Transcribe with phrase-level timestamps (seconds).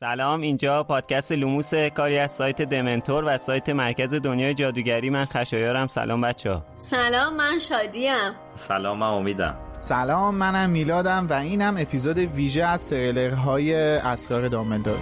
[0.00, 5.10] سلام اینجا پادکست لوموس کاری از سایت دمنتور و سایت مرکز دنیای جادوگری.
[5.10, 5.86] من خشایارم.
[5.86, 8.32] سلام بچه ها سلام من شادیم.
[8.54, 9.56] سلام من امیدم.
[9.78, 15.00] سلام منم میلادم و اینم اپیزود ویژه از تریلرهای اسرار دامبلدوره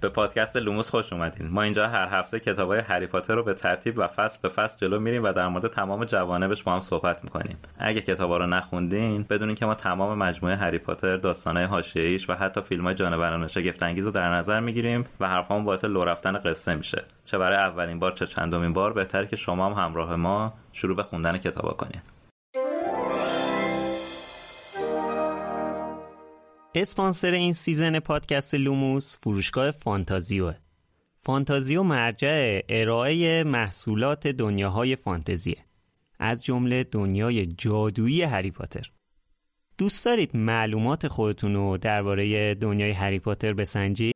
[0.00, 1.48] به پادکست لوموس خوش اومدین.
[1.48, 4.78] ما اینجا هر هفته کتاب های هری پاتر رو به ترتیب و فصل به فصل
[4.78, 7.58] جلو میریم و در مورد تمام جوانبش با هم صحبت می‌کنیم.
[7.78, 12.60] اگه کتابا رو نخوندین بدونین که ما تمام مجموعه هری پاتر داستانهای حاشیه‌ایش و حتی
[12.60, 16.74] فیلم های جانوران شگفت انگیز رو در نظر می‌گیریم و حرفامون باعث لو رفتن قصه
[16.74, 17.04] میشه.
[17.24, 21.02] چه برای اولین بار چه چندمین بار بهتره که شما هم همراه ما شروع به
[21.02, 22.02] خوندن کتابا کنین.
[26.78, 30.52] اسپانسر این سیزن پادکست لوموس فروشگاه فانتازیو
[31.18, 35.56] فانتازیو مرجع ارائه محصولات دنیاهای فانتزیه.
[36.18, 38.90] از جمله دنیای جادویی هری پاتر.
[39.78, 44.15] دوست دارید معلومات خودتون رو درباره دنیای هری پاتر بسنجید؟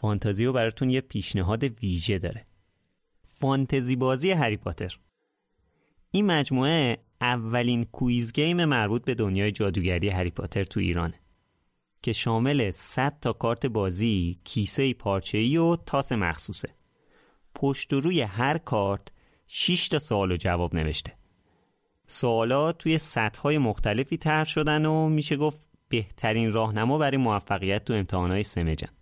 [0.00, 2.46] فانتازیو براتون یه پیشنهاد ویژه داره
[3.22, 4.98] فانتزی بازی هری پاتر
[6.10, 11.20] این مجموعه اولین quiz game مربوط به دنیای جادوگری هری پاتر تو ایرانه
[12.02, 16.68] که شامل 100 تا کارت بازی، کیسه پارچه‌ای و تاس مخصوصه.
[17.54, 19.08] پشت و روی هر کارت
[19.46, 21.12] 6 تا سوال و جواب نوشته.
[22.06, 28.42] سوالا توی سطح‌های مختلفی طرح شدن و میشه گفت بهترین راهنما برای موفقیت تو امتحانات
[28.42, 28.97] سمجن.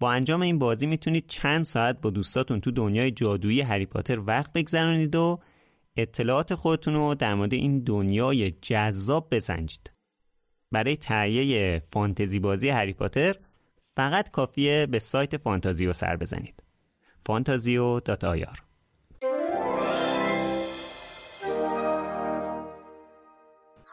[0.00, 4.52] با انجام این بازی می‌تونید چند ساعت با دوستاتون تو دنیای جادویی هری پاتر وقت
[4.52, 5.40] بگذرانید و
[5.96, 9.92] اطلاعات خودتون رو در مورد این دنیای جذاب بسنجید.
[10.72, 13.36] برای تهیه فانتزی بازی هری پاتر
[13.96, 16.62] فقط کافیه به سایت فانتازیو سر بزنید.
[17.20, 18.69] فانتازیو.ir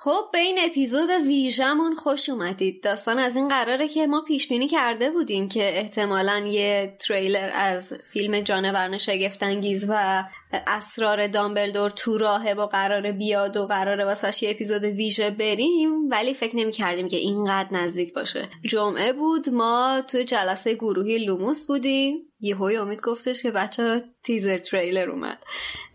[0.08, 2.84] خب به این اپیزود ویژمون خوش اومدید.
[2.84, 7.94] داستان از این قراره که ما پیش بینی کرده بودیم که احتمالا یه تریلر از
[7.94, 14.50] فیلم جانوران شگفت‌انگیز و اسرار دامبلدور تو راهه با قرار بیاد و قراره واسش یه
[14.50, 18.50] اپیزود ویژه بریم ولی فکر نمی کردیم که اینقدر نزدیک باشه.
[18.64, 22.28] جمعه بود ما توی جلسه گروهی لوموس بودیم.
[22.40, 25.44] یهوی امید گفتش که بچه تیزر تریلر اومد.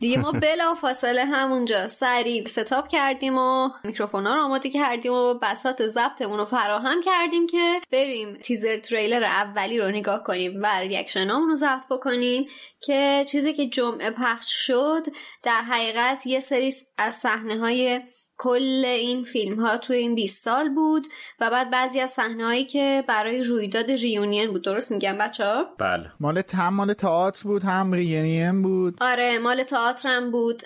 [0.01, 5.87] دیگه ما بلا فاصله همونجا سریع ستاپ کردیم و میکروفونا رو آماده کردیم و بسات
[5.87, 11.55] ضبطمون رو فراهم کردیم که بریم تیزر تریلر اولی رو نگاه کنیم و ریاکشنامون رو
[11.55, 12.47] ضبط بکنیم
[12.81, 15.03] که چیزی که جمعه پخش شد
[15.43, 18.01] در حقیقت یه سری از صحنه های
[18.43, 21.07] کل این فیلم ها توی این 20 سال بود
[21.41, 24.65] و بعد بعضی از صحنه هایی که برای رویداد ریونین بود.
[24.65, 26.13] درست میگم بچه ها؟ بله.
[26.21, 28.97] مال هم مال تئاتر بود هم ریونین بود.
[29.01, 30.63] آره مال تئاتر هم بود.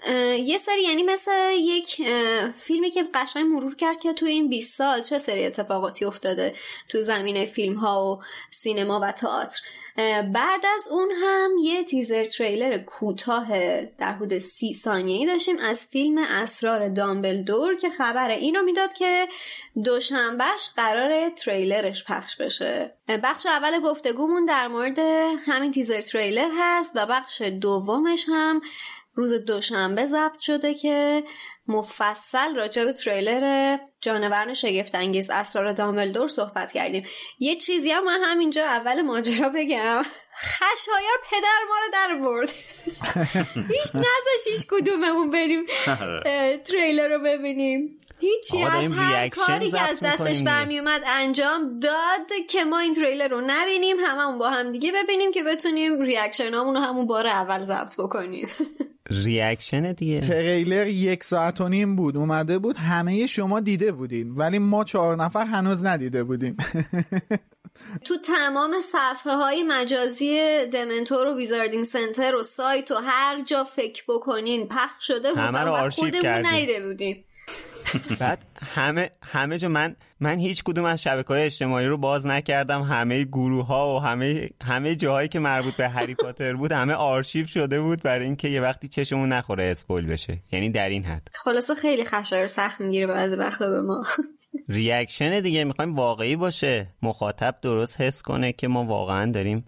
[0.47, 2.03] یه سری یعنی مثل یک
[2.57, 6.55] فیلمی که قشنگ مرور کرد که توی این 20 سال چه سری اتفاقاتی افتاده
[6.89, 9.61] تو زمینه فیلم ها و سینما و تئاتر.
[10.35, 13.49] بعد از اون هم یه تیزر تریلر کوتاه
[13.85, 19.29] در حدود سی ثانیه‌ای داشتیم از فیلم اسرار دامبلدور که خبر اینو می‌داد که
[19.85, 22.95] دوشنبهش قرار تریلرش پخش بشه.
[23.25, 24.99] بخش اول گفتگومون در مورد
[25.47, 28.61] همین تیزر تریلر هست و بخش دومش هم
[29.15, 31.25] روز دوشنبه ضبط شده که
[31.69, 37.07] مفصل راجع به تریلر جانوران شگفت انگیز اسرار دامبلدور صحبت کردیم.
[37.39, 40.03] یه چیزی هم من همینجا اول ماجرا بگم.
[40.41, 42.51] خشایار پدر ما رو درآورد.
[43.75, 45.67] هیچ نذاشت هیچ کدوممون بریم
[46.01, 46.59] آره.
[46.59, 48.01] تریلر رو ببینیم.
[48.21, 53.41] هیچی از هر کاری که از دستش برمیومد انجام داد که ما این تریلر رو
[53.47, 58.49] نبینیم هممون با هم دیگه ببینیم که بتونیم reaction رو همون بار اول ضبط بکنیم.
[59.11, 60.21] reaction دیگه.
[60.21, 65.17] تریلر یک ساعت و نیم بود اومده بود همه شما دیده بودین ولی ما چهار
[65.17, 66.57] نفر هنوز ندیده بودیم.
[68.07, 70.39] تو تمام صفحه های مجازی
[70.73, 75.61] Dementor و Wizarding Center و سایت و هر جا فکر بکنین پخش شده بود همه
[75.61, 77.25] رو خودمون ندیده بودیم.
[78.19, 82.83] بعد همه همه جا من من هیچ کدوم از شبکه های اجتماعی رو باز نکردم.
[82.83, 87.47] همه گروه ها و همه همه جاهایی که مربوط به هری پاتر بود همه آرشیو
[87.47, 90.39] شده بود برای اینکه یه وقتی چشمون نخوره spoil بشه.
[90.53, 91.29] یعنی در این حد.
[91.35, 94.03] خلاصه خیلی خشایار سخت می‌گیره بعضی وقتا به ما.
[94.69, 96.89] reaction دیگه می‌خوایم واقعی باشه.
[97.03, 99.65] مخاطب درست حس کنه که ما واقعا داریم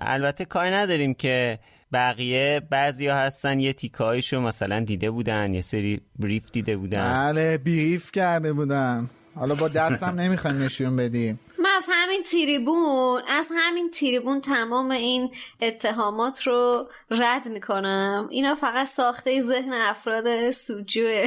[0.00, 1.58] البته کاری نداریم که
[1.92, 7.12] بقیه بعضی ها هستن یه تیکه‌هایشو مثلا دیده بودن یه سری brief دیده بودن.
[7.12, 9.10] بله brief کرده بودن.
[9.34, 11.40] حالا با دست هم نمی‌خوایم نشون بدیم.
[11.58, 15.30] من از همین تریبون از همین تریبون تمام این
[15.60, 18.28] اتهامات رو رد می‌کنم.
[18.30, 21.26] اینا فقط ساخته ذهن افراد سودجوئه.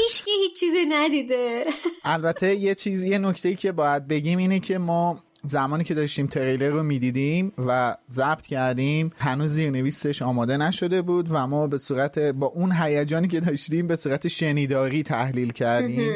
[0.00, 1.64] هیچکی هیچ چیزی ندیده.
[2.04, 6.68] البته یه چیزی یه نکته که باید بگیم اینه که ما زمانی که داشتیم تریلر
[6.68, 12.46] رو می‌دیدیم و ضبط کردیم هنوز زیرنویسش آماده نشده بود و ما به صورت با
[12.46, 16.12] اون هیجانی که داشتیم به صورت شنیداری تحلیل کردیم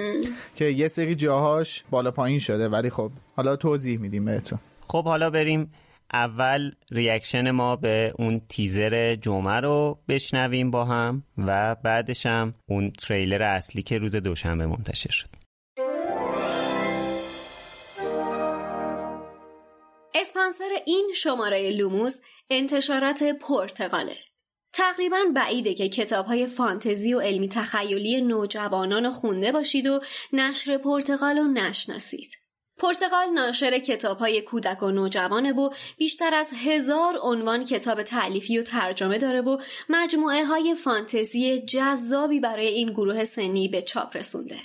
[0.55, 2.69] که یه سری جاهاش بالا پایین شده.
[2.69, 4.59] ولی خب حالا توضیح میدیم بهتون.
[4.81, 5.73] خب حالا بریم
[6.13, 12.91] اول reaction ما به اون تیزر جمعه رو بشنویم با هم و بعدش هم اون
[12.91, 15.29] تریلر اصلی که روز دوشنبه منتشر شد.
[20.21, 22.21] اسپانسر این شماره لوموس
[22.51, 24.17] انتشارات پرتغاله.
[24.73, 30.01] تقریبا بعیده که کتاب های فانتزی و علمی تخیلی نوجوانان خونده باشید و
[30.33, 32.31] نشر پرتغال رو نشناسید.
[32.79, 38.63] پرتغال ناشر کتاب های کودک و نوجوانه و بیشتر از هزار عنوان کتاب تعلیفی و
[38.63, 39.59] ترجمه داره و
[39.89, 44.57] مجموعه های فانتزی جذابی برای این گروه سنی به چاپ رسونده.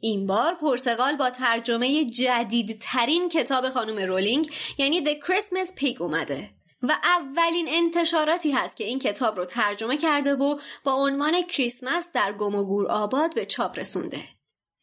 [0.00, 6.50] این بار پرتغال با ترجمه جدیدترین کتاب خانم رولینگ یعنی The Christmas Pig اومده
[6.82, 12.32] و اولین انتشاراتی هست که این کتاب رو ترجمه کرده و با عنوان کریسمس در
[12.32, 14.18] گم و گور آباد به چاپ رسونده.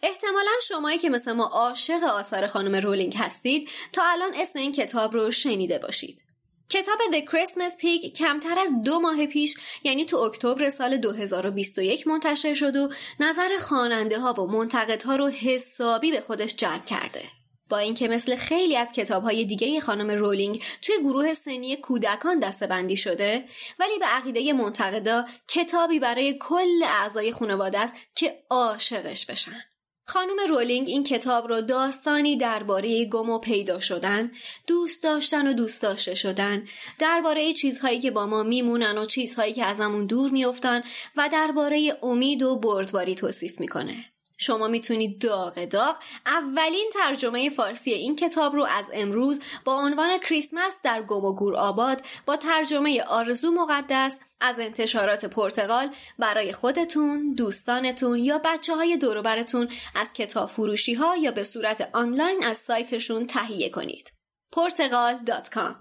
[0.01, 5.13] احتمالا شمایی که مثل ما عاشق آثار خانم رولینگ هستید تا الان اسم این کتاب
[5.13, 6.22] رو شنیده باشید.
[6.69, 12.53] کتاب The Christmas Pig کمتر از دو ماه پیش یعنی تو اکتبر سال 2021 منتشر
[12.53, 12.89] شد و
[13.19, 17.21] نظر خواننده ها و منتقدها رو حسابی به خودش جلب کرده.
[17.69, 22.97] با اینکه مثل خیلی از کتاب های دیگه خانم رولینگ توی گروه سنی کودکان دستبندی
[22.97, 23.45] شده
[23.79, 29.72] ولی به عقیده منتقدا کتابی برای کل اعضای خانواده است که عاشقش بشن.
[30.05, 34.31] خانم رولینگ این کتاب رو داستانی درباره گم و پیدا شدن،
[34.67, 36.67] دوست داشتن و دوست داشته شدن،
[36.99, 40.83] درباره چیزهایی که با ما میمونن و چیزهایی که ازمون دور میافتن
[41.15, 44.12] و درباره امید و بردباری توصیف می‌کنه.
[44.43, 45.95] شما می‌تونید داغ داغ
[46.25, 51.55] اولین ترجمه فارسی این کتاب رو از امروز با عنوان کریسمس در گم و گور
[51.55, 59.67] آباد با ترجمه آرزو مقدس از انتشارات پرتغال برای خودتون، دوستانتون یا بچه های دوروبرتون
[59.95, 64.13] از کتاب فروشی ها یا به صورت آنلاین از سایتشون تهیه کنید.
[64.55, 65.75] پرتغال.com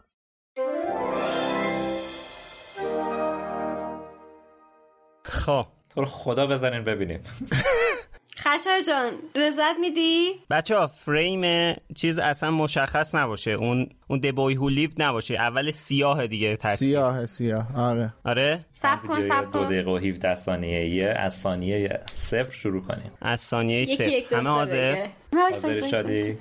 [5.24, 5.66] خب.
[5.94, 7.20] تو خدا بزنین ببینیم.
[8.42, 13.50] خشار جان رضایت میدی؟ بچه ها فریم چیز اصلا مشخص نباشه.
[13.50, 15.34] اون اون دبوی هو لیو نباشه.
[15.34, 16.90] اول سیاه دیگه تصویر.
[16.90, 17.66] سیاه سیاه.
[17.76, 18.14] آره.
[18.24, 23.12] آره؟ سب کن سب کن دو دقیقه و 17 ثانیه از ثانیه صفر شروع کنیم.
[23.20, 24.36] از ثانیه صفر.
[24.36, 26.38] همه حاضر؟ حاضر شدی؟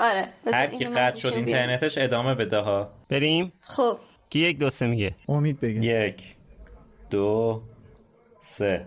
[0.00, 2.90] آره هر کی قطع شد اینترنتش ادامه بده ها.
[3.08, 3.98] بریم؟ خب.
[4.30, 5.84] کی یک دو سه میگه؟ امید بگه.
[5.84, 6.22] یک
[7.10, 7.62] دو
[8.40, 8.86] سه.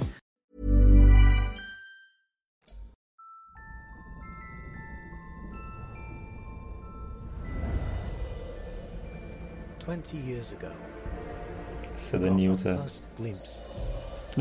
[9.85, 10.71] Twenty years ago,
[11.95, 13.49] صدا نیوته first glimpse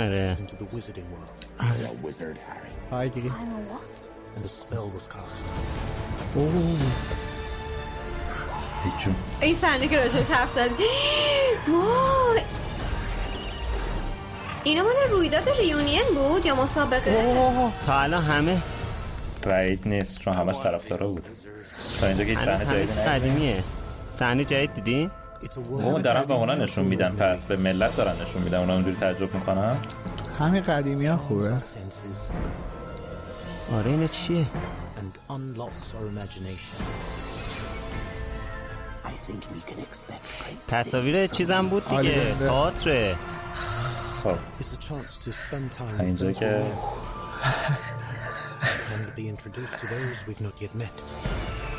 [0.01, 1.47] آره into the wizarding world.
[1.61, 1.71] آره.
[1.71, 2.93] a wizard, Harry.
[2.93, 3.31] هایگری
[4.35, 5.45] And the spell was cast.
[8.85, 10.85] هیچون این صحنه که راجعش حرف زدی
[11.69, 12.41] وای
[14.65, 17.35] اینا مال رویداد ریونین بود یا مسابقه؟
[17.87, 18.63] تا الان همه.
[19.43, 21.29] بعید نیست چون همش طرفدارا بود.
[22.01, 23.03] تا اینجا که هیچ هنوز صحنه همه ندیدیم.
[23.05, 23.65] قدیمیه.
[24.15, 25.20] صحنه جدید دیدین؟ a
[25.71, 27.11] بابا world دارن به اونا نشون میدن.
[27.11, 28.59] پس به ملت دارن نشون میدن.
[28.59, 29.77] اونا اونجوری تعجب می‌کنن؟
[30.39, 31.53] همین قدیمی ها خوبه.
[33.73, 34.47] آره اینا چیه؟
[34.97, 36.83] And unlocks our imagination.
[39.05, 42.35] I think we can expect great تصاویر چیزم بود دیگه.
[42.35, 43.17] تئاتر
[44.23, 44.37] خب.
[46.01, 46.63] اینجا که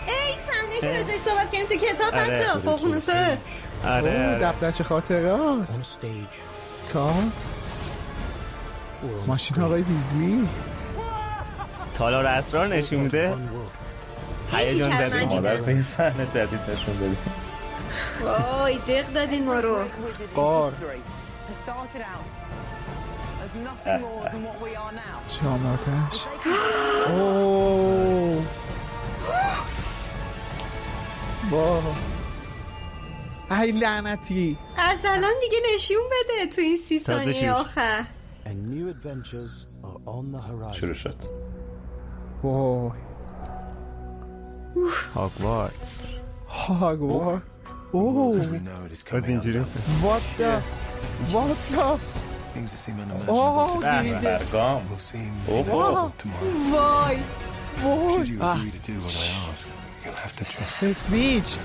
[0.07, 2.15] ای صحنه که راجعش صحبت کردیم تو کتاب.
[2.15, 3.37] بچه فوقنوسه
[3.85, 4.39] آره اوه، آره.
[4.39, 5.67] دفترچه خاطرات
[6.93, 7.13] تات.
[9.27, 10.49] ماشین آقای ویزلی.
[11.93, 13.35] تالار اسرار نشون میده.
[14.51, 15.55] هیجان زده من مادر.
[15.55, 17.17] به این صحنه جدید نشون دادیم
[18.23, 19.77] وای دق دادین ما رو.
[20.35, 20.73] قار.
[21.51, 22.27] Has started out
[31.51, 31.83] واه
[33.51, 34.57] ای لعنتی.
[34.77, 37.51] از الان دیگه نشون بده تو این سی ثانیه.
[37.51, 38.05] آخر.
[38.45, 38.49] The.
[40.79, 41.15] شروع شد.
[42.43, 42.91] وای.
[45.15, 46.07] هاگوارتس
[46.49, 47.41] هاگوار
[47.91, 48.59] اوه.
[49.11, 49.59] از اینجوری
[50.01, 50.61] وات دا
[51.31, 51.99] وات دا
[53.27, 53.79] اوه
[54.21, 54.81] برگام
[55.47, 56.11] اوه
[56.73, 57.17] وای
[57.83, 58.71] وای
[60.81, 61.55] اسنیچ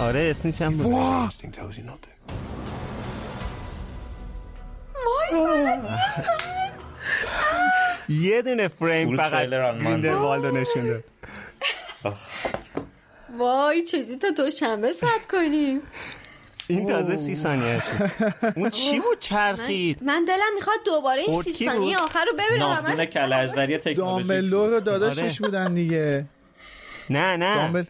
[0.00, 1.32] آره اسنیچ هم بود
[8.08, 9.84] یه دونه فریم فول فقط تریلر آن من.
[9.84, 11.04] گریندلوالدو نشون داد
[13.38, 15.80] وای چجوری تا دوشنبه سب کنیم
[16.68, 17.82] این تازه سی ثانیه
[18.56, 21.98] اون چی بود چرخید؟ من دلم می‌خواد دوباره این سی ثانیه.
[21.98, 22.66] آخر رو ببینم.
[22.68, 24.28] ناخون من کلهجدری تکنولوژی.
[24.28, 25.50] دامبلور رو داداشش آره.
[25.50, 26.24] بودن دیگه.
[27.10, 27.54] نه نه.
[27.54, 27.84] دامبل.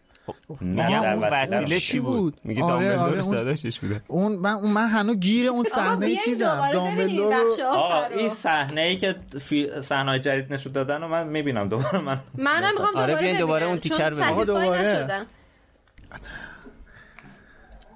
[0.60, 4.32] نه میگم در اون وسیله چی بود؟ میگه آره، دامبلدورش آره، اون- داداشش بوده اون
[4.36, 6.60] من اون من هنوز گیر اون صحنه چیزم.
[6.72, 6.80] رو
[7.66, 9.82] آقا این صحنه ای که فی...
[9.82, 13.66] صحنه جدید نشون دادن و من می‌بینم دوباره من منم می‌خوام آره، دوباره بیاین دوباره
[13.66, 15.26] ببینم اون چون تیکر آقا، دوباره.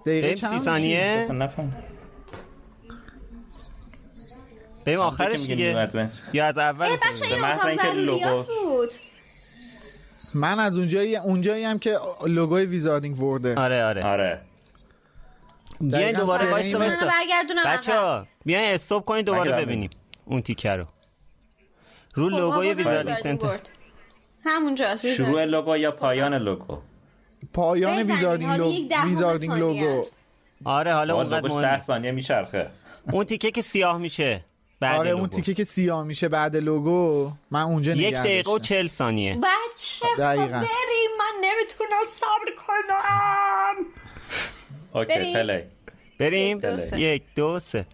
[0.07, 1.27] دقیقه چند؟ ثانیه.
[4.87, 5.89] بریم آخرش دیگه.
[6.33, 8.89] یا از اول بچه این اتاق اینکه ضروریات لوگو- بود؟
[10.35, 13.55] من از اونجایی اونجایی هم که لوگوی ویزاردینگ ورده.
[13.55, 14.05] آره آره.
[14.05, 14.41] آره.
[15.81, 16.47] بیاین دوباره
[17.67, 17.91] عقب.
[17.93, 19.91] ها بیاین استوب کنین دوباره ببینیم
[20.25, 20.87] اون تیکه رو.
[22.15, 23.61] رو خب، لوگوی ویزاردینگ سنتر.
[24.45, 26.79] همونجاست شروع لوگو یا پایان لوگو؟
[27.53, 28.71] پایان Wizarding, حالا لو...
[28.71, 30.05] یک دهم Wizarding لوگو.
[30.65, 31.87] آره حالا اونقدر مهم 10 نیست.
[31.87, 32.71] ثانیه میچرخه.
[33.13, 34.45] اون تیکه که سیاه میشه.
[34.83, 35.29] آره اون.
[35.29, 38.59] تیکه که سیاه میشه بعد لوگو من اونجا یک دقیقه و.
[38.59, 40.47] چهل ثانیه بچه دقیقاً.
[40.59, 43.87] بریم من نمی‌تونم صبر کنم
[44.95, 45.35] okay بریم.
[45.35, 45.63] play
[46.19, 46.61] بریم.
[46.97, 47.87] یک دو سه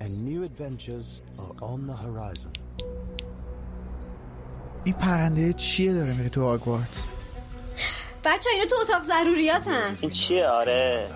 [0.00, 1.08] And new adventures
[1.42, 2.58] are on the horizon.
[4.84, 7.04] این پرنده چیه داره میره تو هاگوارتز
[8.24, 11.06] بچه اینا تو اتاق ضروریاتن این چیه آره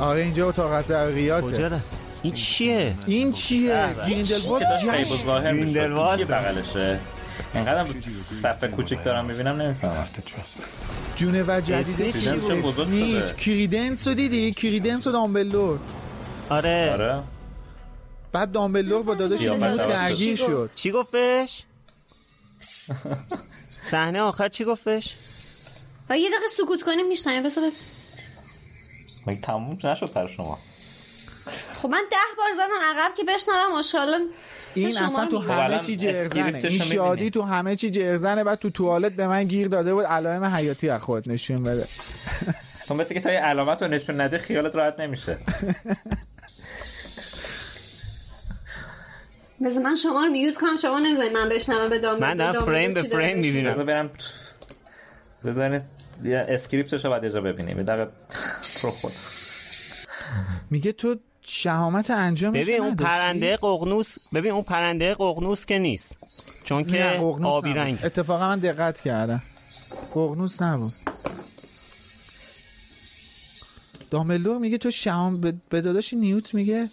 [0.00, 1.80] آره اینجا اتاق ضروریاته کجا
[2.24, 5.42] این چیه؟ این چیه؟ گریندلوالد داشت خیلی جشن.
[5.42, 6.28] گریندلوالد.
[6.28, 7.00] بغلشه.
[7.54, 7.86] اینقدر
[8.42, 10.06] صفحه کوچیک دارم می‌بینم نمی‌فهمم.
[11.16, 15.78] جونه و جدیده Snitch چی بود؟ کریدنس رو دیدی؟ کریدنس و دامبلدور.
[16.48, 16.90] آره.
[16.92, 17.22] آره.
[18.32, 19.76] بعد دامبلدور با داداش شد.
[19.88, 20.70] درگیر شد.
[20.74, 21.62] چی گفتش؟
[23.90, 25.14] صحنه آخر چی گفتش؟
[26.10, 27.48] و یه دقیقه سکوت کنیم میشنیم بب-
[29.26, 30.58] مگه تموم نشد پر شما؟
[31.82, 34.18] خب من ده بار زدم عقب که بشنوم ماشاءالله.
[34.74, 35.38] این شما اصلا رو تو.
[35.38, 36.60] همه الان چی جرزنه.
[36.64, 36.78] این.
[36.78, 38.44] شادی تو همه چی جرزنه.
[38.44, 40.04] بعد تو توالت به من گیر داده بود.
[40.04, 41.86] علائم حیاتی از خود نشون بده.
[42.88, 45.38] تو مثل که تا یه علامت رو نشون نده خیالت راحت نمیشه.
[49.64, 50.76] بذار من شما رو میوت کنم.
[50.76, 53.72] شما نمی‌ذارید من بشنوم به دام من دارم فریم به فریم می‌بینم.
[53.72, 54.10] بذار برم
[55.44, 55.80] بذارین
[56.24, 58.10] یه اسکریپتشو بعد یه جا ببینیم دقیقه.
[58.82, 59.12] رو خود
[60.70, 66.16] میگه تو شهامت انجامش ببین اون؟ پرنده ققنوس ببین اون پرنده ققنوس که نیست.
[66.64, 67.78] چون که آبی نبود.
[67.78, 67.98] رنگ.
[68.04, 69.42] اتفاقا من دقت کردم.
[70.14, 70.92] ققنوس نبود.
[74.10, 76.88] دامبلدور میگه تو شهام به داداش نیوت میگه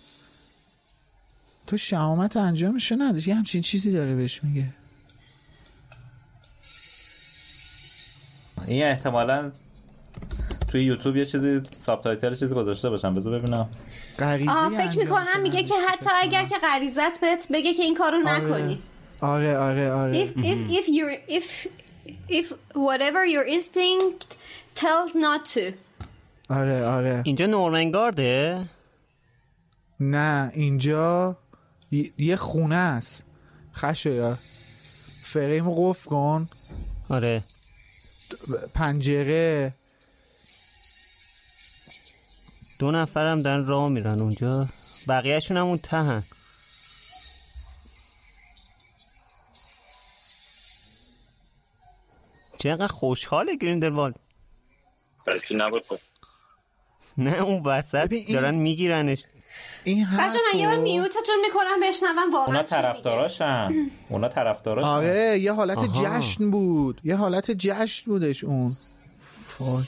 [1.67, 4.65] تو شهامت انجامش نداشتی یه همچین چیزی داره بهش میگه.
[8.67, 9.51] این احتمالا
[10.71, 13.15] توی یوتیوب یه چیزی ساب تایتل چیزی گذاشته باشم.
[13.15, 13.69] بذار ببینم.
[14.19, 15.73] غریزه آه فکر انجامش می‌کنم میگه که.
[15.89, 18.81] حتی اگر که غریزت بهت بگه که این کارو نکنی.
[19.21, 20.25] آره آره آره.
[20.25, 21.67] If if if you if
[22.29, 24.25] if whatever your instinct
[24.75, 25.73] tells not to.
[26.49, 27.21] آره آره.
[27.25, 28.59] اینجا نورمنگارده
[29.99, 31.35] نه اینجا
[31.91, 33.23] ی- یه خونه است.
[33.73, 34.37] خشه یا.
[35.23, 36.45] فریم قفل کن.
[37.09, 37.43] آره.
[38.73, 39.73] پنجره.
[42.81, 44.67] دو نفرم دارن راه میرن اونجا
[45.07, 46.23] بقیهشون هم اون تهن
[52.57, 54.15] چقدر خوشحاله گریندلوالد
[55.27, 55.83] بلکه نبود.
[57.17, 59.23] نه اون وسط این- دارن میگیرنش
[59.83, 62.81] این بچه من یه بار میوتتون می‌کنم بشنوم واقعا اونا چی میگه.
[62.81, 66.19] طرفداراشن اونا طرفداراشن آره یه حالت آها.
[66.19, 68.71] جشن بود یه حالت جشن بودش اون
[69.59, 69.83] وای.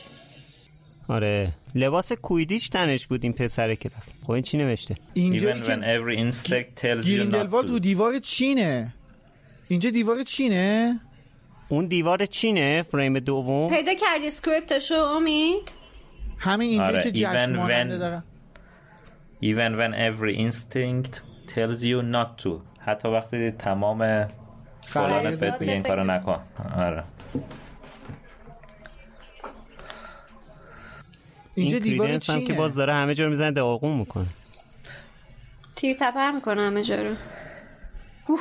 [1.07, 1.47] آره.
[1.75, 4.23] لباس کویدیش تنش بود این پسره که رفت.
[4.23, 7.79] خب این چی نوشته؟ اینجا Even when که every instinct tells you not گریندلوالد تو
[7.79, 8.93] دیوار چینه.
[9.67, 10.99] اینجا دیوار چینه؟
[11.69, 15.71] اون دیوار چینه؟ فریم دوم؟ پیدا کردی اسکریپتشو امید؟
[16.37, 18.23] همین اینجا آره، که جشن even ماننده when- دارن.
[19.43, 21.15] Even when every instinct
[21.53, 22.49] tells you not to.
[22.79, 24.27] حتی وقتی تمام
[24.93, 26.39] غریزه بهت میگه این کارو نکن.
[26.75, 27.03] آره.
[31.55, 34.25] اینجا این دیوار کریدنس هم که چینه باز داره همه جا رو می‌زنه داغون می‌کنه.
[35.75, 37.15] تیر تپر می‌کنه همه جا رو.
[38.27, 38.39] اوه.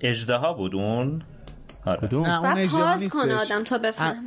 [0.00, 1.22] اجدها بود اون؟
[1.86, 2.08] آره.
[2.14, 4.26] نه اون پاس کنه نیستش آدم تا بفهم.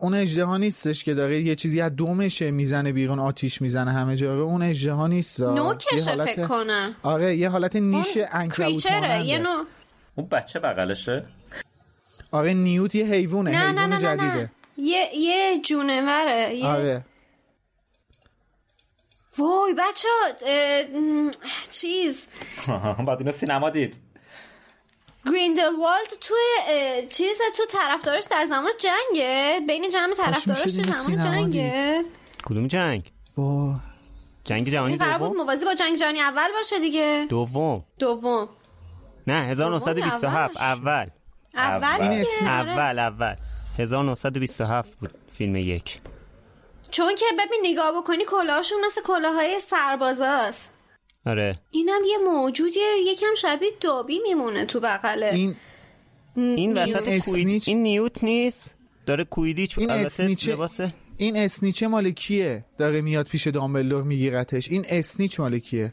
[0.00, 4.34] اون- اجده نیستش که داره یه چیزی از دومشه می‌زنه بیرون آتیش می‌زنه همه جا
[4.34, 4.40] رو.
[4.40, 5.40] اون اجده نیست.
[5.40, 6.96] نوکشه فکر کنم.
[7.02, 8.86] آره یه حالت نیش انکبوت.
[9.24, 9.64] یه نوع.
[10.14, 11.24] اون بچه بغلشه؟
[12.32, 14.36] آره نیوت یه حیوانه نه نه حیوان نه نه جدیده.
[14.36, 16.66] نه یه یه جونوره یه...
[16.66, 17.04] آره.
[19.38, 20.08] وای بچه
[21.70, 22.26] چیز.
[23.06, 24.00] بعد اینو سینما دید.
[25.26, 26.36] گریندلوالد توی
[26.68, 32.04] اه، چیز تو طرفدارش در زمان جنگه؟ بین جمع طرفدارش شد تو زمان جنگه؟
[32.44, 33.74] کدوم جنگ؟ با
[34.44, 37.26] جنگ جهانی این قرار بود دوم؟ موازی با جنگ جهانی اول باشه دیگه.
[37.28, 37.84] دوم.
[37.98, 38.48] دوم.
[39.26, 41.06] نه 1927 دوم اول
[41.54, 42.24] اول.
[42.40, 43.36] اول اول.
[43.78, 45.98] 1927 بود فیلم یک.
[46.90, 50.70] چون که ببین نگاه بکنی کلاهاشون مثل کلاهای سربازاست.
[51.26, 51.58] آره.
[51.70, 55.30] اینم یه موجودیه یکم شبیه دابی میمونه تو بغله.
[55.34, 55.56] این
[56.36, 56.78] این.
[56.78, 57.24] وسط اسنیچ.
[57.24, 58.74] کوید این نیوت نیست؟
[59.06, 60.80] داره کویدیچ این البته اسنیچه لباس
[61.16, 64.70] این اسنیچه مال کیه؟ داره میاد پیش دامبلدور میگیرتش.
[64.70, 65.92] این اسنیچ مال کیه؟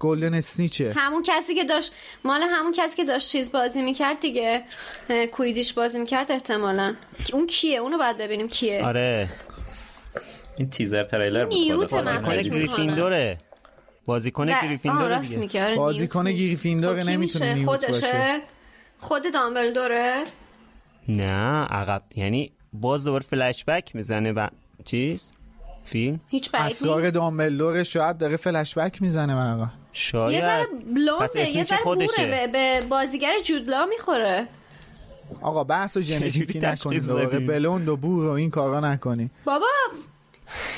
[0.00, 1.92] گلدن اسنیچه همون کسی که داشت
[2.24, 4.62] مال همون کسی که داشت چیز بازی می‌کرد دیگه.
[5.32, 6.94] کویدیش بازی می‌کرد احتمالا.
[7.32, 8.84] اون کیه؟ اونو باید ببینیم کیه.
[8.84, 9.28] آره.
[10.58, 11.54] این تیزر تریلر بود.
[11.54, 12.42] نیوت خود من.
[12.42, 13.38] گریفیندوره.
[14.06, 15.40] بازیکن گریفیندوره راست دیگه.
[15.40, 16.58] میگه آره بازیکن خب کی
[17.04, 18.40] نمی‌تونه؟ نیوت خودشه.
[18.98, 20.24] خود دامبلدوره؟
[21.08, 22.02] نه عقب.
[22.16, 24.50] یعنی باز دوباره فلش بک می‌زنه به
[24.84, 25.30] چیز؟
[25.84, 27.14] فیلم؟ هیچ بعید اسرار نیست.
[27.14, 29.34] دامبلدور شاید داره فلش بک می‌زنه
[30.14, 31.82] برقا یه شاید ذره بلونده یه ذره.
[31.84, 34.46] بوره به, به بازیگر جودلا می‌خوره.
[35.42, 39.30] آقا بحث و ژنتیکی نکنید؟ بلوند و بور و این کارا نکنی.
[39.44, 39.66] بابا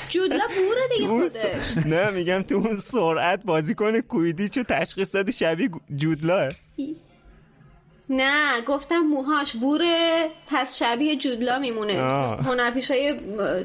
[0.09, 1.77] جودلا بوره دیگه تو اون خودش.
[1.85, 6.49] نه میگم تو اون سرعت بازیکن کویدیچو تشخیص دادی شبیه جودلاه
[8.09, 11.93] نه گفتم موهاش بوره پس شبیه جودلا میمونه.
[12.43, 13.17] هنرپیشای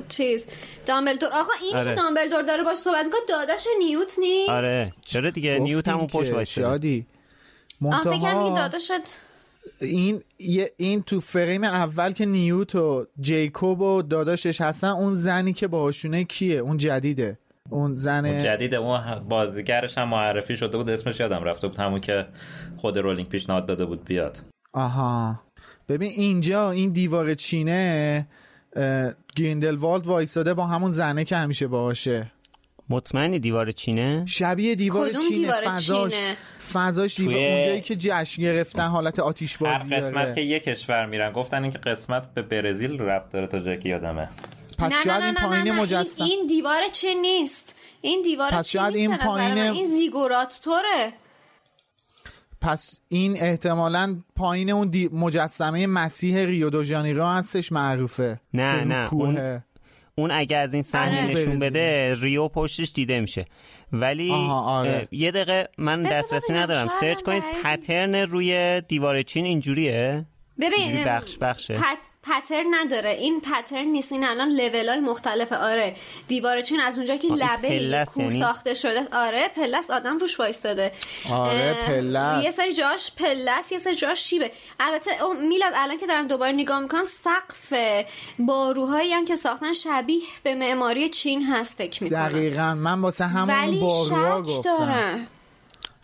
[0.08, 0.46] چیز.
[0.86, 1.28] دامبلدور.
[1.28, 1.90] آقا این آره.
[1.94, 4.92] که دامبلدور داره باش صحبت می‌کنه داداش نیوت نیست؟ آره.
[5.04, 7.06] چرا دیگه؟ نیوت همون پشت وایساده شادی.
[7.84, 8.90] آه فکر کردم این منتها داداشت
[9.80, 15.52] این یه- این تو فریم اول که نیوت و جیکوب و داداشش هستن اون زنی
[15.52, 17.38] که باهاشونه کیه؟ اون جدیده.
[17.70, 22.00] اون زن اون جدید اون بازیگرش هم معرفی شده بود اسمش یادم رفته بود همون
[22.00, 22.26] که
[22.76, 24.38] خود رولینگ پیشنهاد داده بود بیاد.
[24.72, 25.40] آها.
[25.88, 28.26] ببین اینجا این دیوار چینه
[28.76, 32.30] اه، گریندلوالد وایساده با همون زنه که همیشه باشه
[32.88, 35.38] مطمئنی دیوار چینه؟ شبیه دیوار کدوم چینه.
[35.38, 36.36] دیوار فضاش چینه؟
[36.72, 41.06] فضاش دیوار توی- اونجایی که جشن گرفتن حالت آتیش هر بازی قسمت که یه کشور
[41.06, 44.28] میرن گفتن اینکه قسمت به برزیل ربط داره تا جایی که یادمه.
[44.78, 45.80] پس نه شاید نه این نه نه پایین نه نه.
[45.82, 49.58] مجسم این, این دیوار چه نیست این دیوار پس چی شاید نیست این پایین-.
[49.58, 51.12] این زیگورات توره
[52.60, 55.08] پس این احتمالا پایین اون دی...
[55.12, 59.14] مجسمه مسیح ریو دو ژانیرو هستش معروفه نه، نه،.
[59.14, 59.62] اون-
[60.14, 61.32] اون اگه از این صحنه آره.
[61.32, 61.58] نشون.
[61.58, 63.44] بده ریو پشتش دیده میشه
[63.92, 64.90] ولی آره.
[64.90, 67.42] اه، یه دقیقه من دسترسی ندارم search کنید.
[67.64, 70.24] pattern روی دیوار چین اینجوریه
[70.60, 71.74] ببین بخش بخشه.
[71.74, 71.98] پت...
[72.22, 73.10] pattern نداره.
[73.10, 74.12] این pattern نیست.
[74.12, 75.96] این الان لول های مختلفه آره
[76.28, 79.08] دیوار چین از اونجا که لبه کوه یعنی؟ ساخته شده.
[79.12, 80.92] آره پلس آدم روش وایستاده.
[81.30, 84.50] آره، پله یه سری جاش پلس یه سری جاش شیبه.
[84.80, 87.72] البته او میلاد الان که دارم دوباره نگاه می‌کنم سقف
[88.38, 92.28] باروهایی هم که ساختن شبیه به معماری چین هست فکر می‌کنم.
[92.28, 92.74] دقیقا.
[92.74, 94.78] من واسه همون ولی باروها شک گفتم.
[94.78, 95.26] دارم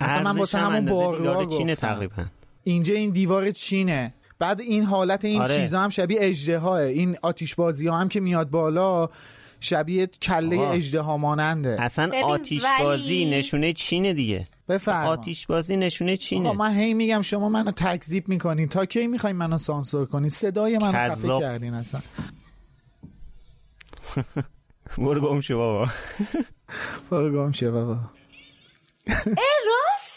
[0.00, 1.74] اصلا من واسه هم همون باروها گفتم.
[1.74, 2.24] تقریبا.
[2.64, 4.14] اینجا این دیوار چینه.
[4.40, 5.56] بعد این حالت این آره.
[5.56, 9.08] چیزا هم شبیه اجدهاه این آتیش بازی ها هم که میاد بالا
[9.60, 10.58] شبیه کله.
[10.60, 11.76] اجدها ماننده.
[11.82, 14.46] اصلا آتیش ولی- بازی نشونه چینه دیگه.
[14.68, 15.08] بفرما.
[15.08, 16.48] آتیش بازی نشونه چینه.
[16.48, 18.68] آقا من هی میگم شما منو تکذیب می‌کنین.
[18.68, 21.40] تا کی می‌خواین منو سانسور کنین؟ صدای منو خفه.
[21.40, 22.00] کردین اصلا.
[24.98, 25.88] برو گم شو بابا.
[27.10, 27.92] برو گم شه بابا.
[27.92, 29.16] اه
[29.66, 30.09] راست؟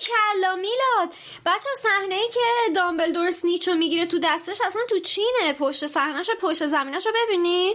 [0.00, 1.14] کلا میلاد.
[1.46, 2.40] بچه صحنه ای که
[2.76, 7.74] دامبلدور سنیچو می‌گیره تو دستش اصلا تو چینه؟ پشت صحنهش و پشت زمینش رو ببینین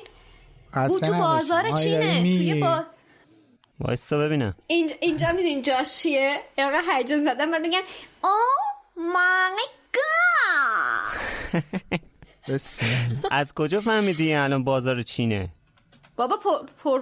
[0.89, 2.21] او تو بازار چینه.
[2.21, 2.83] توی با...
[3.79, 4.55] وایستا ببینم.
[4.67, 4.93] اینج...
[5.01, 7.81] اینجا می‌دونین جاش چیه؟ یا هیجان زدن و میگن
[8.23, 8.29] او
[8.97, 10.03] مای گاد
[13.31, 15.49] از کجا فهمیدی الان بازار چینه؟
[16.15, 17.01] بابا پر, پر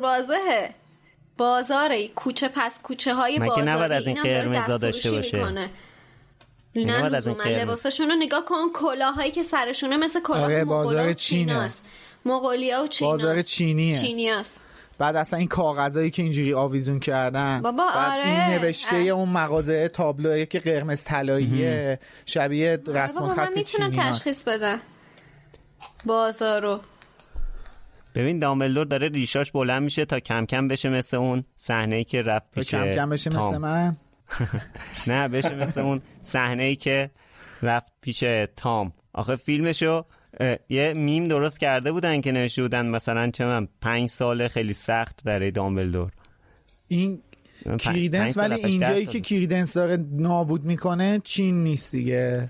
[1.38, 3.40] بازاره کوچه پس کوچه های
[3.92, 5.70] از این قرمزا داشته باشه؟ می‌کنه.
[6.76, 10.44] نه نباید از این لزوما قرمز؟ لباساشون رو نگاه کن کلاهایی که سرشونه مثل کلاه
[10.44, 11.14] آره، بازار.
[11.14, 11.86] چیناست
[12.26, 14.02] مغولیا و چیناست بازار چینیه.
[14.02, 14.60] چینیاست
[15.00, 18.30] بعد اصلا این کاغذایی که اینجوری آویزون کردن بابا، بعد آره.
[18.30, 19.02] این نوشته اه.
[19.02, 24.10] اون مغازه تابلوه که قرمز طلاییه شبیه رسم بابا من الخط می‌تونم چینی.
[24.10, 24.80] تشخیص بدم
[26.06, 26.80] بازارو
[28.16, 32.22] ببین دامبلدور داره ریشاش بلند میشه تا کم کم بشه مثل اون صحنه ای که
[32.22, 33.50] رفت پیش کم کم بشه تام.
[33.50, 33.98] مثل من
[35.08, 37.12] نه بشه مثل اون صحنه ای که
[37.62, 38.24] رفت پیش
[38.56, 40.06] تام آخه فیلمشو
[40.70, 45.24] یه میم درست کرده بودن که نوشته بودن مثلا چه من پنج سال خیلی سخت
[45.24, 46.12] برای دامبلدور
[46.88, 47.22] این
[47.80, 49.22] کریدنس ولی اینجایی که.
[49.22, 52.50] کریدنس داره نابود می‌کنه چین نیست دیگه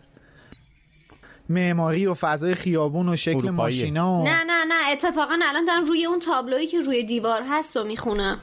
[1.54, 3.50] معماری و فضای خیابون و شکل.
[3.50, 4.92] ماشینا و نه نه نه.
[4.92, 8.39] اتفاقا الان دارم روی اون تابلویی که روی دیوار هست و می‌خونم.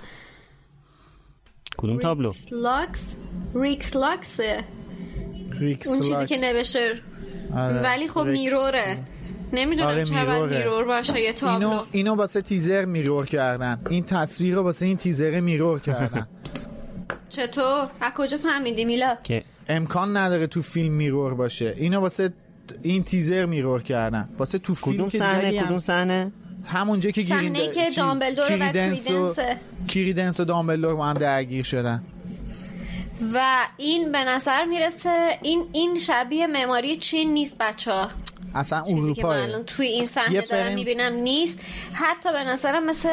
[1.79, 3.17] کدوم تابلو؟ لاکس
[3.55, 4.65] ریکس لاکسه
[5.61, 6.29] ریکس اون چیزی لاکس.
[6.29, 7.01] که نوشته.
[7.57, 7.83] آره.
[7.83, 8.39] ولی خب ریکس.
[8.39, 8.99] mirror ه
[9.53, 10.59] نمی‌دونم آره، mirror ه.
[10.59, 11.69] mirror باشه یه تابلو.
[11.69, 13.81] اینو اینو واسه تیزر میرور کردن.
[13.91, 16.29] این تصویر رو واسه این تیزر میرور کردن.
[17.29, 21.75] چطور؟ از کجا فهمیدی میلا؟ که امکان نداره تو فیلم میرور باشه.
[21.77, 22.33] اینو واسه
[22.83, 24.29] این تیزر میرور کردن.
[24.39, 26.33] واسه تو فیلم کدوم صحنه؟ هم- کدوم صحنه؟
[26.65, 29.35] همونجا که صحنه که دامبلدور و کریدنس و.
[29.89, 32.03] کریدنس و دامبلدور با هم درگیر شدن.
[33.33, 38.11] و این به نظر می‌رسه این این شبیه معماری چین نیست بچه ها
[38.55, 41.59] اصلا چیزی که من اروپا الان توی این صحنه دارم می‌بینم نیست.
[41.93, 43.09] حتی به نظرم مثل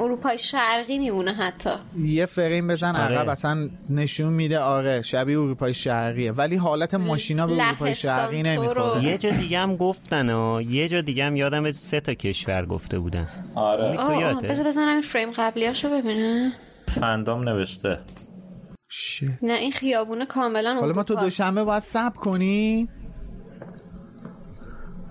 [0.00, 1.70] اروپای شرقی میمونه حتی.
[2.04, 3.16] یه فریم بزن آره.
[3.16, 6.32] عقب اصلا نشون میده آره شبیه اروپای شرقیه.
[6.32, 9.04] ولی حالت ماشینا به اروپای شرقی نمی‌خوره.
[9.04, 12.98] یه جا دیگه هم گفتن ها یه جا دیگه هم یادم سه تا کشور گفته
[12.98, 13.28] بودن.
[13.54, 13.98] آره.
[13.98, 16.52] آه،؟ بذار بزنم این فریم قبلیاشو ببینم.
[16.88, 17.98] فندام نوشته.
[19.42, 21.14] نه این خیابونه کاملا حالا ما تو.
[21.14, 22.88] دوشنبه باید سب کنی؟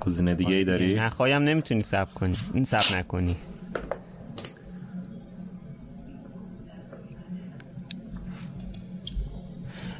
[0.05, 0.55] گزینه آره دیگه.
[0.55, 2.35] ای داری؟ نخوایم نمی‌تونی سب کنی.
[2.53, 3.35] این سب نکنی.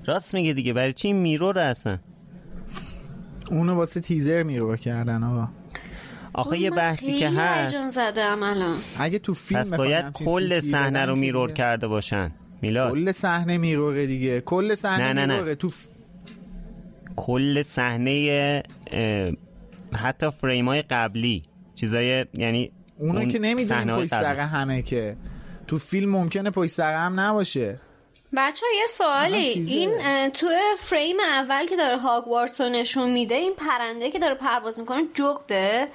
[0.06, 0.74] راست میگه دیگه.
[0.74, 1.98] برای چی میرو رو اصلا؟
[3.52, 5.48] اونو واسه تیزر میرو کردن آقا.
[6.34, 7.89] آخه یه بحثی که هست.
[7.89, 8.78] زده الان.
[9.00, 12.32] اگه تو فیلم پس باید کل صحنه رو میرور کرده باشن.
[12.62, 12.92] میلاد.
[12.92, 14.42] کل صحنه میروره دیگه.
[14.42, 15.56] کل صحنه میروره.
[15.56, 15.86] تو ف...
[17.16, 18.63] کل صحنه
[19.96, 21.42] حتی فریم های قبلی
[21.76, 24.08] چیزای یعنی اونو اون که نمی‌دونیم پشت.
[24.10, 25.16] سر همه که.
[25.68, 27.76] تو فیلم ممکنه پشت سر هم نباشه.
[28.38, 29.38] بچه یه سوالی.
[29.38, 30.48] این تو
[30.80, 35.88] فریم اول که داره هاگوارتس رو نشون میده این پرنده که داره پرواز می‌کنه جغده؟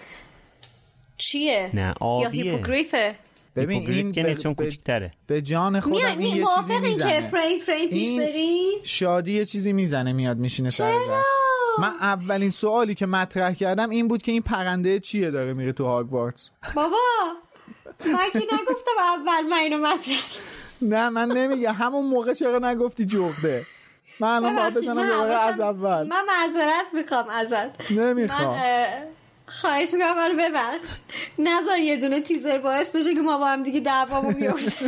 [1.17, 2.43] چیه؟ نه یا آبیه.
[2.45, 3.15] هیپوگریفه؟
[3.57, 6.89] ببین هیپوگریف این که چون به- کوچیک‌تره به جان خودم این یه چیزی موافقین که
[6.89, 7.29] می‌زنه.
[7.29, 10.99] فریم فریم پیش این- بریم؟ شادی یه چیزی می‌زنه میاد میشینه سر
[11.81, 15.85] من اولین سوالی که مطرح کردم این بود که این پرنده چیه داره میره تو
[15.85, 16.97] هاگوارتس؟ بابا
[18.07, 20.17] من که نگفتم اول من اینو مطرح
[20.83, 21.73] نه من نمیگم.
[21.73, 23.67] همون موقع چرا نگفتی جغده
[24.21, 24.99] من الان باید بزنم
[25.31, 26.07] از اول.
[26.07, 27.91] من معذرت می‌خوام ازت.
[27.91, 28.89] من نمی‌خوام اه،
[29.47, 30.99] خواهش می‌کنم منو ببخش.
[31.39, 34.87] نظر یه دونه تیزر باعث بشه که ما با هم دیگه دعوامون بیفته.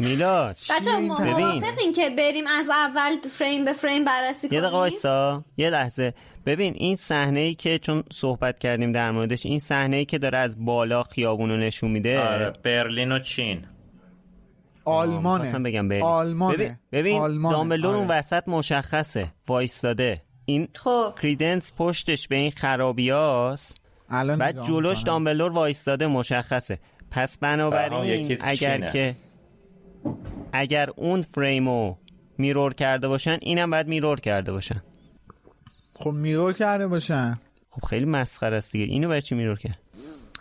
[0.00, 0.56] میلاد.
[0.70, 1.46] بچه این ما ببین.
[1.46, 5.44] موافقین که بریم از اول فریم به فریم بررسی یه کنیم؟ دقیقه وایسا.
[5.56, 6.14] یه لحظه.
[6.46, 10.38] ببین این صحنه ای که چون صحبت کردیم در موردش این صحنه ای که داره
[10.38, 12.20] از بالا خیابونو نشون میده.
[12.20, 13.64] آره برلین و چین.
[14.84, 15.58] آلمانه.
[15.58, 16.56] بگم بریم آلمانه.
[16.56, 17.86] ببین, ببین آلمانه.
[17.86, 18.06] اون آره.
[18.18, 19.28] وسط مشخصه.
[19.48, 20.22] وایستاده.
[20.44, 21.14] این خب.
[21.22, 23.76] کریدنس پشتش به این خرابیاست.
[24.10, 25.04] الان بعد جلوش می‌کنم.
[25.04, 26.78] دامبلدور وایستاده مشخصه.
[27.10, 28.92] پس بنابراین اگر چینه.
[28.92, 29.14] که
[30.52, 31.94] اگر اون فریمو
[32.38, 34.82] میرور کرده باشن اینم باید میرور کرده باشن.
[35.94, 37.38] خب میرور کرده باشن.
[37.70, 38.84] خب خیلی مسخره است دیگه.
[38.84, 39.78] اینو برای چی میرور کرد؟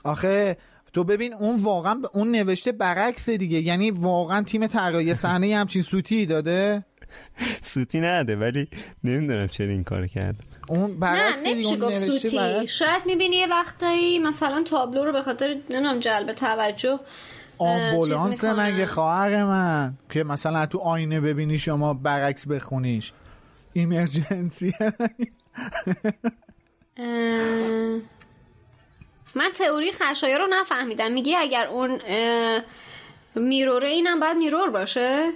[0.04, 0.58] آخه
[0.94, 3.60] تو ببین اون واقعا ب- اون نوشته برعکس دیگه.
[3.60, 6.86] یعنی واقعا تیم طراحی صحنه یه همچین سوتی داده؟
[7.62, 8.68] سوتی نده ولی
[9.04, 10.36] نمی‌دونم چرا این کار کرد.
[10.70, 12.38] اون نه برعکس دیگه نمیشه گفت سوتی.
[12.38, 12.72] برعکس.
[12.72, 17.00] شاید می‌بینی یه وقتایی مثلا تابلو رو به خاطر نمی‌دونم جلب توجه
[17.60, 18.44] آمبولانس.
[18.44, 23.14] مگه خواهر من؟ که مثلا تو آینه ببینی شما برعکس بخونیش.
[23.74, 24.74] ایمرجنسی
[29.36, 31.12] من تئوری خشایار رو نفهمیدم.
[31.12, 32.00] میگی اگر اون
[33.36, 35.32] میروره اینم باید میرور باشه؟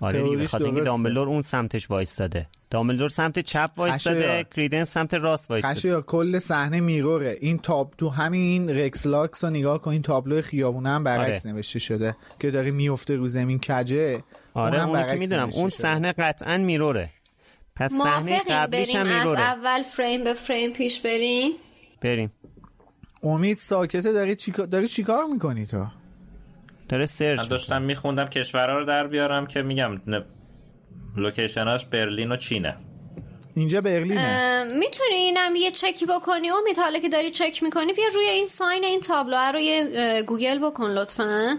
[0.00, 0.80] آره دیگه به تئوریش خاطر اینکه.
[0.80, 2.46] دامبلدور اون سمتش وایستاده.
[2.70, 4.46] دامبلدور سمت چپ وایستاده.
[4.56, 5.74] کریدنس سمت راست وایستاده.
[5.74, 10.02] خشایا کل صحنه mirror ه این تاب تو همین رکس لاکس رو نگاه کن این
[10.02, 11.54] تابلو خیابونه هم برعکس آره.
[11.54, 14.22] نوشته شده که داره میفته رو زمین کجه.
[14.54, 15.70] آره اونو که می‌دونم اون.
[15.70, 17.10] صحنه قطعا mirror ه.
[17.76, 19.40] پس صحنه قبلیش هم از mirror ه.
[19.40, 21.52] اول فریم به فریم پیش بریم.
[22.00, 22.32] بریم.
[23.22, 25.86] امید ساکته داری چیکار داری چیکار می‌کنی تو؟
[26.88, 30.24] داره من search داشتم میخوندم کشورها رو در بیارم که میگم نه-
[31.16, 32.76] لوکیشناش برلین و چینه.
[33.56, 34.64] اینجا برلینه.
[34.64, 36.50] می‌تونی اینم یه چکی بکنی.
[36.50, 40.58] امید حالا که داری چک می‌کنی بیا روی این sign این تابلو رو یه گوگل
[40.58, 41.58] بکن لطفا.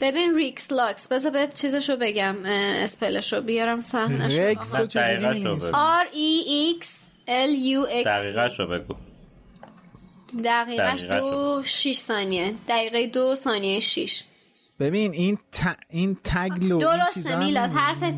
[0.00, 1.08] ببین ریکس لاکس.
[1.08, 3.40] بذار به چیزشو بگم اه، spell شو.
[3.40, 4.42] بیارم صحنهشو.
[4.42, 5.58] رکس رو دقیقه
[6.02, 6.86] R E X
[7.28, 8.52] L U X دقیقه E.
[8.52, 8.94] شو بگو.
[10.44, 12.54] دقیقش دقیقه دو شیش ثانیه.
[12.68, 14.24] دقیقه دو ثانیه شیش.
[14.84, 15.76] ببین این ت...
[15.88, 17.70] این تگ لو این چیزا درسته میلاد.
[17.70, 18.14] حرف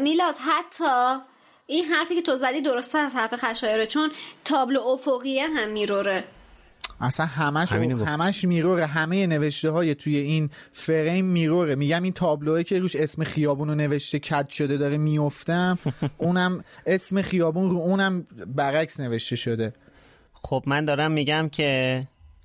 [0.00, 1.22] میلاد حتی
[1.66, 4.10] این حرفی که تو زدی درسته از حرف خشایره چون
[4.44, 6.24] تابلو افقیه هم میروره
[7.00, 7.72] اصلا همش.
[7.72, 13.24] همش میروره همه نوشته های توی این فریم میروره میگم این تابلوه که روش اسم
[13.24, 15.78] خیابون رو نوشته کج شده داره میفتم
[16.18, 19.72] اونم اسم خیابون رو اونم برعکس نوشته شده
[20.32, 22.00] خب من دارم میگم که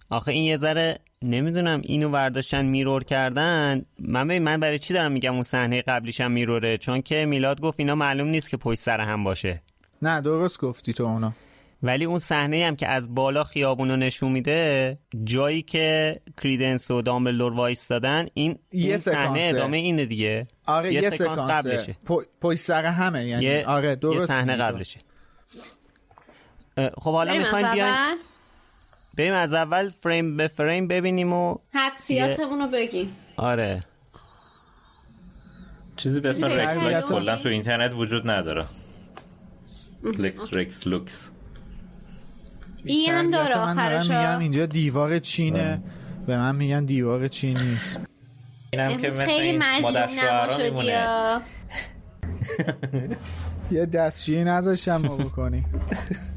[0.10, 3.86] آخه این یه ذره نمی‌دونم اینو ورداشتن میرور کردن.
[4.00, 7.80] من ببین من برای چی دارم میگم اون صحنه قبلیشم میروره؟ چون که میلاد گفت
[7.80, 9.62] اینا معلوم نیست که پشت سر هم باشه.
[10.02, 11.34] نه درست گفتی تو اونا.
[11.84, 17.54] ولی اون صحنه هم که از بالا خیابونو نشون میده جایی که کریدنس و دامبلدور
[17.54, 19.42] وایستادن این یه این صحنه.
[19.44, 20.48] ادامه اینه دیگه.
[20.66, 21.54] آره یه, سکانس سکانسه.
[21.54, 21.96] قبلشه.
[22.42, 23.46] پشت سر همه یعنی.
[23.46, 24.56] یه آره درست یه صحنه.
[24.56, 25.00] قبلشه.
[26.98, 28.16] خب حالا می‌خوایم بیایم
[29.18, 33.16] بریم از اول فریم به فریم ببینیم و حدسیاتمون رو بگیم.
[33.38, 33.80] آره.
[35.96, 36.78] چیزی به اسم چیزی رکس.
[36.78, 38.66] لاکس کلا تو اینترنت وجود نداره.
[40.04, 41.32] لکس رکس لوکس.
[42.86, 45.82] E هم داره آخرش میگم اینجا دیوار چینه.
[46.28, 48.00] به من میگن دیوار چین نیست.
[48.74, 50.88] اینم که مثل خیلی این مظلوم مادر نما شوهرها شدی میمونه.
[50.88, 51.42] یا
[53.72, 55.66] یه دستشویی نذاشتم ما بکنی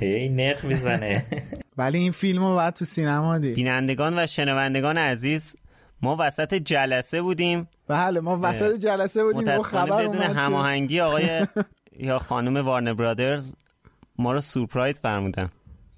[0.00, 1.24] هی نق می‌زنه.
[1.78, 3.54] ولی این فیلم رو باید تو سینما دید.
[3.54, 5.56] بینندگان و شنوندگان عزیز
[6.02, 7.68] ما وسط جلسه بودیم.
[7.88, 11.46] بله ما وسط جلسه بودیم و خبر بدون هماهنگی آقای
[11.98, 13.54] یا خانم وارنر برادرز
[14.18, 15.48] ما رو سورپرایز فرمودن.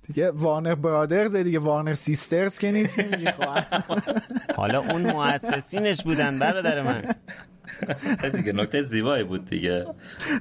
[0.07, 3.85] دیگه وارنر برادرز دیگه وارنر سیسترز که نیست که میگی خواهر.
[4.57, 7.03] حالا اون مؤسسینش بودن برادر من.
[8.37, 9.87] دیگه نکته زیبایی بود دیگه.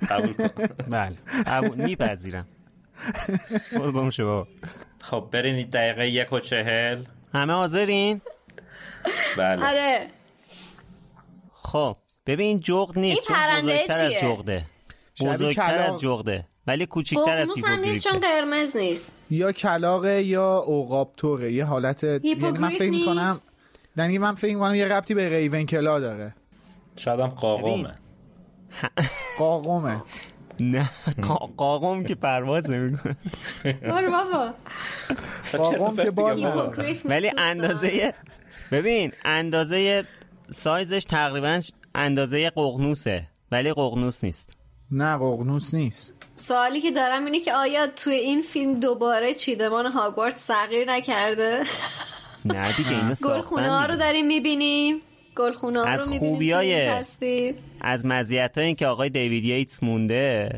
[0.09, 0.33] قبول
[0.89, 1.15] بله
[1.47, 2.47] قبول میپذیرم.
[3.71, 4.47] برو شو بابا.
[5.01, 7.03] خب برین دقیقه یک و چهل.
[7.33, 8.21] همه حاضرین؟
[9.37, 9.67] بله.
[9.67, 10.07] آره.
[11.53, 14.65] خب ببین جغد نیست این پرنده چیه؟ جغده.
[15.21, 15.93] بزرگتر کلاغ.
[15.93, 19.13] از جغده ولی کوچیکتر از هم نیست چون قرمز نیست.
[19.29, 23.39] یا کلاقه یا اوقابتوره یه حالت یعنی من فکر می‌کنم؟
[23.97, 26.35] یعنی من فکر می‌کنم یه ربطی به ریون کلا داره.
[26.95, 27.91] شاید هم قاقومه.
[29.37, 30.03] قاقمه
[30.59, 30.89] نه
[31.21, 33.15] قا- قاقم که پرواز نمی‌کنه.
[33.63, 34.53] برو بابا.
[35.57, 36.45] قاقم که بال
[37.05, 37.31] ولی.
[37.37, 38.13] اندازه
[38.71, 40.03] ببین اندازه
[40.51, 41.61] سایزش تقریبا
[41.95, 44.57] اندازه ققنوسه ولی ققنوس نیست.
[44.91, 46.13] نه ققنوس نیست.
[46.35, 51.63] سوالی که دارم اینه که آیا توی این فیلم دوباره چیدمان هاگوارتس تغییر نکرده؟
[52.45, 54.99] نه دیگه اینو گلخونه ها رو ساختن داریم می‌بینیم.
[55.39, 57.03] گلخونه ها از رو خوبیای-
[57.81, 60.49] از مزیت این که آقای دیوید ییتس مونده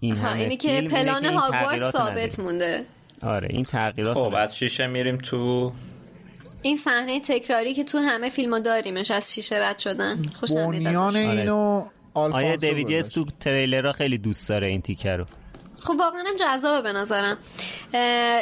[0.00, 2.40] این همه اینی که پلان رو ثابت.
[2.40, 2.84] مونده
[3.22, 5.72] آره این تغییرات خب از شیشه میریم تو
[6.62, 10.70] این صحنه تکراری که تو همه فیلم ها داریمش از شیشه رد شدن خوشم میاد
[10.70, 10.96] بنیان.
[10.96, 11.18] آره.
[11.20, 13.00] اینو آلفانسو آیا دیوید.
[13.02, 15.24] تو تریلرها خیلی دوست داره این تیکه رو
[15.80, 17.36] خب واقعا هم جذابه به نظرم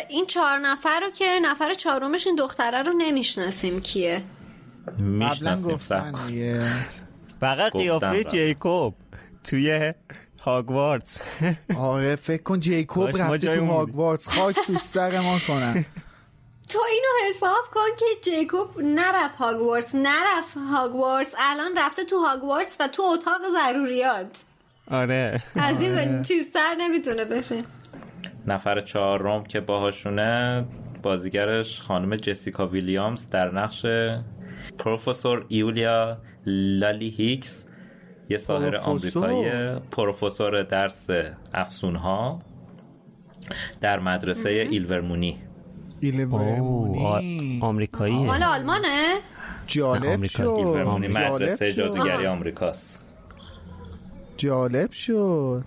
[0.08, 4.22] این چهار نفر رو که نفر چهارمش این دختره رو نمی‌شناسیم کیه
[4.98, 5.76] می‌شناسیم.
[7.40, 8.24] فقط قیافه.
[8.24, 8.94] جیکوب
[9.44, 9.92] توی
[10.40, 11.18] هاگوارتس.
[11.76, 13.66] آره فکر کن جیکوب رفته تو.
[13.66, 14.28] هاگوارتس.
[14.28, 15.84] خاک تو سر ما کنن.
[16.68, 21.34] تو اینو حساب کن که جیکوب نرفت هاگوارتس نرفت هاگوارتس.
[21.38, 24.42] الان رفته تو هاگوارتس و تو اتاق ضروریات.
[24.90, 25.42] آره.
[25.54, 27.64] از این چیزتر نمی‌تونه بشه.
[28.46, 30.64] نفر چهارم که باهاشونه
[31.02, 33.86] بازیگرش خانم جسیکا ویلیامز در نقش
[34.78, 37.66] پروفسور ایولیا لالی هیکس
[38.28, 38.76] یه ساهر.
[38.76, 39.50] آمریکایی
[39.90, 41.08] پروفسور درس
[41.54, 42.42] افسون ها
[43.80, 45.38] در مدرسه ایلورمونی
[46.00, 49.18] ایلورمونی آمریکاییه مال آلمانه نه،
[49.66, 50.26] جالب آمریکا.
[50.26, 51.72] شد ایلورمونی مدرسه.
[51.72, 52.26] جادوگری.
[52.26, 53.02] آمریکاست
[54.36, 55.64] جالب شد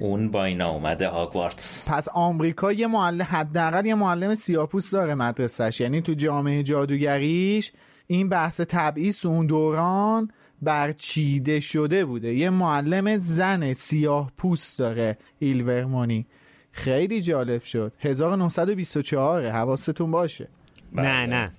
[0.00, 5.80] اون با اینا اومده هاگوارتس پس آمریکا یه معلم حداقل یه معلم سیاپوس داره مدرسش
[5.80, 7.72] یعنی تو جامعه جادوگریش
[8.06, 10.30] این بحث تبعیض تو اون دوران
[10.62, 12.34] برچیده شده بوده.
[12.34, 16.26] یه معلم زن سیاه پوست داره ایلورمونی
[16.72, 17.92] خیلی جالب شد.
[17.98, 20.48] 1924 حواستون باشه.
[20.92, 21.52] نه نه.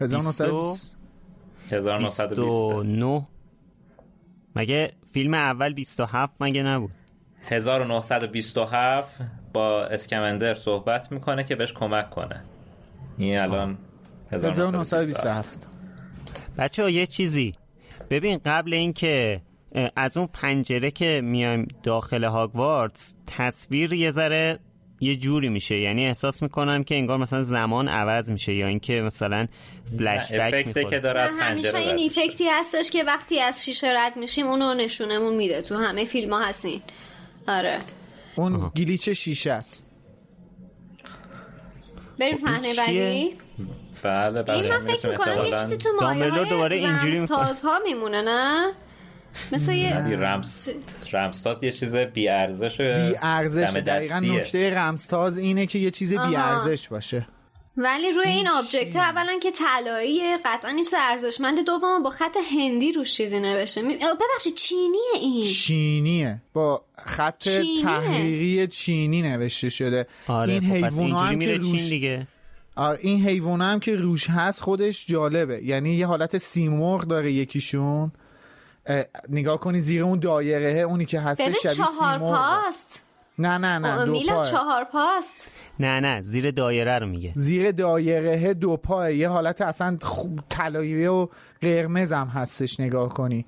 [0.00, 0.96] 1920
[1.72, 3.26] 1920 29
[4.56, 6.90] مگه فیلم اول 27 مگه نبود؟
[7.44, 9.20] 1927
[9.52, 12.44] با اسکمندر صحبت می‌کنه که بهش کمک کنه.
[13.18, 13.78] این الان
[14.32, 15.66] 1927 1927
[16.58, 17.52] بچه ها یه چیزی.
[18.10, 19.40] ببین قبل اینکه
[19.96, 24.58] از اون پنجره که میایم داخل هاگوارتس تصویر یه ذره
[25.00, 25.76] یه جوری میشه.
[25.76, 29.46] یعنی احساس می‌کنم که انگار مثلا زمان عوض میشه یا اینکه مثلا
[29.98, 31.98] فلش بک که داره از همیشه پنجره این.
[31.98, 36.40] ایفکتی هستش که وقتی از شیشه رد میشیم اونو نشونمون میده تو همه فیلم ها
[36.40, 36.82] هستین.
[37.48, 37.78] آره.
[38.36, 39.84] اون گلیچ شیشه است.
[42.20, 43.36] بریم خب، صحنه؟ بعدی؟
[44.02, 47.38] بله بله این من فکر می‌کنم یه چیزی تو مایه دوباره های اینجوری می‌کنه.
[47.38, 48.72] رمزتازها میمونه نه؟
[49.52, 50.68] مثل یه رمز
[51.12, 56.14] رمزتاز یه چیز بی ارزش بی ارزش دقیقا نکته رمزتاز اینه که یه چیز.
[56.14, 57.26] بی ارزش باشه.
[57.76, 63.14] ولی روی این object اولا که طلاییه قطعا نیست ارزشمند دوم با خط هندی روش
[63.14, 63.82] چیزی نوشته.
[63.82, 65.44] ببخشید چینیه این.
[65.44, 66.42] چینیه.
[66.52, 67.82] با خط چینیه.
[67.82, 70.06] تحریری چینی نوشته شده.
[70.28, 72.26] آره این خب اینجوری هم که روش دیگه.
[72.76, 75.60] آره، این حیوونا هم که روش هست خودش جالبه.
[75.64, 78.12] یعنی یه حالت سیمرغ داره یکیشون.
[78.86, 83.02] اه، نگاه کنی زیر اون دایره اونی که ببین شبیه چهار سیمرغ پاست.
[83.42, 85.50] نه نه نه دو میلا پاه چهار پاست؟
[85.80, 87.32] نه نه زیر دایره رو میگه.
[87.34, 91.28] زیر دایره دو پاه یه حالت اصلا خوب طلایی و
[91.62, 93.44] قرمز هم هستش نگاه کنی.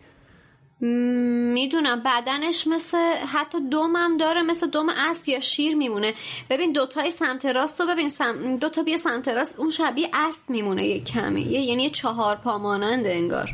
[1.55, 2.03] می‌دونم.
[2.05, 2.97] بدنش مثل
[3.35, 6.12] حتی دومم داره مثل دوم اسب یا شیر میمونه.
[6.51, 8.57] ببین دوتای سمت راست رو ببین سم...
[8.57, 12.59] دوتا بیا سمت راست اون شبیه اسب میمونه یه کمی یه- یعنی یه چهار پا
[12.59, 13.51] ماننده انگار.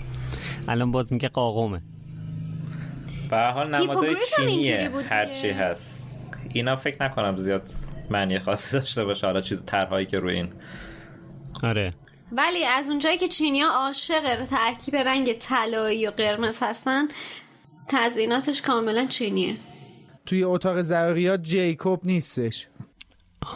[0.68, 1.82] الان باز میگه قاقمه.
[3.30, 5.48] به هر حال نمادای چینیه بود هرچی.
[5.50, 5.99] هست.
[6.52, 7.68] اینا فکر نکنم زیاد
[8.10, 9.26] معنی خاصی داشته باشه.
[9.26, 10.52] حالا چیز طرحهایی که روی این.
[11.62, 11.90] آره.
[12.32, 17.08] ولی از اونجایی که چینیا عاشق ترکیب رنگ طلایی و قرمز هستن
[17.88, 19.56] تزییناتش کاملا چینیه.
[20.26, 22.66] توی اتاق ضروریات جیکوب نیستش.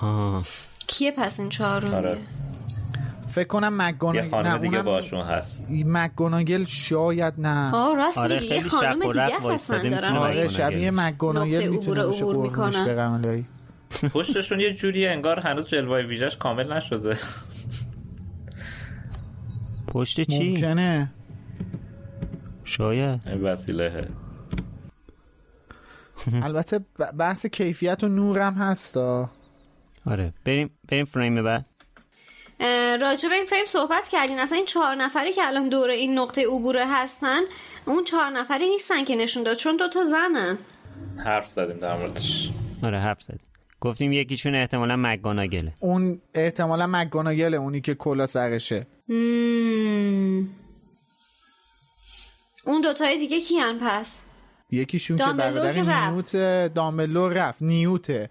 [0.03, 0.45] آه.
[0.87, 2.19] کیه پس این چهارمیه؟ آره.
[3.35, 5.69] فکر کنم یه مکگوناگل خانم نه دیگه اونم باشون هست.
[5.71, 7.75] مکگوناگل شاید نه.
[7.75, 10.91] آه راست آره، میگی یه خیلی خانم دیگه هستن وایستاده دارن آره شبیه.
[10.91, 13.45] مکگوناگل می‌تونه عبور می‌کنن.
[14.13, 17.17] پشتشون یه جوریه انگار هنوز جلوه ویژش کامل نشده.
[19.89, 21.13] پشت چی؟ ممکنه.
[22.65, 24.07] شاید این وسیله.
[26.43, 26.81] البته
[27.19, 29.31] بحث کیفیت و نورم هستا
[30.07, 31.74] آره بریم بریم فریم بعد.
[33.01, 34.39] راجع به این فریم صحبت کردین.
[34.39, 37.41] اصلا این چهار نفری که الان دور این نقطه عبوره هستن
[37.85, 40.59] اون چهار نفری نیستن که نشون داد چون دوتا زنن.
[41.25, 42.51] حرف زدیم در موردش.
[42.83, 43.47] آره حرف زدیم.
[43.81, 48.87] گفتیم یکیشون احتمالا مکگوناگله اون احتمالا مکگوناگل اونی که کلا سرشه.
[49.09, 50.49] مم.
[52.67, 54.19] اون دوتای دیگه کیان پس؟
[54.71, 55.73] یکیشون که برادر.
[56.11, 56.37] نیوت
[56.75, 57.63] دامبلور رفت.
[57.63, 58.31] نیوته.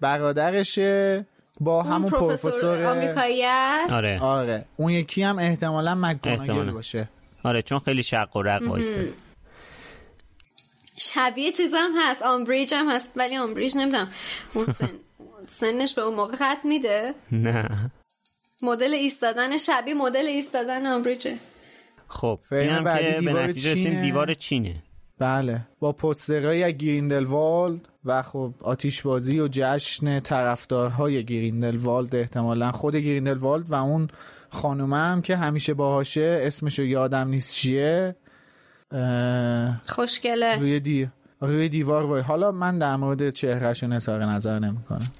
[0.00, 1.26] برادرشه.
[1.60, 4.20] با همون پروفسور پروفسور آمریکایی است؟ آره.
[4.20, 4.64] آره.
[4.76, 6.72] اون یکی هم احتمالا مکگوناگل احتمالاً.
[6.72, 7.08] باشه.
[7.44, 9.12] آره چون خیلی شق و رق وایستاده
[10.96, 12.22] شبیه چیزم هست.
[12.22, 13.10] آمبریج هم هست.
[13.16, 14.10] ولی آمبریج نمی‌دونم.
[14.54, 14.88] اون سن...
[15.46, 17.14] سنش به اون موقع خط میده.
[17.32, 17.90] نه.
[18.62, 21.38] مدل ایستادن شبیه مدل ایستادن آمبریجه.
[22.08, 24.02] خب اینم بعدی که به نتیجه رسیم.
[24.02, 24.82] دیوار چینه.
[25.18, 25.60] بله.
[25.80, 27.88] با پوسترهای از گریندلوالد.
[28.04, 34.08] و خب آتیشبازی و جشن طرفدارهای گریندلوالد احتمالا خود گریندلوالد و اون
[34.50, 38.16] خانومه هم که همیشه باهاشه اسمشو یادم نیست چیه.
[39.88, 40.58] خوشگله.
[40.58, 41.08] روی دی
[41.40, 42.22] روی دیوار وای.
[42.22, 45.06] حالا من در مورد چهرهشون اظهار نظر نمی‌کنم.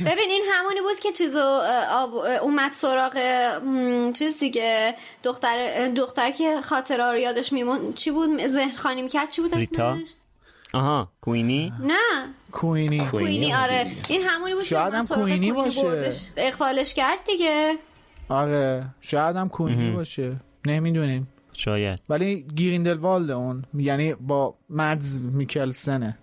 [0.00, 1.60] ببین این همونی بود که چیزو
[2.42, 3.18] اومد سراغ
[4.12, 7.92] چیز دیگه دختر دختر که خاطره رو یادش میمون.
[7.92, 9.30] چی بود؟ ذهن خانی می‌کرد.
[9.30, 10.14] چی بود ریتا؟ اسمش؟
[10.74, 11.94] آها کوینی؟ نه.
[12.52, 13.06] کوینی.
[13.06, 13.54] کوینی.
[13.54, 13.92] آره.
[14.08, 16.10] این همونی بود که شاید هم کوینی باشه.
[16.36, 17.76] اقفالش کرد دیگه.
[18.28, 18.86] آره.
[19.00, 20.36] شاید هم کوینی باشه.
[20.66, 21.28] نمی‌دونیم.
[21.52, 22.00] شاید.
[22.08, 23.64] ولی گریندلوالد اون.
[23.74, 26.18] یعنی با مدز میکلسنه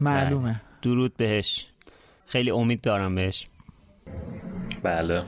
[0.00, 0.60] معلومه.
[0.82, 1.68] درود بهش.
[2.26, 3.46] خیلی امید دارم بهش.
[4.82, 5.22] بله.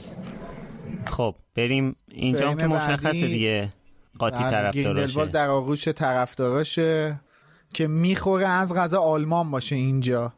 [1.07, 1.97] خب بریم.
[2.09, 3.71] اینجا که مشخصه دیگه.
[4.19, 7.21] قاطی بله، گریندلوالد طرفداراشه در آغوش طرفداراشه.
[7.75, 10.33] که می‌خوره از غذا آلمان باشه اینجا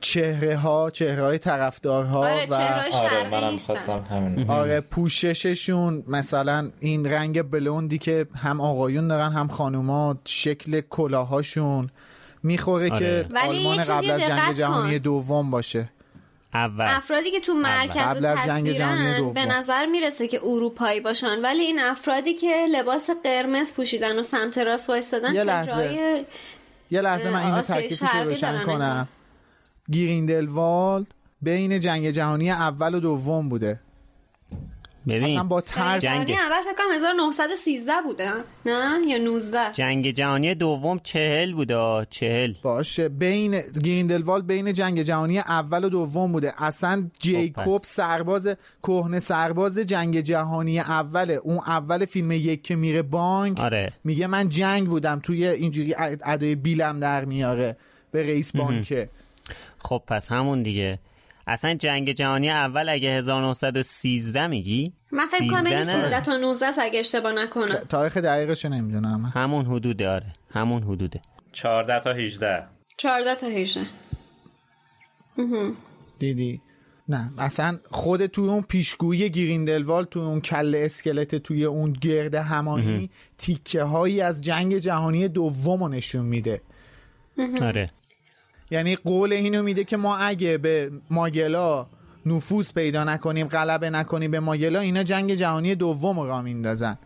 [0.00, 7.06] چهره ها چهره های طرفدارها آره و چهرهای آره منم همین آره پوشششون مثلا این
[7.06, 11.90] رنگ بلوندی که هم آقایون دارن هم خانوما شکل کلاهاشون
[12.42, 12.98] می‌خوره آره.
[12.98, 14.98] که آلمان چیزی قبل از جنگ جهانی.
[14.98, 15.90] دوم باشه
[16.54, 19.32] اول افرادی که تو مرکز تصویرن.
[19.32, 24.58] به نظر می‌رسه که اروپایی باشن ولی این افرادی که لباس قرمز پوشیدن و سمت
[24.58, 25.44] راست وایستادن.
[25.44, 26.24] چهره‌های
[26.90, 29.08] یه لحظه من اینو تکلیفش رو روشن کنم.
[29.92, 31.06] گریندلوالد
[31.42, 33.80] بین جنگ جهانی اول و دوم بوده.
[35.08, 38.30] ببین اصلا با ترس جنگ- جنگ اول فکر کنم 1913 بوده
[38.66, 42.54] نه؟ یا 19 جنگ جهانی دوم چهل بوده چهل.
[42.62, 46.62] باشه بین گریندلوالد بین جنگ جهانی اول و دوم بوده.
[46.62, 47.88] اصلا جیکوب خب پس.
[47.88, 48.48] سرباز
[48.82, 53.92] کهنه سرباز جنگ جهانی اوله اون اول فیلم یک که میره بانک آره.
[54.04, 57.76] میگه من جنگ بودم توی اینجوری اد- ادای بیلم در میاره
[58.10, 59.08] به رئیس بانکه.
[59.78, 60.98] خب پس همون دیگه.
[61.46, 66.02] اصلا جنگ جهانی اول اگه 1913 میگی؟ من فکر کنم بین 13 نه.
[66.02, 67.74] 13 تا 19 است اگه اشتباه نکنم.
[67.88, 69.32] تاریخ دقیقش نمی‌دونم.
[69.34, 71.20] همون حدوده آره همون حدوده.
[71.52, 72.62] 14 تا 18
[72.96, 73.86] 14 تا 18
[76.18, 76.60] دیدی؟
[77.08, 83.10] نه اصلا خود توی اون پیشگویی گریندلوال توی اون کل اسکلت توی اون گرد همانی
[83.38, 86.62] تیکه هایی از جنگ جهانی دوم رو نشون میده.
[87.62, 87.90] آره.
[88.74, 91.86] یعنی قول اینو میده که ما اگه به ماگلا
[92.26, 96.98] نفوذ پیدا نکنیم غلبه نکنیم به ماگلا اینا جنگ جهانی دوم را میندازن.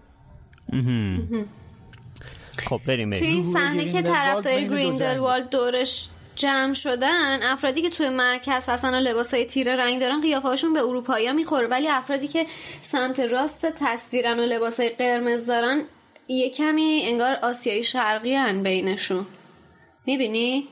[2.59, 8.09] خب بریم توی این صحنه که گریندلوالد طرفدار گریندلوالد دورش جمع شدن افرادی که توی
[8.09, 11.66] مرکز هستن و لباسای تیره رنگ دارن قیافه‌هاشون به اروپایی می‌خوره.
[11.66, 12.47] ولی افرادی که
[12.83, 15.83] سمت راست تصویرن و لباسای قرمز دارن
[16.29, 19.27] یه کمی انگار آسیایی شرقی هن بینشون.
[20.07, 20.69] می‌بینی؟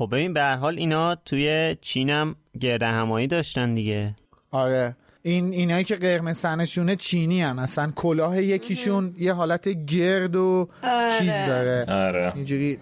[0.00, 4.14] خب ببین به هر حال اینا توی چینم گرد همایی داشتن دیگه.
[4.50, 4.96] آره.
[5.22, 7.58] این اینایی که قرمز سنشونه چینی هن.
[7.58, 10.68] اصلا کلاه یکیشون یه حالت گرد و
[11.18, 11.86] چیز داره.
[11.88, 12.32] آره.
[12.34, 12.78] اینجوری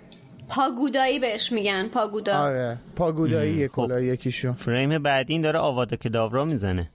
[0.48, 2.38] پاگودایی بهش میگن پاگودا.
[2.38, 2.78] آره.
[2.96, 4.52] پاگودایی کلاه یکیشون.
[4.52, 6.90] فریم بعدی این داره آوادا کداورا می‌زنه.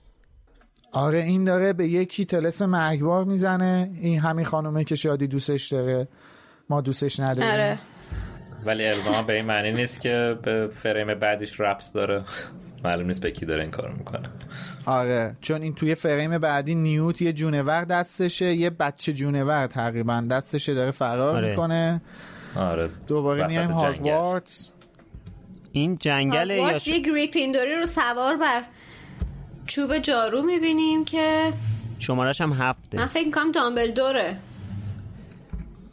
[0.91, 3.91] آره این داره به یکی تلسم مرگبار می‌زنه.
[4.01, 6.07] این همین خانومه که شادی دوستش داره.
[6.69, 7.51] ما دوستش نداریم.
[7.51, 7.79] آره.
[8.65, 12.23] ولی الزاما به این معنی نیست که به فریم بعدیش رپس داره.
[12.85, 14.29] معلوم نیست به کی داره این کار می‌کنه.
[14.85, 20.73] آره چون این توی فریم بعدی نیوت یه جونور دستشه یه بچه جونور تقریبا دستشه
[20.73, 21.49] داره فرار آره.
[21.49, 22.01] می‌کنه.
[22.55, 23.71] آره دوباره میایم.
[23.71, 24.71] هاگوارتس
[25.71, 28.63] این جنگل یا هاگوارتس یه گریفیندوری رو سوار بر
[29.65, 31.53] چوب جارو می‌بینیم که
[31.99, 32.97] شمارش هم هفته.
[32.97, 34.37] من فکر می‌کنم دامبلدوره.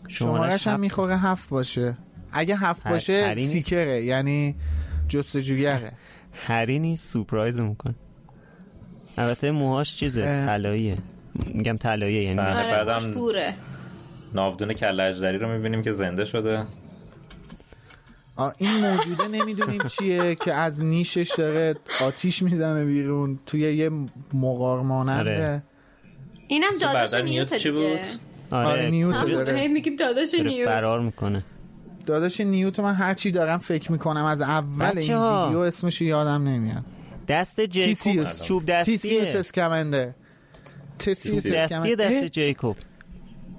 [0.08, 0.80] شمارش هم هفت.
[0.80, 1.96] می‌خوره هفت باشه.
[2.32, 4.54] اگه هفت هر- باشه؟ سیکره یعنی
[5.08, 5.92] جستجوگره.
[6.32, 7.94] هری نیست سورپرایز میکن
[9.16, 10.46] البته موهاش چیزه اه.
[10.46, 10.94] طلاییه.
[11.54, 13.54] میگم طلاییه یعنی آره بعدم-
[14.34, 16.64] ناودون کله اژدری رو می‌بینیم که زنده شده.
[18.58, 23.90] این موجوده نمی‌دونیم چیه که از نیشش داره آتیش می‌زنه بیرون توی یه
[24.34, 25.20] مقار ماننده.
[25.20, 25.62] آره.
[26.48, 28.00] اینم داداش نیوت چی دیگه.
[28.50, 29.68] آره, آره، نیوت داره.
[29.68, 30.68] میگیم داداش نیوت.
[30.68, 31.44] فرار می‌کنه.
[32.06, 35.14] داداش نیوتو من هرچی دارم فکر می‌کنم از اول این.
[35.14, 36.82] ویدیو اسمش یادم نمیاد.
[37.28, 38.42] دست جیکوب تیسیوس.
[38.42, 40.14] چوب تیسیوس دستیه اسکمنده
[40.98, 42.76] تیسیوس دستی دست اسکمنده جیکوب.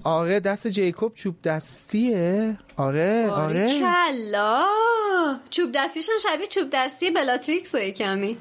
[0.04, 2.58] آره دست جیکوب چوب دستیه.
[2.78, 3.80] آره آره.
[3.80, 4.66] کلا
[5.50, 8.38] چوب دستیش هم شبیه چوب دستی بلاتریکس کمی.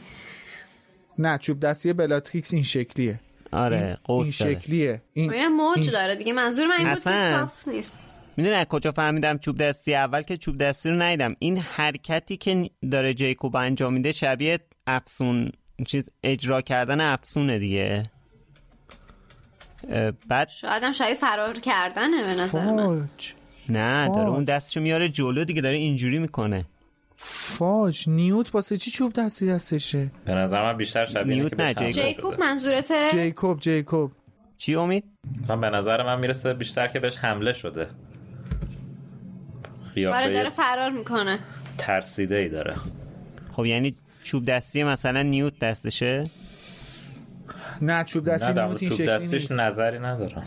[1.19, 3.21] نه چوب دستی بلاتریکس این شکلیه.
[3.53, 4.55] آره این قوس داره.
[4.55, 5.03] شکلیه.
[5.13, 6.33] این موج این- داره دیگه.
[6.33, 7.33] منظور من این بود که.
[7.35, 7.99] صاف نیست.
[8.41, 11.37] می‌دونی از کجا فهمیدم چوب دستی اول که چوب دستی رو ندیدم.
[11.39, 15.53] این حرکتی که داره جیکوب انجام میده شبیه افسون
[15.87, 18.03] چیز اجرا کردن افسونه دیگه.
[20.29, 23.07] بعد شاید هم شبیه فرار کردنه به نظر من.
[23.09, 23.33] فاج.
[23.69, 24.35] نه داره فاج.
[24.35, 26.65] اون دستشو میاره جلو دیگه داره اینجوری می‌کنه.
[27.17, 31.93] فاج نیوت واسه چی چوب دستی دستشه؟ به نظر من بیشتر شبیه اینه نیوت نه،
[31.93, 32.35] جیکوب.
[32.35, 32.41] شده.
[32.41, 34.13] منظورته؟ جیکوب جیکوب.
[34.59, 35.05] چی امید؟
[35.49, 37.87] من به نظر من می‌رسه بیشتر که بهش حمله شده.
[39.95, 41.39] قیافه داره فرار می‌کنه.
[41.79, 42.75] ترسیده ای داره.
[43.53, 46.25] خب یعنی چوب دستی مثلا نیوت دستشه؟
[47.83, 49.53] نه چوب دستی نه نیوت این چوب دستیش نیست.
[49.53, 50.47] نظری ندارم.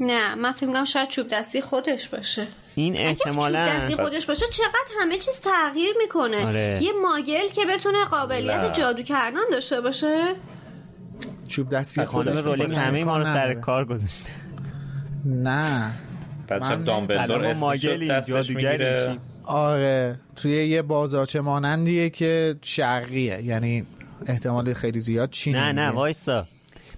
[0.00, 2.46] نه من فکر می‌کنم شاید چوب دستی خودش باشه.
[2.74, 6.46] این اگه چوب احتمالا دستی خودش باشه چقدر همه چیز تغییر می‌کنه.
[6.46, 6.78] آره.
[6.82, 8.72] یه ماگل که بتونه قابلیت نه.
[8.72, 10.34] جادو کردن داشته باشه.
[11.48, 12.78] چوب دستی خانم خودش رولینگ نیست.
[12.78, 13.54] همه ما رو سر.
[13.54, 14.32] کار گذاشته.
[15.24, 15.90] نه.
[16.48, 17.80] بعد دامبلدور اسمش
[18.26, 23.42] جادوگریم؟ آره توی یه بازاچه مانندیه که شرقیه.
[23.42, 23.84] یعنی
[24.26, 25.88] احتمال خیلی زیاد چینی نه نه.
[25.88, 26.46] وایسا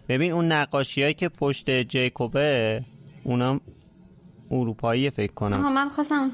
[0.09, 2.83] ببین اون نقاشی که پشت جیکوبه
[3.25, 3.61] اونم
[4.51, 6.31] اروپایی فکر آها کنم من خواستم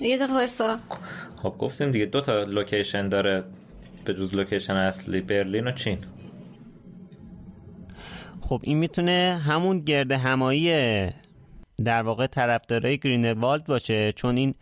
[0.00, 0.76] یه دقیقه وایسا
[1.42, 3.44] خب گفتیم دیگه دو تا لوکیشن داره.
[4.04, 5.98] به جز لوکیشن اصلی برلین و چین.
[8.40, 10.70] خب این می‌تونه همون گرد همایی
[11.84, 14.54] در واقع طرفدارای گریندلوالد باشه چون این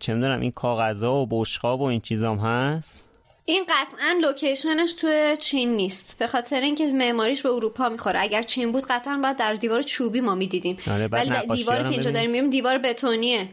[0.00, 3.02] چه می‌دونم این کاغذها و بشقاب و این چیزام هست؟
[3.44, 8.20] این قطعا لوکیشنش توی چین نیست به خاطر اینکه معماریش به اروپا می‌خوره.
[8.22, 10.76] اگر چین بود قطعا باید در دیوار چوبی ما می‌دیدیم.
[10.90, 12.10] آره، ولی دیواری که اینجا.
[12.10, 13.48] داریم می‌بینیم دیوار بتونیه.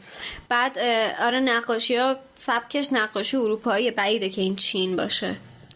[0.49, 0.77] بعد
[1.19, 5.35] آره نقاشی ها سبکش نقاشی اروپایی بعیده که این چین باشه.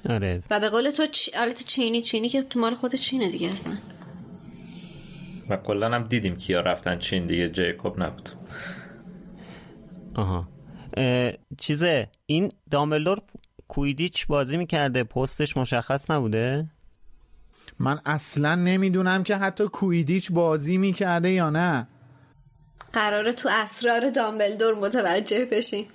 [0.09, 0.43] آره.
[0.49, 1.29] و به قول تو چ...
[1.39, 3.77] آره تو چینی چینی که تو مال خود چینه دیگه هستن
[5.49, 8.29] و کلا هم دیدیم کیا رفتن چین دیگه جیکوب نبود.
[10.15, 10.47] آها.
[10.97, 13.21] اه، چیزه این دامبلدور
[13.67, 16.65] کویدیچ بازی می‌کرده پستش مشخص نبوده؟
[17.79, 21.87] من اصلا نمی‌دونم که حتی کویدیچ بازی می‌کرده یا نه.
[22.93, 25.85] قراره تو اسرار دامبلدور متوجه بشین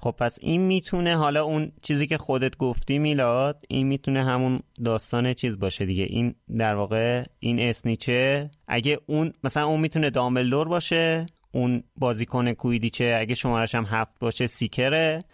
[0.00, 5.34] خب پس این می‌تونه حالا اون چیزی که خودت گفتی میلاد این می‌تونه همون داستان
[5.34, 6.04] چیز باشه دیگه.
[6.04, 13.16] این در واقع این اسنیچه اگه اون مثلا اون می‌تونه دامبلدور باشه اون بازیکن کویدیچه
[13.20, 15.24] اگه شمارش هم هفت باشه سیکره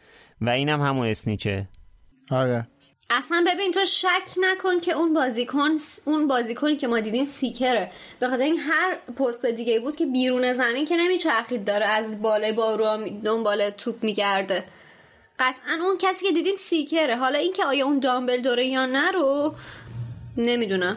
[0.41, 1.69] و اینم همون اسنیچه
[2.31, 2.69] آره.
[3.11, 4.07] اصلا ببین تو شک
[4.41, 5.71] نکن که اون بازیکن
[6.05, 7.91] اون بازیکنی که ما دیدیم سیکره.
[8.21, 12.53] به خاطر این هر پست دیگه بود که بیرون زمین که نمیچرخید داره از بالای
[12.53, 14.65] بارو دنبال توپ میگرده.
[15.39, 17.17] قطعا اون کسی که دیدیم سیکره.
[17.17, 19.55] حالا اینکه آیا اون دامبلدوره یا نه رو
[20.37, 20.97] نمی‌دونم.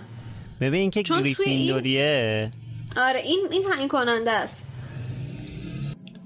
[0.62, 2.52] ببین این که توی این- گریفیندوریه.
[2.98, 4.64] آره این این تعیین کننده است.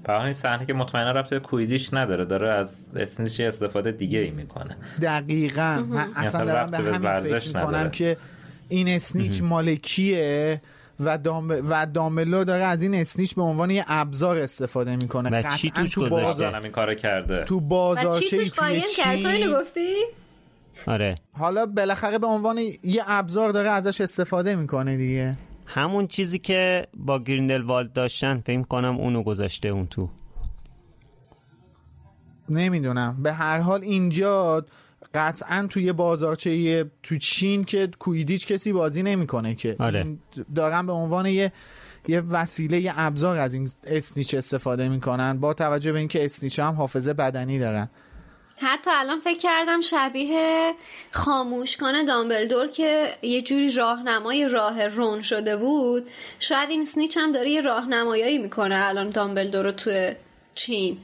[0.04, 4.30] برای این صحنه که مطمئنا رابطه به کویدیش نداره داره از اسنیچ استفاده دیگه ای
[4.30, 4.76] می‌کنه.
[5.02, 5.84] دقیقا.
[5.88, 7.90] من اصلا اصلا دارم به همین ورزش فکر می‌کنم نداره.
[7.90, 8.16] که
[8.68, 10.60] این اسنیچ مالکیه
[11.00, 15.30] و دام و دامبلو داره از این اسنیچ به عنوان یه ابزار استفاده می‌کنه.
[15.30, 18.82] و چی توش تو گذاشته؟ بازار این کارو کرده؟ تو و بازارچه چی توش قایم
[18.96, 19.94] کرد؟ تو اینو گفتی؟
[20.86, 21.14] آره.
[21.38, 25.36] حالا بالاخره به عنوان یه ابزار داره ازش استفاده می‌کنه دیگه.
[25.74, 30.08] همون چیزی که با گریندلوالد داشتن فکر کنم اونو گذاشته اون تو.
[32.48, 33.22] نمی‌دونم.
[33.22, 34.66] به هر حال اینجا
[35.14, 39.76] قطعا توی بازارچه تو چین که کویدیچ کسی بازی نمی‌کنه که.
[39.78, 40.18] آره.
[40.54, 41.52] دارن به عنوان یه
[42.08, 46.74] یه وسیله یه ابزار از این اسنیچ استفاده می‌کنن با توجه به اینکه اسنیچ هم
[46.74, 47.88] حافظه بدنی دارن.
[48.56, 50.72] حتی الان فکر کردم شبیه
[51.10, 56.08] خاموشکان دامبلدور که یه جوری راهنمای راه رون شده بود.
[56.38, 60.14] شاید این سنیچ هم داره یه راهنمایی می‌کنه الان دامبلدور رو توی
[60.54, 60.98] چین.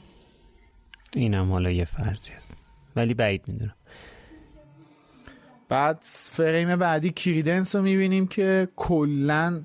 [1.13, 2.49] اینم حالا یه فرضی هست.
[2.97, 3.75] ولی بعید می‌دونم.
[5.69, 5.99] بعد
[6.33, 9.63] فریم بعدی کریدنس رو می‌بینیم که کلا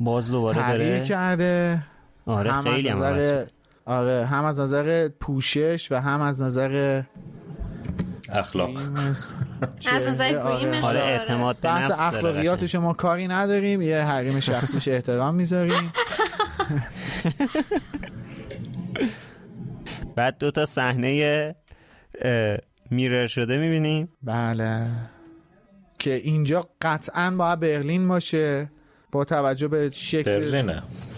[0.00, 1.82] باز دوباره داره کرده.
[2.26, 3.46] آره خیلی هم.
[3.90, 7.02] آره هم از نظر پوشش و هم از نظر
[8.32, 8.70] اخلاق
[9.96, 10.60] از نظر آره.
[10.60, 11.00] گریمش آره.
[11.00, 15.92] اعتماد به بحث نفس داره اخلاقیاتش ما کاری نداریم یه حریم شخصیش احترام می‌ذاریم.
[20.16, 21.54] بعد دو تا صحنه
[22.90, 24.86] میرر شده می‌بینیم بله
[25.98, 28.70] که اینجا قطعا باید برلین باشه
[29.12, 30.72] با توجه به شکل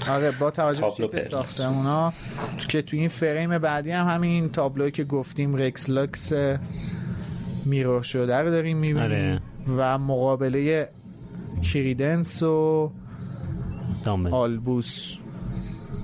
[0.08, 1.24] آره با توجه به شکل برلین.
[1.24, 2.12] ساختمونا
[2.68, 6.32] که تو این فریم بعدی هم همین تابلوی که گفتیم رکس لاکس
[7.64, 9.02] میرور شده رو داریم می‌بینیم.
[9.02, 9.40] آره.
[9.76, 10.88] و مقابله
[11.72, 12.90] کریدنس و
[14.04, 14.30] دامبل.
[14.30, 15.14] آلبوس.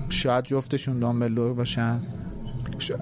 [0.09, 1.99] شاید جفتشون دامبلدور باشن.
[2.79, 3.01] شاید,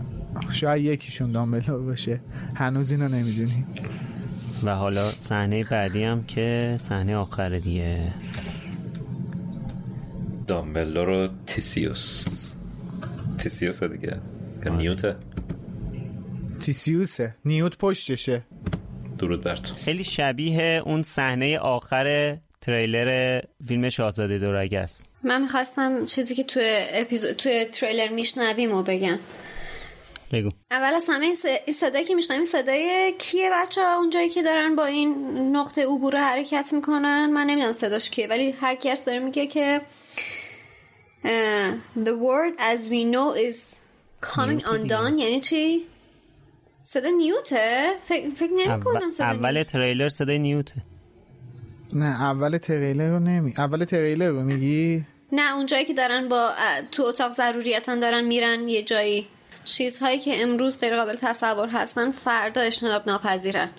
[0.52, 2.20] شاید یکیشون دامبلدور باشه.
[2.56, 3.68] هنوز اینو نمی‌دونیم.
[4.64, 8.04] و حالا صحنه بعدی هم که صحنه آخر دیگه.
[10.48, 12.26] دامبلدور و تیسیوس.
[13.40, 14.22] تیسیوس دیگه.
[14.66, 15.16] یا نیوته.
[16.60, 17.36] تیسیوسه.
[17.46, 18.44] نیوت پشتشه.
[19.20, 19.76] درود بر تو.
[19.76, 25.06] خیلی شبیه اون صحنه آخر تریلر فیلم شاهزاده دورگه است.
[25.24, 29.20] من می‌خواستم چیزی که توی اپیزود توی تریلر میشنویم و بگم.
[30.32, 30.50] بگو.
[30.72, 31.26] اول از همه
[31.66, 35.16] این صدایی که میشنویم صدای کیه بچه ها؟ اونجایی که دارن با این
[35.56, 37.30] نقطه عبور حرکت می‌کنن.
[37.34, 39.82] من نمی‌دونم صداش کیه ولی هر کس داره میگه که
[41.24, 43.76] اه، The word as we know is
[44.22, 45.20] coming undone.
[45.20, 45.86] یعنی چی؟
[46.84, 49.64] صدا نیوته؟ فکر, فکر نمی اول, کنم صدا اول.
[49.64, 50.76] تریلر صدای نیوته.
[51.96, 56.52] نه اول تریلر رو نمی اول تریلر رو میگی؟ نه اونجایی که دارن با
[56.92, 59.28] تو اتاق ضروریتا دارن میرن یه جایی.
[59.64, 63.70] چیزهایی که امروز غیر قابل تصور هستن فردا اجتناب ناپذیرن.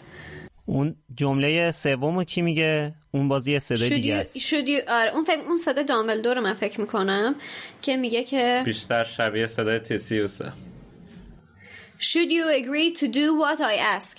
[0.66, 4.38] اون جمله سومو کی میگه؟ اون بازی یه صدای Should دیگه you, است.
[4.38, 7.34] should you, آره اون فکر اون صدا دامبلدور من فکر می‌کنم
[7.82, 10.52] که میگه که بیشتر شبیه صدای تیسیوسه
[12.00, 14.18] Should you agree to do what I ask?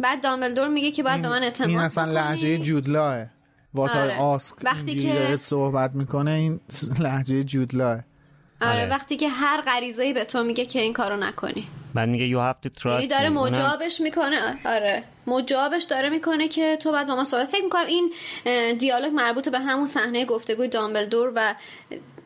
[0.00, 2.12] بعد دامبلدور میگه که باید به من اعتماد این اصلا.
[2.12, 3.26] لحجه جودلاه.
[3.74, 4.18] واتر آره.
[4.18, 6.60] آسک وقتی که- صحبت می‌کنه این
[6.98, 8.00] لحجه جودلاه.
[8.60, 8.90] آره آره.
[8.90, 11.64] وقتی که هر غریزه‌ای به تو میگه که این کارو نکنی.
[11.94, 14.58] بعد میگه you have to trust یعنی داره مجابش می‌کنه.
[14.64, 15.04] آره.
[15.26, 18.12] مجابش داره می‌کنه که تو باید با ما صحبت فکر می‌کنم این
[18.78, 21.54] دیالوگ مربوط به همون صحنه گفتگوی دامبلدور و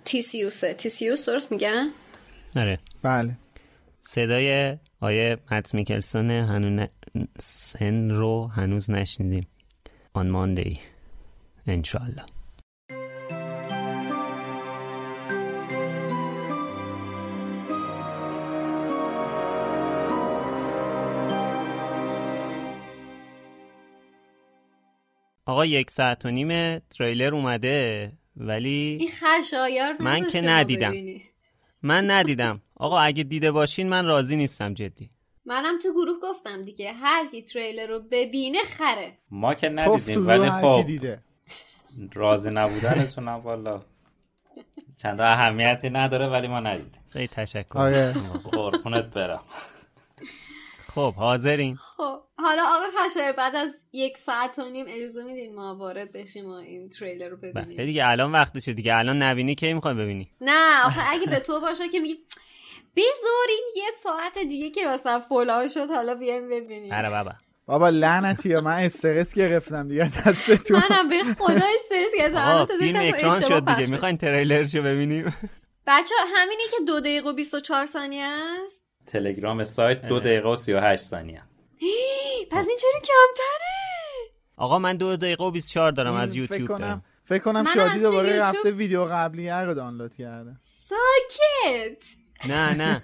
[0.05, 1.89] تیسیوسه تیسیوس درست میگن
[2.57, 2.79] آره.
[3.03, 3.37] بله.
[4.01, 6.89] صدای آیه مت میکلسون هنوز ن...
[7.39, 9.47] سن رو هنوز نشنیدیم.
[10.13, 10.81] آن ماندی
[11.67, 12.23] انشالله
[25.49, 30.91] آقا یک ساعت و نیم تریلر اومده ولی این خشایار من که ندیدم.
[30.91, 31.23] ببینی.
[31.83, 32.61] من ندیدم.
[32.77, 35.11] آقا اگه دیده باشین من راضی نیستم جدی.
[35.45, 39.13] منم تو گروه گفتم دیگه هر کی تریلر رو ببینه خره.
[39.31, 40.85] ما که ندیدیم ولی خب.
[40.87, 41.23] دیده.
[42.15, 43.83] راضی نبودنتون هم والا.
[44.97, 47.03] چند اهمیتی نداره ولی ما ندیدیم.
[47.09, 47.79] خیلی تشکر.
[47.79, 48.15] آره.
[48.53, 49.41] قربونت برم.
[50.99, 55.77] خب حاضرین؟ خب حالا آقا خشایار بعد از یک ساعت و نیم اجازه میدین ما
[55.77, 57.85] وارد بشیم و این تریلر رو بله ببینیم.
[57.85, 58.97] دیگه الان وقتشه دیگه.
[58.97, 62.19] الان نبینی کی می‌خوای ببینی؟ نه آخه اگه به تو باشه که میگی
[62.97, 66.93] بذارین یه ساعت دیگه که مثلا فلان شد حالا بیایم ببینیم.
[66.93, 67.33] آره بابا.
[67.67, 70.83] بابا لعنتی من استرس گرفتم دیگه دستتون.
[70.91, 72.67] منم به خدا استرس گرفتم.
[72.79, 73.91] فیلم اکران شد دیگه.
[73.91, 75.35] می‌خواین تریلرشو ببینیم؟
[75.87, 78.78] بچه همینی که دو دقیقه و 24 ثانیه است؟
[79.09, 81.43] تلگرام سایت دو دقیقه و 38 ثانیه.
[82.51, 86.79] پس این چرا کمتره؟ آقا من دو دقیقه و 24 دارم از یوتیوب کنم.
[86.79, 87.05] دارم.
[87.25, 90.57] فکر کنم شادی دوباره یوتیوب- رفته ویدیو قبلیه رو دانلود کرده.
[90.89, 92.03] ساکت.
[92.49, 93.03] نه نه.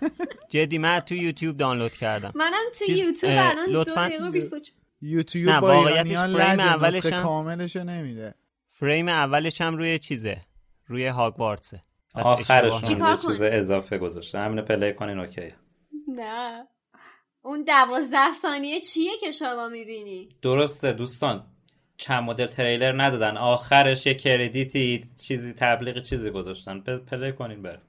[0.49, 2.33] جدی من تو یوتیوب دانلود کردم.
[2.35, 4.61] منم تو یوتیوب الان دو لطفاً- دقیقه
[5.03, 8.35] یوتیوب نه، با ایرانیان فریم اولش هم- کاملشو نمیده.
[8.73, 10.41] فریم اولش هم روی چیزه؟
[10.87, 11.83] روی هاگوارتسه.
[12.39, 14.39] چیکار چیز؟ اضافه گذاشته.
[14.39, 15.55] همینو play کنین OK
[16.15, 16.67] نه.
[17.43, 21.47] اون دوازده ثانیه چیه که شما می‌بینی؟ درسته دوستان
[21.97, 23.37] چند مدل تریلر ندادن.
[23.37, 26.81] آخرش یه credit ی چیزی تبلیغ چیزی گذاشتن.
[26.81, 27.81] play کنین بره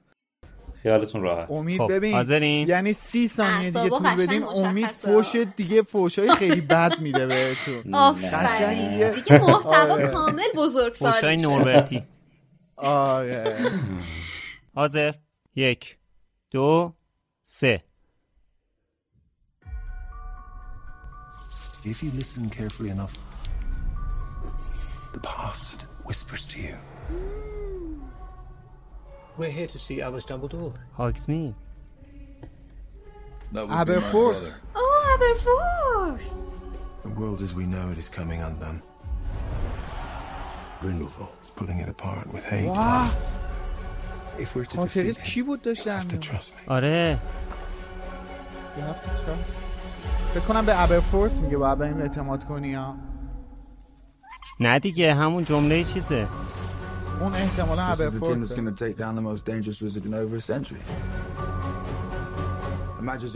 [0.82, 1.50] خیالتون راحت.
[1.50, 4.86] امید خب، ببین حاضرین؟ یعنی سی ثانیه دیگه قشنگ بدین امید.
[4.86, 7.94] فوش دیگه فوشای خیلی بد میده بهتون.
[7.94, 8.30] آفرین.
[8.30, 9.10] قشنگیه.
[9.10, 10.08] دیگه محتوا آره.
[10.08, 12.02] کامل بزرگ فوشای میشه نوربرتی.
[12.76, 13.56] آره.
[14.74, 15.14] حاضر؟
[15.54, 15.96] یک
[16.50, 16.94] دو
[17.42, 17.85] سه.
[21.85, 23.17] If you listen carefully enough,
[25.13, 26.75] the past whispers to you.
[29.37, 30.73] We're here to see Albus Dumbledore.
[30.99, 31.53] هاکسمید
[33.53, 33.85] That would Aberforth.
[33.87, 34.53] be my brother.
[34.75, 36.19] اوه ابرفورد
[37.03, 38.81] The world as we know it is coming undone.
[40.81, 41.33] Grindelwald.
[41.41, 42.67] It's pulling it apart with hate.
[42.69, 43.07] واه
[44.37, 46.67] If we're to خاطره defeat کی him, بود داشتم you have to trust me.
[46.67, 47.19] آره
[48.77, 49.55] You have to trust.
[50.36, 52.94] فکر کنم به ابرفورس میگه باید به این اعتماد کنی ها.
[54.60, 56.26] نه دیگه همون جمله چیزه.
[57.20, 58.52] اون احتمالا ابرفورس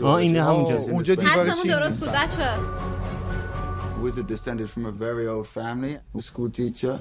[0.03, 0.79] آه، اینه همونجا.
[0.79, 1.15] in the اونجا.
[1.15, 2.55] دیوار چیز درست بود بچه.
[4.03, 6.99] Wizard descended from a very old family, a school teacher,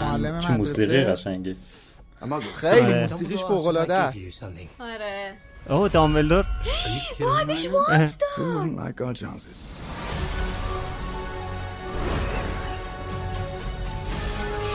[0.00, 1.04] معلم چه موسیقی
[2.22, 2.42] muggle.
[2.56, 3.02] خیلی آره.
[3.02, 4.44] موسیقیش فوق العاده است.
[4.80, 5.34] آره.
[5.70, 6.44] اوه دامبلدور
[7.20, 7.56] وای
[8.76, 9.58] like our chances?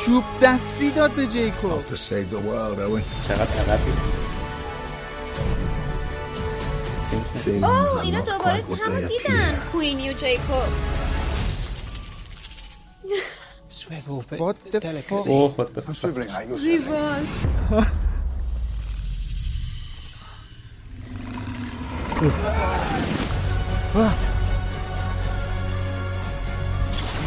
[0.05, 3.27] چوب دستی داد به جیکوب To save the world, Owen.
[3.27, 3.91] چقدر عقبی
[7.65, 9.71] اوه اینا دوباره what همو دیدن appear.
[9.71, 10.63] کوینی و جیکوب
[13.69, 14.79] Swivel, but What the
[15.09, 15.11] fuck?
[15.27, 16.59] اوه خود I'm swiveling like you're swiveling.
[16.59, 17.47] زیباست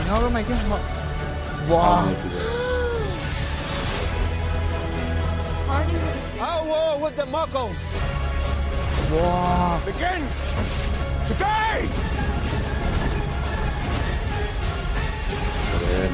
[0.05, 0.79] اینا رو مگه ها...
[1.69, 2.05] واه
[5.39, 6.41] Starting with a six.
[6.41, 7.81] Our war with the Muggles.
[9.13, 10.35] واه begins
[11.29, 11.89] today!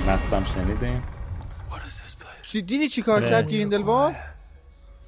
[0.07, 1.03] مدس هم شنیدیم
[2.43, 3.31] چی- دیدی چی کار آره.
[3.31, 4.17] کرد گریندلوالد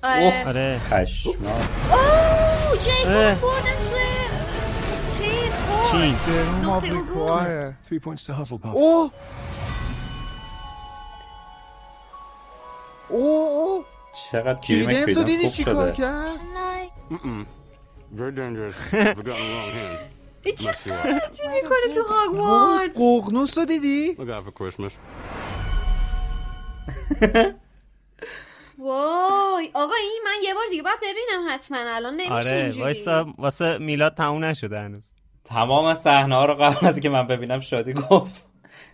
[0.03, 1.37] آره آره پشمام
[1.91, 3.64] اوه جیکوب
[6.63, 7.01] نقطه عبور.
[7.01, 8.67] ریکوایر Three points to Hufflepuff.
[8.75, 9.11] اوه
[13.09, 13.85] اوه
[14.33, 16.39] چقدر کریم کریدنس رو کریدنس دیدی خوب چی کار شده کرد
[18.17, 18.79] Very dangerous.
[18.95, 19.99] I've got the wrong hand.
[20.43, 24.93] این چه غلطی می‌کنه تو وای، هاگوارد ققنوس رو دیدی Look out for Christmas.
[28.79, 31.79] وای آقا این من یه بار دیگه باید ببینم حتما.
[31.81, 32.83] الان نمیشه آره اینجوری.
[32.83, 35.05] وایسا واسه میلاد تموم نشده هنوز.
[35.45, 38.45] تمام صحنه ها رو قبل از که من ببینم شادی گفت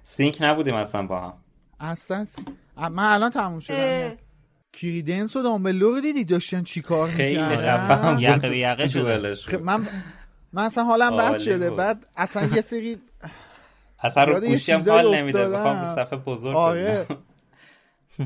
[0.05, 1.33] سینک نبودیم اصلا با هم
[1.81, 2.43] اصلا سی-
[2.77, 3.61] من الان تموم.
[3.61, 4.17] شدم
[4.73, 9.03] کریدنس و دامبلور رو دیدی داشتن چی کار خیلی می‌کردن خفم یقه به یقه شدن.
[9.03, 9.87] دوئلش خب من
[10.53, 11.79] من اصلا حالم بد شده بود.
[11.79, 12.99] بعد اصلا یه سری
[13.99, 15.59] اصلا رو یاد یه گوشی هم چیزایی حال نمیده افتادم.
[15.59, 17.07] بخوام رو صفحه بزرگ آره.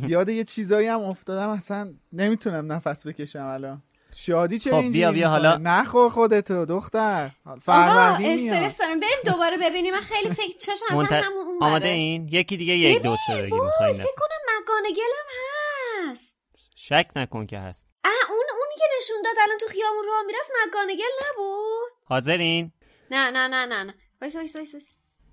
[0.09, 3.83] یاد یه چیزایی هم افتادم اصلا نمی‌تونم نفس بکشم الان
[4.17, 7.31] شادی چرا خب، اینجوری بیا، بیا، حالا-؟ نخور خودتو دختر.
[7.47, 8.55] آقا فروردین میاد.
[8.55, 9.01] استرس دارم.
[9.01, 9.95] بریم دوباره ببینیم.
[9.95, 11.12] من خیلی فکر چشم اصلا منت...
[11.12, 15.27] همون اون آماده این؟ یکی دیگه یک دو سه بگی وای می‌خوای فکر کنم مک‌گوناگلم
[16.11, 16.37] هست.
[16.77, 17.87] شک نکن که هست.
[18.05, 21.91] اه اون اونی که نشون داد الان تو خیابون راه می‌رفت مک‌گوناگل نبود.
[22.05, 22.73] حاضرین
[23.11, 23.95] نه نه نه نه نه.
[24.21, 24.75] وایس وایس وایس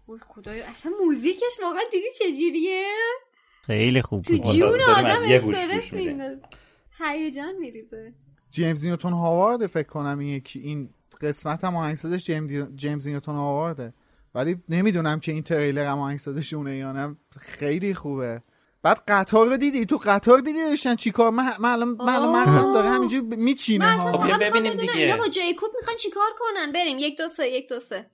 [0.08, 2.88] وای خدایا اصلا موزیکش واقعا دیدی چجوریه؟
[3.68, 5.94] خیلی خوب تو جون آدم استرس.
[5.94, 6.42] میندازه.
[7.00, 8.14] هیجان میریزه.
[8.52, 10.60] جیمز نیوتون هاوارد فکر کنم این یکی.
[10.60, 10.90] این
[11.22, 13.94] قسمت هم آهنگسازش جیم- جیمز نیوتون هاوارده.
[14.36, 17.16] ولی نمی‌دونم که این تریلر هم آهنگسازش اونه یا نه.
[17.40, 18.42] خیلی خوبه.
[18.84, 22.36] بعد قطار رو دیدی؟ تو قطار دیدی داشتن چیکار؟ من من الان من الان.
[22.36, 24.94] مغزم داره همینجوری میچینه اصلا خب ببینیم دیگه.
[24.98, 26.98] اینا با جیکوب می‌خوان چیکار کنن؟ بریم.
[27.00, 28.06] یک دو سه یک دو سه.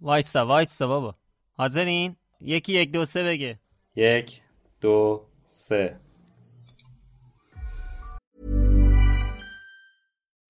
[0.00, 1.14] وایسا وایسا بابا.
[1.56, 3.58] حاضرین؟ یکی یک دو سه بگه.
[3.96, 4.40] یک
[4.80, 5.96] دو سه.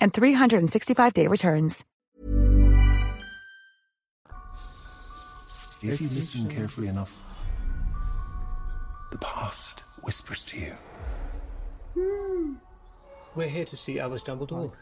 [0.00, 1.84] and 365-day returns.
[5.82, 7.14] If you listen carefully enough,
[9.12, 10.72] the past whispers to you.
[13.34, 14.72] We're here to see Albus Dumbledore.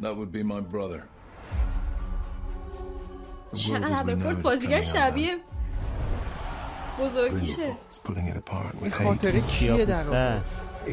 [0.00, 1.08] That would be my brother.
[3.52, 5.38] The world as we چقدر know کرد it is بازیگر coming out شبیه
[7.00, 9.02] بزرگیشه It's pulling it apart with این hate.
[9.02, 10.42] خاطره کیه در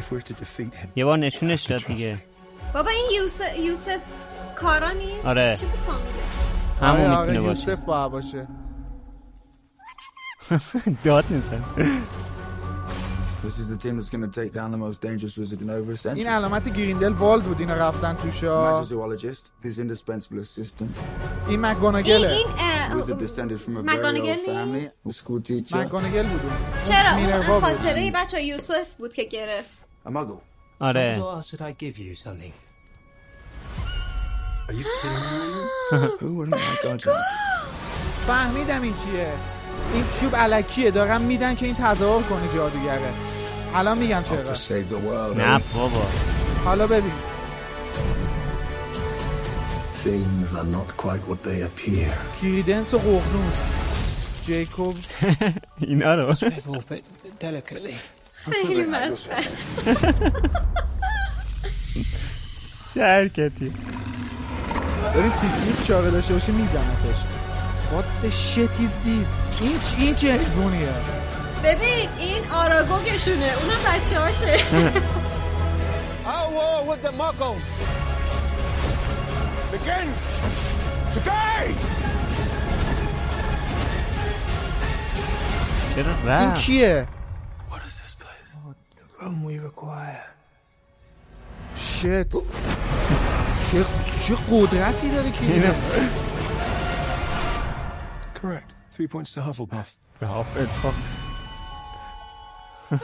[0.00, 2.18] If we're to defeat him, یه بار نشونش داد دیگه
[2.74, 4.00] بابا این یوسف یوسف
[4.56, 5.56] کارا نیست آره.
[5.60, 5.66] چی
[6.80, 8.46] همون آره، می‌تونه آره، باشه یوسف باشه
[11.04, 11.64] داد میزن
[13.44, 15.92] This is the team that's going to take down the most dangerous wizard in over
[15.92, 16.18] a century.
[16.18, 18.16] این علامت گریندل والد بود اینا رفتن
[20.44, 20.82] assistant.
[20.82, 20.90] این
[21.48, 24.74] این مکگوناگله این اه، Wizard descended from a very McGonagall old family.
[24.74, 25.76] نیست؟ The school teacher.
[25.76, 26.40] مکگوناگل بود.
[26.84, 27.60] چرا اون.
[27.60, 30.40] خاطره بچه یوسف بود که گرفت A muggle.
[30.80, 30.92] Are
[34.72, 35.22] you kidding
[36.50, 36.60] me?
[38.26, 39.32] فهمیدم این چیه.
[39.94, 43.12] این چوب علکیه دارم میدن که این تظاهر کنه جادوگره.
[43.72, 44.42] حالا میگم چرا.
[45.32, 45.62] نه eh?
[45.74, 46.06] بابا.
[46.64, 47.12] حالا ببین.
[50.04, 52.42] Things are not quite what they appear.
[52.42, 53.62] کریدنس و قغنوس.
[54.42, 54.96] جیکوب.
[55.88, 56.34] اینا رو.
[58.52, 59.44] خیلی مسخره
[62.94, 63.72] چه حرکتی
[65.14, 67.18] ببین تیسمیس چاقه داشته باشه میزنتش.
[67.92, 69.62] What the shit is this?
[69.62, 70.88] این چ- این چه حیوانیه
[71.64, 73.52] ببین این آراگوگشونه.
[73.62, 74.56] اونم بچه هاشه.
[76.26, 77.66] Our war with the Muggles
[79.72, 80.20] begins
[81.14, 81.74] today!
[85.94, 87.06] چرا این کیه؟
[89.21, 90.25] room we require.
[91.77, 92.31] شت
[93.71, 93.85] چه
[94.27, 95.75] چه قدرتی داره کریدنس
[98.41, 98.69] Correct.
[98.95, 99.89] Three points to Hufflepuff.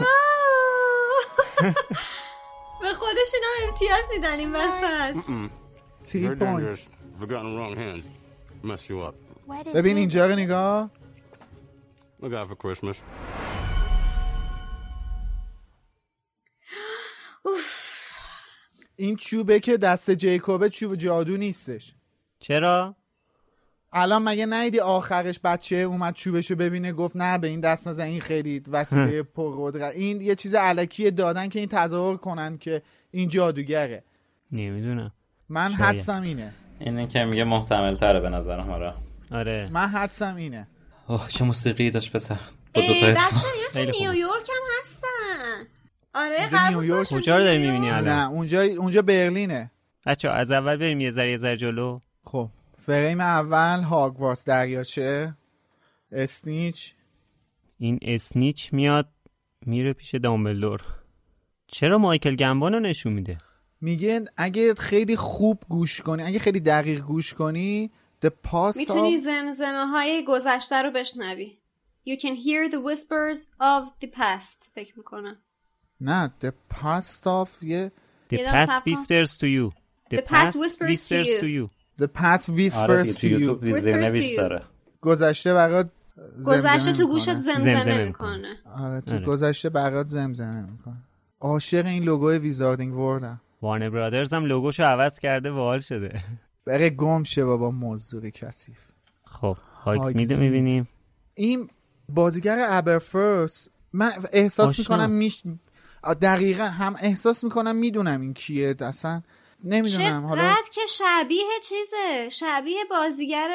[2.82, 5.16] به خودشون هم امتیاز میدن این وسط
[6.04, 6.80] تری پوینت
[7.20, 8.06] If it got in the wrong hands,
[8.64, 9.16] mess you up.
[9.76, 10.90] ببین اینجا رو نگاه
[12.22, 12.98] Look out for Christmas.
[18.97, 21.95] این چوبه که دست جیکوبه چوب جادو نیستش.
[22.39, 22.97] چرا؟
[23.93, 28.21] الان مگه نیدی آخرش بچه اومد چوبشو ببینه گفت نه به این دست نزن این
[28.21, 34.05] خیلی وسیله پرقدرت این یه چیز علکی دادن که این تظاهر کنن که این جادوگره.
[34.53, 35.13] نمی‌دونم.
[35.49, 35.81] من شاید.
[35.81, 36.55] حدسم اینه.
[36.81, 38.95] اینه که میگه محتمل تره به نظرم آره.
[39.31, 39.69] آره.
[39.73, 40.69] من حدسم اینه.
[41.07, 42.39] اوه چه موسیقی داشت پسر.
[42.75, 43.19] با تو خوبه.
[43.75, 45.67] نیویورک هم هستن.
[46.15, 47.59] آره نیویورک؟ کجا رو داری.
[47.59, 49.71] می‌بینی الان؟ نه اونجا اونجا برلینه.
[50.07, 52.01] بچه از اول بریم یه ذره یه ذره جلو.
[52.25, 52.49] خب
[52.79, 55.35] فریم اول هاگوارتس دریاچه.
[56.13, 56.95] اسنیچ.
[57.79, 59.09] این اسنیچ میاد
[59.67, 60.81] میره پیش دامبلدور.
[61.67, 63.39] چرا مایکل گمبان رو نشون میده؟
[63.81, 67.91] میگه اگه خیلی خوب گوش کنی اگه خیلی دقیق گوش کنی
[68.27, 69.19] The past می‌تونی.
[69.19, 71.59] زمزمه های گذشته رو بشنوی.
[72.09, 75.39] You can hear the whispers of the past فکر می‌کنم.
[76.01, 77.93] نه The past of یه
[78.33, 79.71] The past whispers to you
[80.11, 81.41] The past whispers to you.
[81.43, 81.69] to you
[82.03, 84.37] The past آره whispers to you Whispers.
[84.37, 84.63] داره
[85.01, 85.91] گذشته برات
[86.47, 87.43] گذشته زمزمه تو گوشت می‌کنه.
[87.43, 89.25] زمزمه می‌کنه آره تو آره.
[89.27, 90.97] گذشته برات زمزمه می‌کنه
[91.41, 96.25] عاشق این لوگوی ویزاردینگ وردم وارنر برادرز هم لوگوشو عوض کرده باحال شده
[96.65, 98.79] بره گم شه بابا مزدور کثیف
[99.25, 100.17] خب هاگسمید.
[100.17, 100.89] میده می‌بینیم
[101.35, 101.71] این
[102.09, 104.79] بازیگر ابرفرس من احساس.
[104.79, 105.43] می‌کنم میش
[106.23, 109.23] دقیقا هم احساس می‌کنم می‌دونم این کیه اصلا
[109.65, 113.49] نمی‌دونم حالا که شبیه چیزه شبیه بازیگر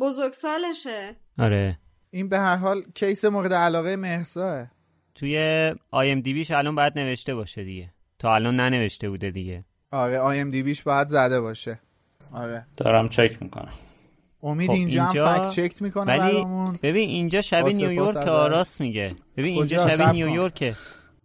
[0.00, 1.78] بزرگسالشه آره.
[2.10, 4.66] این به هر حال case مورد علاقه مهرساه
[5.14, 5.36] توی
[5.90, 7.90] IMDb ش الان باید نوشته باشه دیگه.
[8.18, 9.64] تا الان ننوشته بوده دیگه.
[9.90, 11.80] آره IMDb ش باید زده باشه.
[12.32, 12.66] آره.
[12.76, 13.72] دارم چک می‌کنم.
[14.42, 16.76] امید خب، اینجا, اینجا- هم fact check می‌کنه ولی برامون.
[16.82, 18.16] ببین اینجا شبیه نیویورک.
[18.16, 19.16] آ راس میگه.
[19.36, 20.12] ببین اینجا؟ شبیه.
[20.12, 20.76] نیویورکه.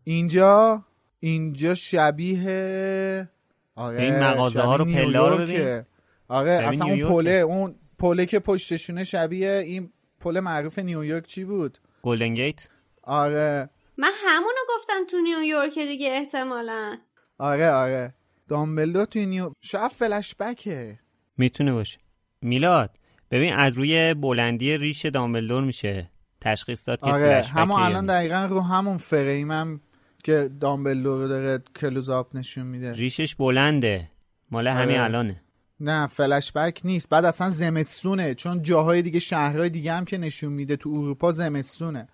[0.07, 0.83] اینجا
[1.19, 3.29] اینجا شبیه
[3.75, 5.63] آره این مغازه ها رو، پله ها رو نیویورکه.
[5.63, 5.85] ببین.
[6.27, 7.07] آره اصلا اون.
[7.09, 9.89] پله اون پله که پشتشونه شبیه این
[10.19, 12.69] پل معروف نیویورک چی بود گلدن گیت
[13.03, 16.97] آره من همونو گفتم تو نیویورک دیگه احتمالا
[17.37, 18.13] آره آره
[18.47, 20.99] دامبلدور توی نیو شاید فلش بکه
[21.37, 21.97] می‌تونه باشه
[22.41, 22.97] میلاد
[23.31, 26.09] ببین از روی بلندی ریش دامبلدور میشه
[26.41, 28.05] تشخیص داد که آره فلش همون الان.
[28.05, 29.81] دقیقا رو همون فریمم
[30.27, 32.93] که دامبلدور داره کلوزاپ نشون میده.
[32.93, 34.11] ریشش بلنده.
[34.51, 35.03] مال همین آره.
[35.03, 35.41] الانه.
[35.79, 37.09] نه فلش بک نیست.
[37.09, 42.07] بعد اصلا زمستونه چون جاهای دیگه شهرهای دیگه هم که نشون میده تو اروپا زمستونه.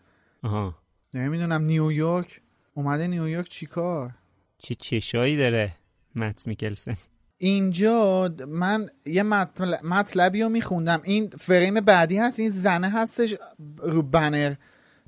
[0.43, 0.75] آها.
[1.13, 2.41] نمی‌دونم نیویورک
[2.73, 4.11] اومده نیویورک چیکار
[4.57, 5.75] چه چشایی داره
[6.15, 6.95] مت میکلسن؟
[7.37, 11.01] اینجا من یه مطل- مطلبی رو میخوندم.
[11.03, 12.39] این فریم بعدی هست.
[12.39, 13.35] این زنه هستش
[13.77, 14.55] رو بنر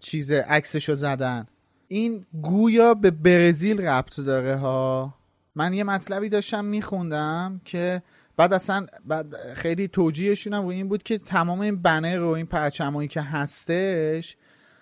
[0.01, 1.47] چیز عکسشو زدن.
[1.87, 5.13] این گویا به برزیل ربط داره ها.
[5.55, 8.01] من یه مطلبی داشتم میخوندم که
[8.37, 12.45] بعد اصلا بعد خیلی توجیهشون هم روی این بود که تمام این بنر و این
[12.45, 14.37] پرچمایی که هستش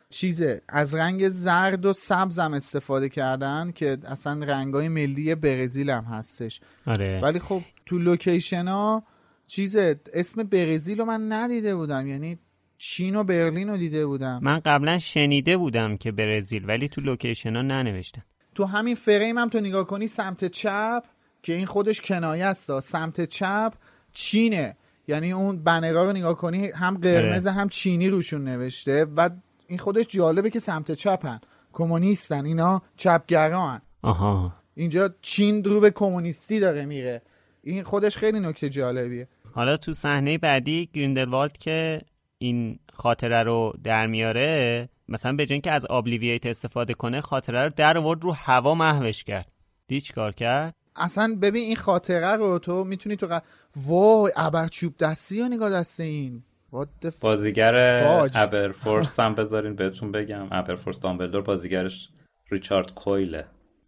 [0.10, 6.04] چیزه از رنگ زرد و سبز هم استفاده کردن که اصلا رنگای ملی برزیل هم
[6.04, 6.62] هستش.
[6.86, 7.20] آره.
[7.24, 9.04] ولی خب تو لوکیشن ها
[9.48, 12.08] چیزه اسم برزیل رو من ندیده بودم.
[12.08, 12.40] یعنی
[12.86, 14.40] چین و برلین رو دیده بودم.
[14.42, 18.22] من قبلا شنیده بودم که برزیل ولی تو لوکیشن ها ننوشتن.
[18.56, 21.04] تو همین فریم هم تو نگاه کنی سمت چپ
[21.44, 22.80] که این خودش کنایه است.
[22.80, 23.74] سمت چپ
[24.14, 24.78] چینه.
[25.08, 29.30] یعنی اون بنرها رو نگاه کنی هم قرمز هم چینی روشون نوشته و
[29.68, 31.40] این خودش جالبه که سمت چپن.
[31.74, 33.82] کمونیستن اینا چپگران.
[34.02, 34.54] آها.
[34.76, 37.22] اینجا چین رو به کمونیستی داره میره.
[37.64, 39.28] این خودش خیلی نکته جالبیه.
[39.52, 42.02] حالا تو صحنه بعدی گریندلوالد که
[42.44, 47.70] این خاطره رو در میاره مثلا به جای اینکه از آبلیوییت استفاده کنه خاطره رو
[47.76, 49.52] در آورد رو هوا محوش کرد.
[49.88, 53.42] دی چیکار کرد؟ اصلا ببین این خاطره رو تو می‌تونی تو ق...
[53.76, 58.32] وای ابرچوب دستی یا نگاه دست این؟ What the f- بازیگر فاج.
[58.36, 60.48] ابرفورس هم بذارین بهتون بگم.
[60.52, 62.10] ابرفورس دامبلدور بازیگرش
[62.52, 63.46] ریچارد کویله.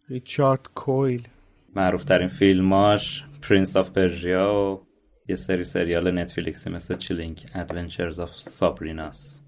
[0.08, 1.28] ریچارد کویل.
[1.76, 4.86] معروف ترین فیلماش Prince of Persia و
[5.28, 9.40] یه سری سریال نتفلیکسی مثل Chilling Adventures of Sabrina س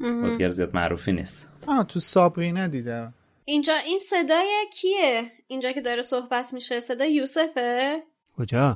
[0.00, 1.48] بازیگر زیاد معروفی نیست.
[1.66, 3.14] آه تو سابرینا دیدم.
[3.44, 8.02] اینجا این صدای کیه؟ اینجا که داره صحبت میشه صدای یوسفه؟
[8.36, 8.74] کجا؟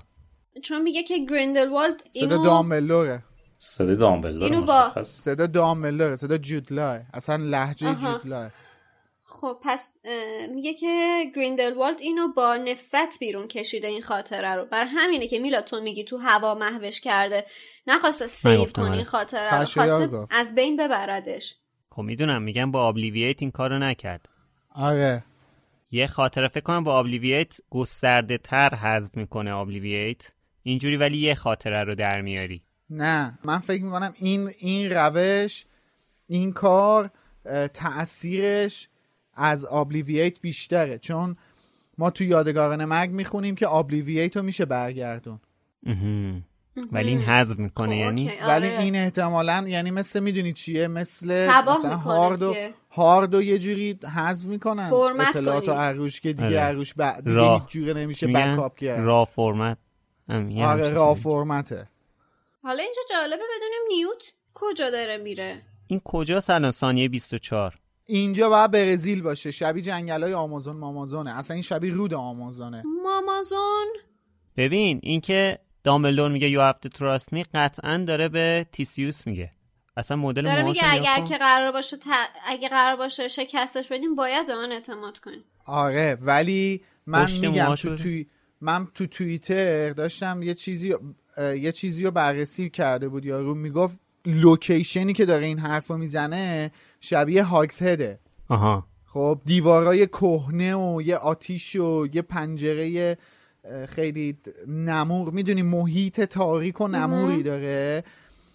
[0.62, 3.22] چون میگه که گریندلوالد صدا اینو دامبلدوره.
[3.58, 5.02] صدای دامبلدور اینو با-.
[5.02, 8.20] صدا دامبلدوره صدا جود لائه اصلا لهجه آها.
[9.46, 9.90] خب پس
[10.54, 14.64] میگه که گریندلوالد اینو با نفرت بیرون کشیده این خاطره رو.
[14.64, 17.46] برا همینه که میلا تو میگی تو هوا محوش کرده.
[17.86, 18.96] نخواسته save گفتم، کنه آره.
[18.96, 19.66] این خاطره رو.
[19.66, 20.26] خواسته.
[20.30, 21.56] از بین ببردش.
[21.90, 22.42] خب می‌دونم.
[22.42, 24.28] میگم با Obliviate این کارو نکرد.
[24.74, 25.24] آره.
[25.90, 30.32] یه خاطره فکر کنم با Obliviate گسترده تر حذف می‌کنه Obliviate
[30.62, 32.62] اینجوری ولی یه خاطره رو در میاری.
[32.90, 33.38] نه.
[33.44, 35.64] من فکر می‌کنم این این روش
[36.28, 37.10] این کار
[37.74, 38.88] تأثیرش
[39.36, 41.36] از آبلیوییت بیشتره چون
[41.98, 45.40] ما تو یادگاران مرگ می‌خونیم که آبلیوییت رو میشه برگردون
[45.86, 46.40] اها.
[46.92, 48.78] ولی این حذف می‌کنه خب، یعنی ولی آره.
[48.78, 52.54] این احتمالا یعنی مثل می‌دونی چیه مثل مثلا هارد و.
[52.90, 55.68] هارد و یه جوری حذف می‌کنن فرمت اطلاعات.
[55.68, 56.58] عروش که دیگه آره.
[56.58, 59.78] عروش بعد دیگه جوره نمیشه بکاپ کرد را فرمت
[60.28, 61.14] آره را.
[61.14, 61.88] فرمته
[62.62, 64.22] حالا اینجا جالبه بدونیم نیوت
[64.54, 67.74] کجا داره میره این کجا الان ثانیه 24
[68.06, 69.50] اینجا باید برزیل باشه.
[69.50, 71.38] شبیه جنگل های آمازون مامازونه.
[71.38, 72.82] اصلا این شبیه رود آمازونه.
[73.04, 73.86] مامازون؟
[74.56, 79.50] ببین اینکه دامبلدور میگه یو هفت تراست می قطعا داره به تیسیوس میگه.
[79.96, 81.24] اصلا مدل داره میگه اگر.
[81.24, 82.00] که قرار باشه ت-
[82.46, 85.44] اگه قرار باشه شکستش بدیم باید به من اعتماد کنیم.
[85.66, 87.96] آره ولی من میگم تو.
[87.96, 88.26] توی
[88.60, 90.94] من تو توییتر داشتم یه چیزی
[91.38, 93.24] یه چیزی رو بررسی کرده بود.
[93.24, 98.18] یارو می‌گفت لوکیشنی که داره این حرف رو می‌زنه شبیه Hog's Head ه
[98.48, 98.86] آها.
[99.06, 103.16] خب دیوارای کهنه و یه آتیش و یه پنجره
[103.88, 104.38] خیلی
[104.68, 108.04] نمور می‌دونی محیط تاریک و نموری داره.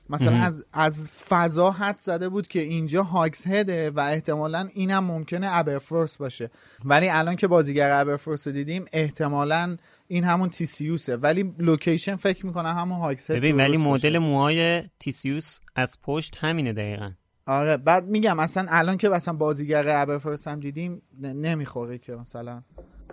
[0.10, 0.38] مثلا.
[0.38, 5.48] از از فضا حدس زده بود که اینجا Hog's Head ه و احتمالا اینم ممکنه
[5.50, 6.50] ابرفورس باشه.
[6.86, 9.78] ولی الان که بازیگر ابرفورس رو دیدیم احتمالا
[10.08, 11.18] این همون تسیوسه.
[11.18, 13.78] ولی لوکیشن فکر می‌کنم همون Hog's Head ببین ولی.
[13.78, 17.12] مدل موهای تسیوس از پشت همینه دقیقا.
[17.48, 22.64] آره بعد میگم مثلا الان که مثلا بازیگر ابرفورس هم دیدیم نمی‌خوره که مثلا.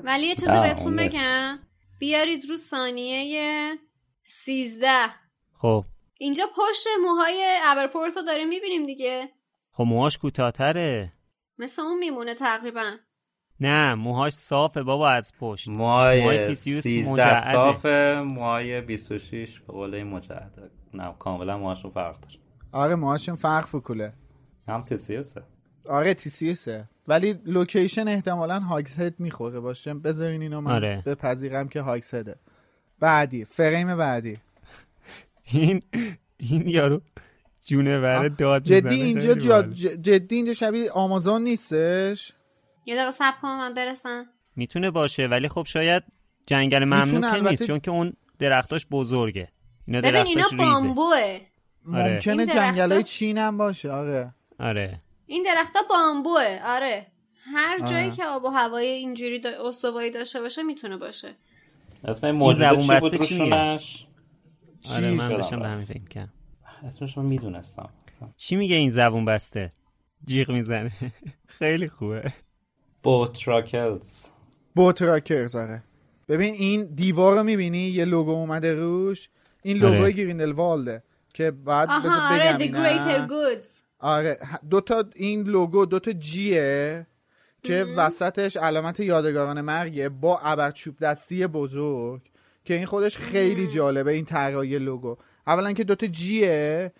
[0.04, 0.96] ولی یه چیزی بهتون.
[0.96, 1.58] بگم.
[1.98, 3.78] بیارید رو ثانیه
[4.24, 5.06] سیزده.
[5.52, 5.84] خب.
[6.18, 9.28] اینجا پشت موهای ابرفورس رو داریم می‌بینیم دیگه.
[9.72, 11.12] خب موهاش کوتاهتره.
[11.58, 12.96] مثل اون میمونه تقریبا.
[13.60, 15.68] نه موهاش صافه بابا از پشت.
[15.68, 17.52] موهای موهای تیسیوس 13 مجعده.
[17.52, 17.86] صاف
[18.26, 20.70] موهای 26 به قول این مجعده.
[20.94, 22.34] نه کاملا موهاشون فرق داره.
[22.72, 24.12] آره موهاشون فرق فکوله.
[24.68, 25.42] هم تیسیوسه
[25.88, 29.60] آره تی سی سه ولی لوکیشن احتمالا هاکس هد می‌خوره.
[29.60, 31.02] باشه بذارین اینو من آره.
[31.06, 32.36] بپذیرم که هاکس هده
[33.00, 34.38] بعدی فریم بعدی.
[35.52, 35.80] این
[36.36, 37.00] این یارو
[37.66, 39.62] جونور داد جدی اینجا
[40.02, 42.32] جدی اینجا شبیه آمازون نیستش؟
[42.86, 44.26] یه دقیقه سب کن من برسم.
[44.56, 46.02] می‌تونه باشه ولی خب شاید
[46.46, 49.48] جنگل ممنوع می‌تونه که نیست چون که اون درختاش بزرگه.
[49.86, 50.72] اینا ببین اینا درختاش ریزه.
[50.72, 51.40] بامبوه.
[51.88, 54.34] ممکنه این درختا- جنگل های چین هم باشه آره.
[54.60, 55.00] آره.
[55.26, 57.06] این درختها بامبوه آره.
[57.54, 58.16] هر جایی آره.
[58.16, 59.68] که آب و هوای اینجوری دا...
[59.68, 61.34] استوایی داشته باشه می‌تونه باشه.
[62.04, 64.06] اسم این موجود چی بسته بود؟ روشونش؟
[64.96, 65.68] آره من داشتم به.
[65.68, 66.32] همین فکر کردم
[66.84, 67.90] اسمش رو می‌دونستم.
[68.36, 69.72] چی میگه این زبون بسته؟
[70.24, 70.92] جیغ می‌زنه.
[71.58, 72.32] خیلی خوبه.
[73.02, 74.26] بوتراکلز
[74.74, 75.82] بوتراکرز آره.
[76.28, 79.28] ببین این دیوار رو می‌بینی؟ یه لوگو اومده روش.
[79.62, 80.12] این لوگوی آره.
[80.12, 81.02] گریندلوالده.
[81.38, 82.70] که بعد آها آره The.
[82.72, 83.70] Greater Goods.
[83.98, 84.38] آره
[84.70, 87.06] دو تا این لوگو دو تا جیه
[87.62, 92.22] که وسطش علامت یادگاران مرگه با ابرچوب دستی بزرگ
[92.64, 95.16] که این خودش خیلی جالبه این طراحی لوگو.
[95.46, 96.92] اولا که دو تا جیه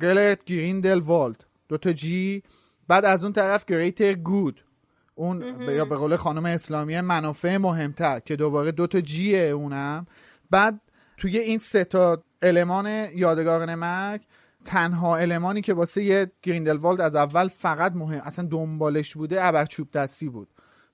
[0.00, 2.42] گلت گریندل والد دو تا جی
[2.88, 4.64] بعد از اون طرف گریتر گود
[5.14, 10.06] اون یا به قول خانم اسلامی منافع مهمتر که دوباره دو تا جیه اونم.
[10.50, 10.80] بعد
[11.16, 14.20] توی این سه تا المان یادگاران مرگ
[14.64, 20.28] تنها المانی که واسه یه گریندلوالد از اول فقط مهم اصلا دنبالش بوده ابرچوب دستی
[20.28, 20.48] بود.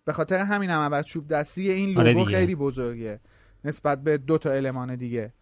[0.04, 2.26] به خاطر همین هم ابرچوب دستی این لوگو آره دیگه.
[2.38, 3.20] خیلی بزرگه.
[3.64, 5.32] نسبت به دو تا المان دیگه.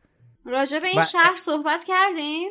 [0.46, 2.50] راجع به این و- شهر صحبت کردیم؟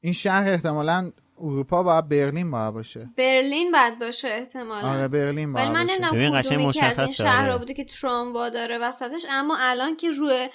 [0.00, 3.08] این شهر احتمالا اروپا باید برلین باید باشه.
[3.16, 4.88] برلین بعد باشه احتمالا.
[4.88, 5.98] آره برلین ولی باید من باشه.
[5.98, 7.58] ببین نمی‌دونم قشنگ کدومی که از این آره.
[7.58, 10.48] بوده که تراموا داره وسطش اما الان که روی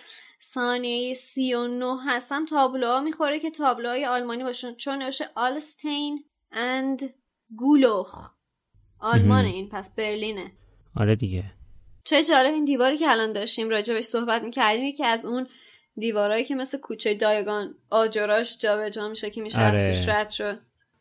[0.53, 2.45] ثانیه سی و نه هستم.
[2.45, 4.75] تابلوها می‌خوره که تابلوهای آلمانی باشن.
[4.75, 7.13] چون نوشته آلستین اند
[7.55, 8.29] گولوخ
[8.99, 9.45] آلمان.
[9.45, 10.51] این پس برلینه.
[10.95, 11.43] آره دیگه.
[12.03, 15.47] چه جالب این دیواری که الان داشتیم راجبش صحبت می‌کردیم که از اون
[15.97, 19.77] دیوارایی که مثل کوچه دایگان آجراش جابجا میشه که میشه آره.
[19.77, 20.57] از توش رد شد.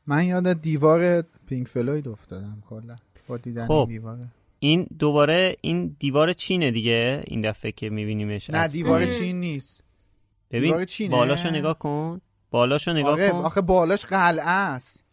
[0.07, 2.97] من یاد دیوار پینک فلوید افتادم کلا.
[3.29, 3.73] با دیدن خب.
[3.73, 4.29] این دیواره.
[4.65, 9.83] این دوباره این دیوار چینه دیگه؟ این دفعه که میبینیمش نه دیوار چین نیست.
[10.51, 11.17] دیوار ببین چینه.
[11.17, 12.21] بالاشو نگاه کن.
[12.51, 13.37] بالاشو نگاه آره کن.
[13.37, 15.05] آخه بالاش قلعه است.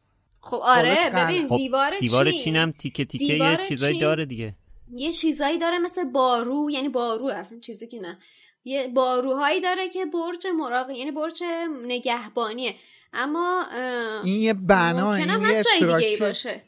[0.42, 0.96] خب آره.
[1.16, 2.40] ببین خب، دیوار, دیوار چین.
[2.44, 4.56] چین هم تیکه تیکه یه چیزایی چین- داره دیگه.
[4.96, 8.18] یه چیزایی داره مثل بارو یعنی بارو اصلا چیزی که نه.
[8.66, 11.44] یه باروهایی داره که برج مراقب یعنی برج
[11.88, 12.76] نگهبانیه.
[13.14, 13.66] اما
[14.24, 15.64] این یه بنا این یه
[15.98, 16.62] دیگه باشه.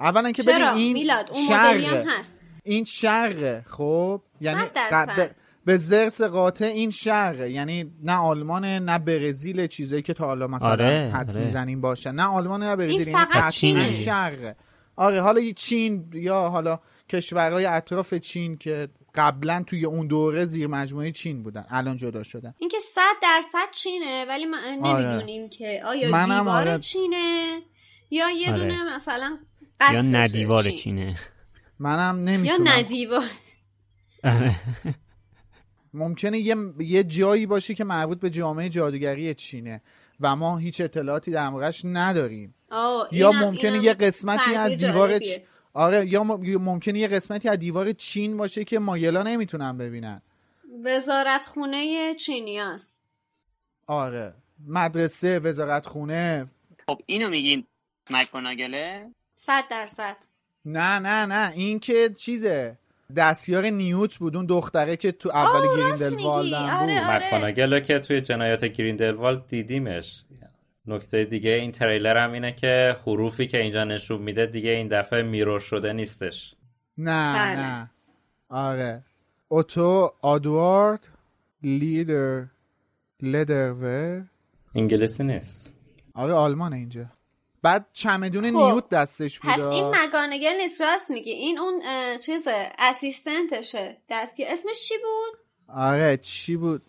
[0.00, 4.60] اولا که ببین چرا این میلاد اون مدلی هم هست این شرقه خب یعنی.
[4.60, 5.30] ق-
[5.64, 10.68] به- زرس قاطع این شرقه یعنی نه آلمان نه برزیل چیزایی که تا حالا مثلا
[10.68, 11.44] آره، حدس آره.
[11.44, 13.92] می‌زنیم باشن نه آلمان نه برزیل این یعنی فقط چینه.
[13.92, 14.56] شرقه
[14.96, 20.66] آره حالا یه چین یا حالا کشورهای اطراف چین که قبلا توی اون دوره زیر
[20.66, 25.06] مجموعه چین بودن الان جدا شدن اینکه صد درصد چینه ولی ما آره.
[25.06, 26.78] نمی‌دونیم که آیا دیوار آره.
[26.78, 27.58] چینه
[28.10, 28.58] یا یه آره.
[28.58, 29.38] دونه مثلا
[29.80, 30.76] یا ندیوار چین.
[30.76, 31.16] چینه؟
[31.78, 32.68] منم یا نمی‌تونم.
[32.68, 33.24] ندیوار
[34.24, 34.56] آره.
[35.94, 39.82] ممکنه یه, یه جایی باشه که مربوط به جامعه جادوگری چینه
[40.20, 42.54] و ما هیچ اطلاعاتی در موردش نداریم.
[43.12, 45.18] یا ممکنه یه قسمتی از دیوار.
[45.18, 45.38] چ...
[45.74, 50.22] آره یا م- ممکنه یه قسمتی از دیوار چین باشه که مایلا نمی‌تونن ببینن.
[50.84, 53.00] وزارت خونه چینیاست
[53.86, 54.34] آره.
[54.66, 56.46] مدرسه وزارت خونه
[56.88, 57.64] خب اینو میگین
[58.10, 59.10] مکوناگله
[59.40, 60.16] صد درصد.
[60.64, 61.52] نه نه نه.
[61.54, 62.78] این که چیزه.
[63.16, 67.80] دستیار نیوت بود اون دختره که تو اول گریندلوالد آره، بود آره.
[67.80, 70.24] که توی جنایات گریندلوالد دیدیمش.
[70.86, 75.22] نکته دیگه این تریلر هم اینه که حروفی که اینجا نشون میده دیگه این دفعه
[75.22, 76.54] میرور شده نیستش.
[76.98, 77.60] نه بله.
[77.60, 77.90] نه.
[78.48, 79.04] آره.
[79.48, 81.08] اوتو آدوارد
[81.62, 82.44] لیدر
[83.22, 84.24] لدرور
[84.74, 85.76] انگلیسی نیست.
[86.14, 87.06] آره آلمانه اینجا.
[87.62, 88.56] بعد چمدون خب.
[88.56, 89.50] نیوت دستش بود.
[89.50, 91.30] پس این مگانگل نیست راست میگی.
[91.30, 91.82] این اون
[92.18, 93.96] چیزه اسیستنتشه.
[94.10, 96.82] دستی اسمش چی بود؟ آره چی بود؟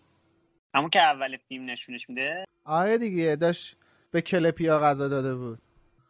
[0.74, 3.76] همون که اول فیلم نشونش میده؟ آره دیگه داشت
[4.10, 5.58] به کلپیا غذا داده بود.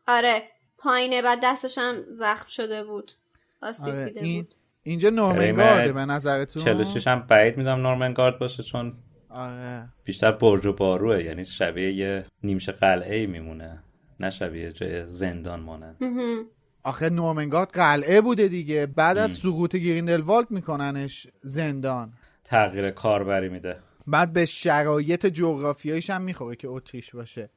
[0.07, 0.43] آره
[0.78, 3.12] پایینه بعد دستش هم زخم شده بود.
[3.62, 4.55] آسیب آره دیده این بود.
[4.82, 8.95] اینجا کریم نورمنگارده به نظرتون؟ 46 هم بعید می‌دونم نورمنگارد باشه چون
[9.31, 9.89] آره.
[10.05, 13.85] بیشتر برج و باروه یعنی شبیه یه نیمشه قلعه ای میمونه.
[14.21, 15.97] نه شبیه جای زندان مانند.
[16.83, 18.87] آخه نورمنگارد قلعه بوده دیگه.
[18.87, 22.13] بعد از سقوط گریندلوالد میکننش زندان.
[22.45, 23.77] تغییر کاربری میده.
[24.07, 27.51] بعد به شرایط جغرافیاییش هم می‌خوره که اتریش باشه.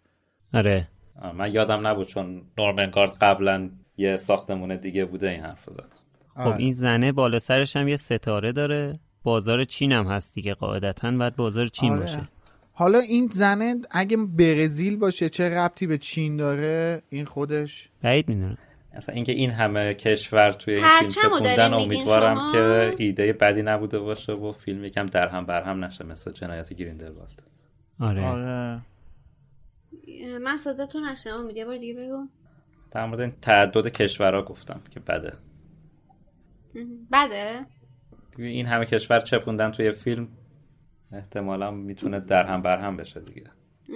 [0.54, 0.88] آره.
[1.36, 5.90] من یادم نبود چون نورمنگارد قبلا یه ساختمون دیگه بوده این حرف زد.
[6.36, 9.00] خب این زنه بالا سرش هم یه ستاره داره.
[9.24, 12.02] بازار چین هم هست دیگه قاعدتا باید بازار چین آره.
[12.02, 12.30] باشه.
[12.74, 18.58] حالا این زنه اگه برزیل باشه چه ربطی به چین داره؟ این خودش؟ بعید می‌دونم.
[18.94, 24.00] اصلا اینکه این همه کشور توی این فیلم میگین امیدوارم شما؟ که ایده بدی نبوده
[24.00, 27.44] باشه و فیلم یکم در هم بر هم نشه مثل جنایت گریندلوالد
[28.00, 28.26] آره.
[28.26, 28.82] آره.
[30.42, 32.28] من صداتون نشنم یه بار دیگه بگو.
[32.92, 35.34] در مورد این تعدد کشورها گفتم که بده.
[37.12, 37.66] بده.
[38.38, 40.28] این همه کشور چپوندن توی فیلم
[41.14, 43.44] احتمالا می‌تونه در هم بر هم بشه دیگه.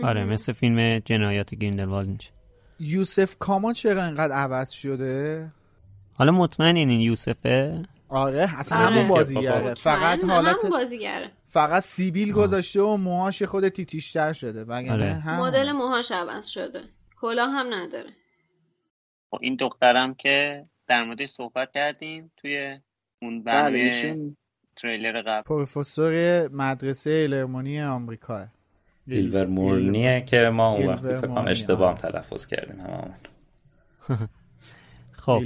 [0.03, 2.31] آره مثل فیلم جنایات گریندلوالد میشه.
[2.79, 5.47] یوسف کاما چرا اینقدر عوض شده؟
[6.13, 8.95] حالا مطمئنین این یوسفه؟ آره اصلا آره.
[8.95, 9.73] همون بازیگره.
[9.73, 11.31] فقط حالت همون بازیگره.
[11.47, 15.39] فقط سیبیل گذاشته و موهاش خود تیتیشتر شده وگرنه آره.
[15.39, 16.81] مدل موهاش عوض شده.
[17.21, 18.09] کلاه هم نداره.
[19.31, 22.79] خب این دخترم که در موردش صحبت کردیم توی
[23.21, 24.37] اون بله برنامه ایشون
[24.81, 25.41] تریلر قبل.
[25.41, 28.47] پروفسور مدرسه ایلرمونی آمریکا.
[29.07, 31.97] ایلور مورنیه که ما اون وقتی ایلور فکر کنم مورنی، اشتباه هم.
[31.97, 33.13] تلفظ کردیم هممون.
[35.25, 35.43] خب.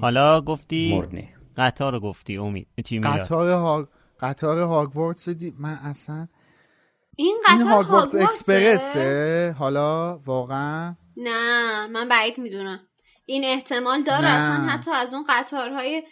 [0.00, 2.66] حالا گفتی مورنی قطار رو گفتی امید.
[3.04, 3.88] قطار ها...
[4.20, 5.54] قطار هاگوارتس دی...
[5.58, 6.28] من اصلا
[7.16, 12.80] این این قطار هاگوارتس هاگوارتسه؟ اکسپرسه؟ حالا واقعا؟ نه من بعید می‌دونم.
[13.26, 14.34] این احتمال داره نه.
[14.34, 16.02] اصلا حتی از اون قطارهای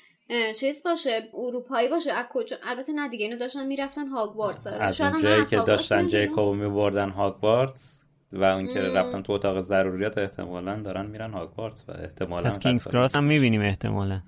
[0.56, 4.66] چیز باشه اروپایی باشه از کجا البته نه دیگه اینو داشتن می‌رفتن هاگوارتس.
[4.66, 6.06] از شاید اون هم دارن جایی از که داشتن.
[6.06, 8.96] جیکوب میبردن هاگوارتس و اون که مم.
[8.96, 13.60] رفتن تو اتاق ضروریات احتمالا دارن میرن هاگوارتس و احتمالا از کینگز کراس هم می‌بینیم
[13.60, 14.20] احتمالا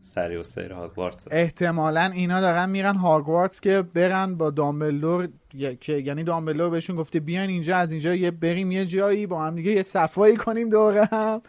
[0.00, 5.28] سری و سیر هاگوارتس احتمالا اینا دارن میرن هاگوارتس که برن با دامبلدور
[5.80, 9.54] که یعنی دامبلدور بهشون گفته بیاین اینجا از اینجا یه بریم یه جایی با هم
[9.54, 11.42] دیگه یه صفایی کنیم دوره هم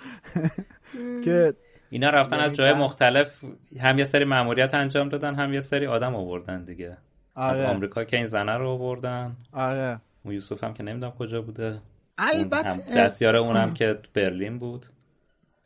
[1.26, 1.54] که
[1.96, 3.44] اینا رفتن یعنی از جای بعد- مختلف
[3.80, 6.98] هم یه سری مأموریت انجام دادن هم یه سری آدم آوردن دیگه.
[7.36, 7.70] از آره.
[7.70, 9.36] آمریکا که این زنه رو آوردن.
[9.54, 10.00] آره.
[10.24, 11.80] اون یوسف هم که نمی‌دونم کجا بوده.
[12.18, 14.86] البته هم دستیار اونم که تو برلین بود.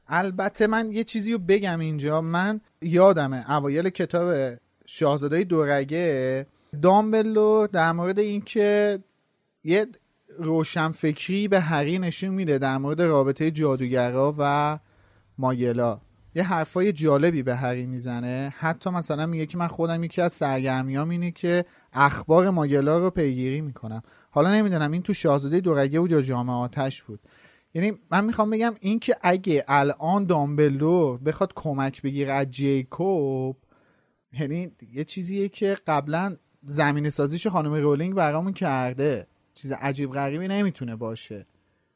[0.08, 2.22] البته من یه چیزی رو بگم اینجا.
[2.22, 6.46] من یادمه اوایل کتاب شاهزاده دورگه
[6.82, 9.00] دامبلور در مورد اینکه
[9.64, 9.86] یه
[10.38, 14.80] روشنفکری به هری نشون میده در مورد رابطه جادوگرا و
[15.38, 16.00] ماگلا.
[16.36, 18.54] یه حرفای جالبی به هری می‌زنه.
[18.58, 23.62] حتی مثلا میگه که من خودم یکی از سرگرمیام اینه که اخبار ماگلا رو پیگیری
[23.62, 24.02] می‌کنم.
[24.32, 27.20] حالا نمی‌دونم این تو شاهزاده دورگه بود یا جام آتش بود.
[27.74, 33.58] یعنی من می‌خوام بگم این که اگه الان دامبلدور بخواد کمک بگیره از جیکوب
[34.34, 39.28] یعنی یه چیزیه که قبلا زمینه سازیش خانم رولینگ برامون کرده.
[39.56, 41.46] چیز عجیب غریبی نمی‌تونه باشه.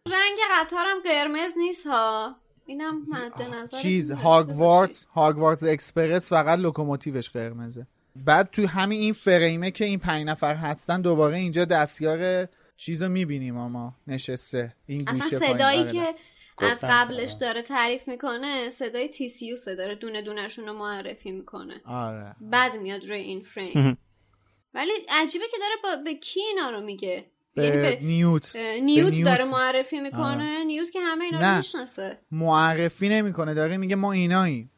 [0.07, 2.35] رنگ قطارم قرمز نیست ها.
[2.65, 9.71] اینم مد نظر چیز هاگوارتس هاگوارتس اکسپرس فقط لوکوموتیوش قرمزه بعد تو همین این فریمه
[9.71, 15.39] که این پنج نفر هستن دوباره اینجا دستیار چیزو می‌بینیم اما نشسته این اصلا.
[15.39, 15.91] صدایی آره.
[15.91, 16.15] که
[16.57, 16.87] از گفتم.
[16.87, 22.35] قبلش داره تعریف می‌کنه صدای تی سی یو داره دونه دونهشون رو معرفی می‌کنه آره
[22.41, 23.97] بعد میاد روی این فریم
[24.75, 26.03] ولی عجیبه که داره با...
[26.03, 27.25] به کی اینا رو میگه
[27.55, 29.23] به یعنی به نیوت نیوت.
[29.25, 30.63] داره معرفی می‌کنه آره.
[30.63, 31.51] نیوت که همه اینا.
[31.51, 34.69] رو می‌شناسه معرفی نمی‌کنه داره میگه ما ایناییم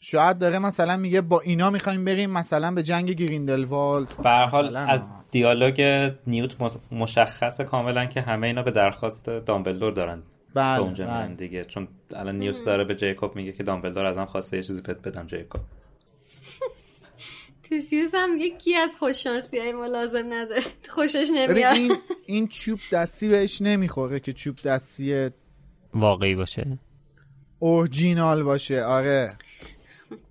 [0.00, 4.76] شاید داره مثلا میگه با اینا می‌خوایم بریم مثلا به جنگ گریندلوالد به هر حال.
[4.76, 10.22] از دیالوگ نیوت م- مشخصه کاملا که همه اینا به درخواست دامبلدور دارن
[10.54, 11.34] بله، اونجا بله.
[11.34, 15.02] دیگه چون الان نیوت داره به جیکوب میگه که دامبلدور ازم خواسته یه چیزی پت
[15.02, 15.60] بدم جیکوب
[17.68, 21.76] تیسیوس هم میگه کی از خوششانسی های ما لازم نداره خوشش نمیاد.
[21.76, 21.96] این
[22.26, 25.30] این چوب دستی بهش نمی‌خوره که چوب دستی
[25.94, 26.78] واقعی باشه؟
[27.58, 28.82] اورجینال باشه.
[28.82, 29.30] آره.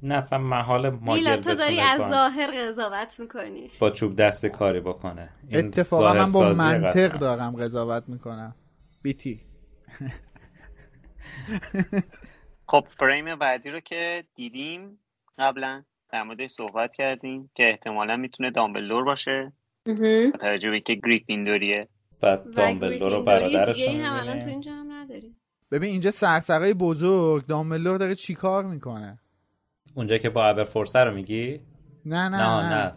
[0.04, 3.72] نه اصلا محال ماگل تو داری از با- ظاهر قضاوت می‌کنی.
[3.80, 5.30] با چوب دستی کاری بکنه.
[5.50, 7.18] این اتفاقا من با منطق قطعا.
[7.18, 8.56] دارم قضاوت می‌کنم.
[9.04, 9.40] بیتی.
[12.68, 15.00] خب فریم بعدی رو که دیدیم
[15.40, 15.84] قبلا.
[16.14, 19.54] در موردش صحبت کردیم که احتمالا می‌تونه دامبلدور باشه.
[20.32, 21.88] با توجه به که گریفیندوریه.
[22.22, 24.52] بعد و دامبلدور و گریفیندوری برادرش رو هم الان تو می‌بینی.
[24.52, 25.36] اینجا هم نداریم
[25.72, 29.20] ببین اینجا سرسرای بزرگ دامبلور داره چیکار می‌کنه؟
[29.94, 31.60] اونجا که با ابرفورسه رو میگی؟
[32.06, 32.92] نه نه نه نه,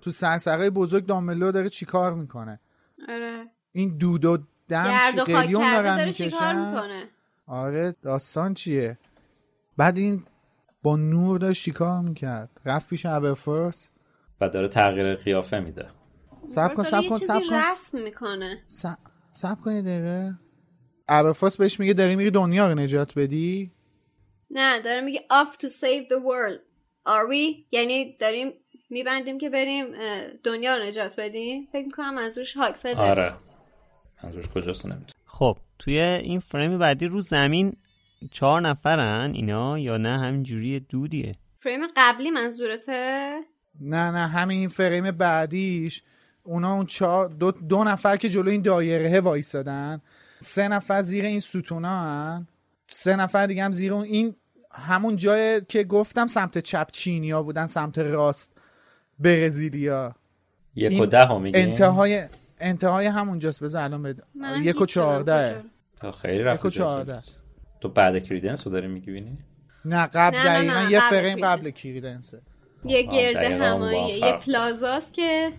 [0.00, 2.60] تو سرسرای بزرگ دامبلور داره چیکار می‌کنه؟
[3.08, 3.44] آره.
[3.72, 4.38] این دود و
[4.68, 7.04] دم چی قلیون دارن داره چیکار می‌کشن؟ می‌کنه؟
[7.46, 8.98] آره داستان چیه؟
[9.76, 10.22] بعد این
[10.82, 13.88] با نور داشت چیکار می‌کرد؟ رفت پیش ابرفورس؟
[14.40, 15.88] و داره تغییر قیافه میده.
[16.46, 17.54] سب کن سب کن چیزی سب کن.
[17.54, 18.58] رسم می‌کنه.
[19.32, 20.34] سب کن یه دقیقه.
[21.08, 23.72] ابرفورس بهش میگه داری میری دنیا رو نجات بدی؟
[24.50, 26.60] نه داره میگه off to save the world.
[27.06, 27.66] Are we?
[27.70, 28.52] یعنی داریم
[28.90, 29.86] میبندیم که بریم
[30.44, 33.34] دنیا رو نجات بدیم؟ فکر می‌کنم منظورش هاکسده آره.
[34.24, 37.76] منظورش کجاست نمی‌دونم خب توی این فریم بعدی رو زمین
[38.30, 41.34] چهار نفرن اینا یا نه؟ همین جوری دودیه.
[41.60, 43.32] فریم قبلی منظورته؟
[43.80, 46.02] نه نه همین فریم بعدیش.
[46.42, 50.00] اونا اون چهار دو, دو نفر که جلو این دایره وایسادن
[50.38, 52.46] سه نفر زیر این ستونا هن.
[52.88, 54.34] سه نفر دیگه هم زیر اون این
[54.70, 58.52] همون جای که گفتم سمت چپ چینیا بودن سمت راست
[59.18, 60.14] برزیلیا.
[60.74, 62.24] یک و این ده انتهای
[62.60, 63.64] انتهای همونجاست.
[63.64, 64.16] بذار الان بد...
[64.34, 65.64] منم یک و چهارده.
[66.22, 67.22] خیلی یک رفت و چهارده.
[67.82, 69.24] تو بعد کریدنس رو داری میگی
[69.84, 71.44] نه قبل نه، نه، دقیقا نه، یه قبل فریم کریدنس.
[71.44, 72.40] قبل کریدنسه
[72.84, 74.18] یه گرد همایی.
[74.18, 75.52] یه پلازاست که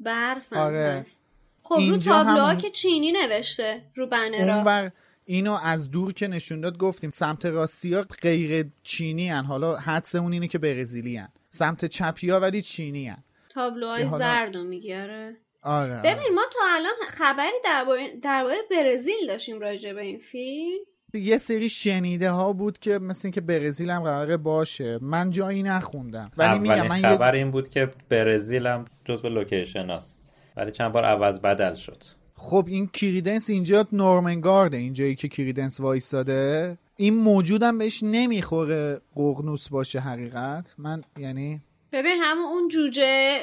[0.00, 0.78] برف هم آره.
[1.00, 1.24] هست
[1.62, 4.92] خب رو تابلوها همون- که چینی نوشته رو بنرها اونور
[5.24, 9.44] اینو از دور که نشون داد گفتیم سمت راستی ها غیر چینی هن.
[9.44, 11.28] حالا حدس اون اینه که برزیلی هن.
[11.50, 13.22] سمت چپی ها ولی چینی هن.
[13.48, 16.02] تابلوهای یه حالا- زرد رو میگیاره آره, آره.
[16.14, 20.78] ببین ما تا الان خبری درباره درباره برزیل داشتیم راجع به این فیلم
[21.18, 24.98] یه سری شنیده ها بود که مثل اینکه برزیل هم قراره باشه.
[25.02, 26.30] من جایی نخوندم.
[26.36, 27.38] ولی میگم من خبر یه...
[27.38, 30.22] این بود که برزیل هم جزو لوکیشن هست
[30.56, 32.02] ولی چند بار عوض بدل شد.
[32.34, 34.76] خب این کریدنس اینجا نورمنگارده.
[34.76, 40.74] اینجایی که کریدنس وایستاده این موجودم بهش نمی‌خوره قغنوس باشه حقیقت.
[40.78, 41.60] من یعنی
[41.92, 43.38] ببین همون اون جوجه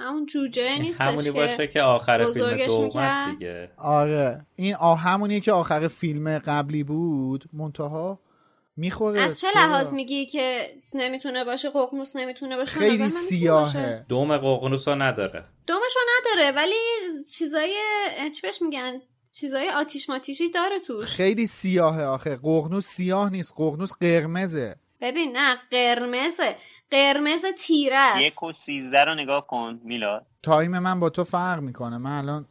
[0.00, 3.70] همون جوجه نیستش همونی که باشه که آخر فیلم دو؟ اومد دیگه.
[3.76, 4.46] آره.
[4.56, 8.20] این آ همونیه که آخر فیلم قبلی بود منتها
[8.76, 9.20] می‌خوره.
[9.20, 14.06] از چه؟ لحاظ میگی که نمی‌تونه باشه ققنوس نمی‌تونه باشه؟ خیلی سیاهه.
[14.08, 15.44] دوم ققنوس رو نداره.
[15.66, 16.74] دومشو نداره ولی
[17.32, 17.74] چیزای
[18.34, 19.00] چی بهش میگن؟
[19.32, 21.06] چیزای آتیش ماتیشی داره توش.
[21.06, 22.38] خیلی سیاهه آخه.
[22.42, 23.54] قغنوس سیاه نیست.
[23.56, 24.76] قغنوس قرمزه.
[25.00, 26.56] ببین نه قرمزه.
[26.90, 28.20] قرمز تیره است.
[28.20, 30.26] یک و سیزده رو نگاه کن میلاد.
[30.42, 31.98] تایم من با تو فرق می‌کنه.
[31.98, 32.46] من الان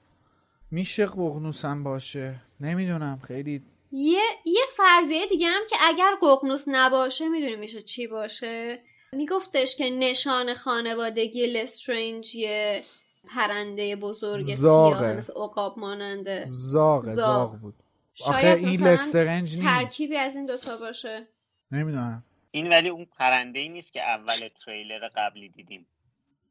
[0.72, 3.20] میشه قغنوسم باشه؟ نمی‌دونم.
[3.28, 8.80] خیلی یه یه فرضیه دیگه هم که اگر ققنوس نباشه می‌دونی میشه چی باشه؟
[9.14, 12.84] میگفتش که نشان خانوادگی لسترنج یه
[13.28, 14.98] پرنده بزرگ زاغه.
[15.00, 16.46] سیاه مثل عقاب ماننده.
[16.48, 17.16] زاغه زاغ.
[17.16, 17.76] زاغ بود.
[18.28, 19.68] آخه شاید این مثلا لسترنج نیست.
[19.68, 21.28] ترکیبی از این دوتا باشه.
[21.72, 22.24] نمی‌دونم.
[22.52, 25.86] این ولی اون پرنده ای نیست که اول تریلر قبلی دیدیم.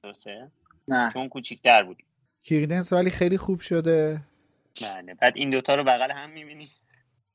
[0.02, 0.50] درسته؟
[0.88, 1.10] نه.
[1.12, 1.96] چون کوچیکتر بود.
[2.44, 4.20] کریدنس ولی خیلی خوب شده.
[4.82, 6.68] بله بعد این دوتا رو بغل هم می‌بینی.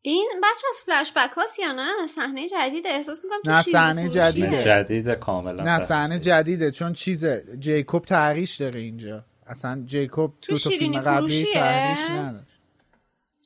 [0.01, 4.09] این بچه از فلش بک هاست یا نه؟ صحنه جدید احساس می‌کنم تو نه، صحنه.
[4.09, 4.63] جدیده.
[4.63, 6.71] جدید کاملا نه صحنه جدیده.
[6.71, 7.45] چون چیزه.
[7.59, 9.25] جیکوب تحریش داره اینجا.
[9.47, 12.52] اصلا جیکوب تو شیرینی فیلم قبلی؟ تحریش نداشت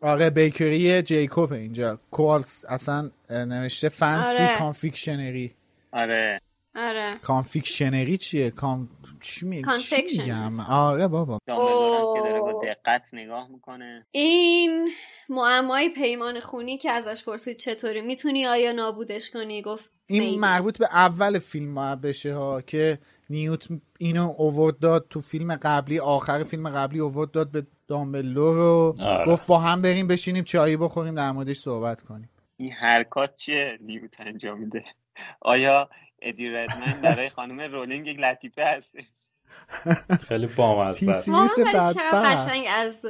[0.02, 2.00] آره bakery جیکوب اینجا.
[2.12, 4.60] کوالسکی اصلا نوشته fancy آره.
[4.60, 5.56] confectionery
[5.94, 6.42] آره.
[6.76, 7.18] آره.
[7.24, 8.90] confectionery چیه؟ کام
[9.22, 9.62] چی می...
[9.80, 10.22] چی.
[10.22, 11.40] میگم؟ آره بابا.
[11.46, 11.52] که
[12.24, 12.62] داره با.
[12.64, 14.06] دقت نگاه می‌کنه.
[14.12, 14.90] این
[15.30, 20.40] معمای پیمان خونی که ازش پرسید چطوری؟ می‌تونی آیا نابودش کنی؟ گفت این.
[20.40, 23.68] مربوط به اول فیلم بشه ها که نیوت
[23.98, 28.96] اینو اوورد داد تو فیلم قبلی آخر فیلم قبلی اوورد داد به دامبلدور رو.
[29.02, 29.26] آره.
[29.26, 32.30] گفت با هم بریم بشینیم چایی بخوریم در موردش صحبت کنیم.
[32.58, 34.84] این حرکات چیه نیوت انجام میده؟
[35.42, 35.90] آیا
[36.22, 38.92] ادی ردمن برای خانم رولینگ یک لطیفه هست؟
[40.24, 41.26] خیلی بامزه است.
[41.26, 42.48] چقدر بدبخت.
[42.48, 43.06] قشنگ از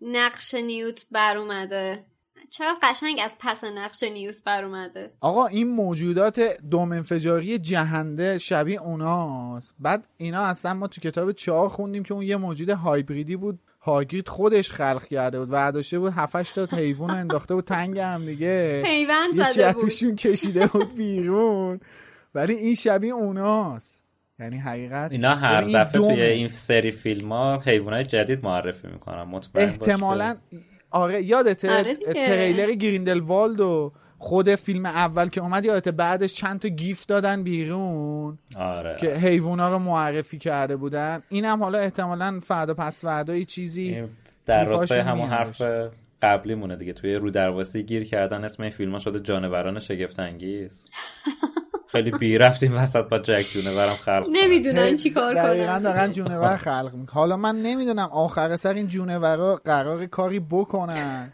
[0.00, 2.04] نقش نیوت بر اومده.
[2.50, 6.40] چقدر قشنگ از پس نقش نیوت بر اومده؟ آقا این موجودات
[6.70, 9.74] دوم انفجاری جهنده شبیه اوناست.
[9.78, 13.58] بعد اینا اصلا ما تو کتاب چهار خوندیم که اون یه موجود هایبریدی بود.
[13.80, 18.26] هاگرید خودش خلق کرده بود ورداشته بود 7 تا حیوان رو انداخته بود تنگ هم
[18.26, 18.82] دیگه.
[18.84, 19.82] پیوند یه زده از بود.
[19.82, 21.80] توشون کشیده بود بیرون.
[22.34, 24.04] ولی این شبیه اوناست.
[24.38, 26.00] یعنی حقیقت اینا هر این دفعه.
[26.00, 30.36] توی این سری فیلم ها حیوانات جدید معرفی می‌کنن مطمئن احتمالا
[30.94, 31.94] آره یادته آره.
[31.96, 38.38] تریلر گریندلوالد و خود فیلم اول که اومد یادته بعدش چند تا GIF دادن بیرون
[38.58, 44.04] آره که حیوونا رو معرفی کرده بودن اینم حالا احتمالا فردا پس فردا یه چیزی
[44.46, 45.28] در راستای همون.
[45.28, 45.62] حرف
[46.22, 50.84] قبلی مونه دیگه توی رودرواسی گیر کردن اسم این فیلم ها شده جانوران شگفت انگیز
[51.94, 54.28] خیلی بی رفت این وسط با جک جونورم خلق.
[54.32, 55.82] نمی‌دونن چی کار دقیقا کنن.
[55.82, 61.32] دارن جونور خلق می‌کنن حالا من نمی‌دونم آخر سر این جونورا قرار کاری بکنن.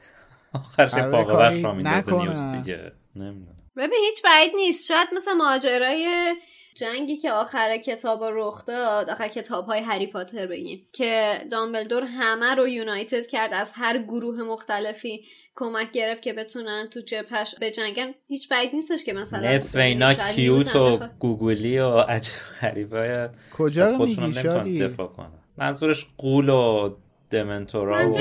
[0.55, 2.20] آخرش بخش را میندازه نکنن.
[2.20, 2.93] نیوز دیگه.
[3.16, 3.57] نمی‌دونم.
[3.77, 4.87] ببین هیچ بعید نیست.
[4.87, 6.35] شاید مثل ماجرای
[6.74, 9.11] جنگی که آخر کتاب رخ داد.
[9.11, 10.87] آخر کتاب های هری پاتر بگیم.
[10.93, 15.24] که دامبلدور همه رو یونایتد کرد از هر گروه مختلفی.
[15.61, 18.15] کمک گرفت که بتونن تو جبهش بجنگن.
[18.28, 24.07] هیچ بعید نیستش که مثلا نصف اینا کیوت و گوگلی و عجب غریبای کجا رو
[24.07, 25.39] میگی؟ دفاع کنن.
[25.59, 26.91] منظورش قول و
[27.31, 28.19] دمنتورا و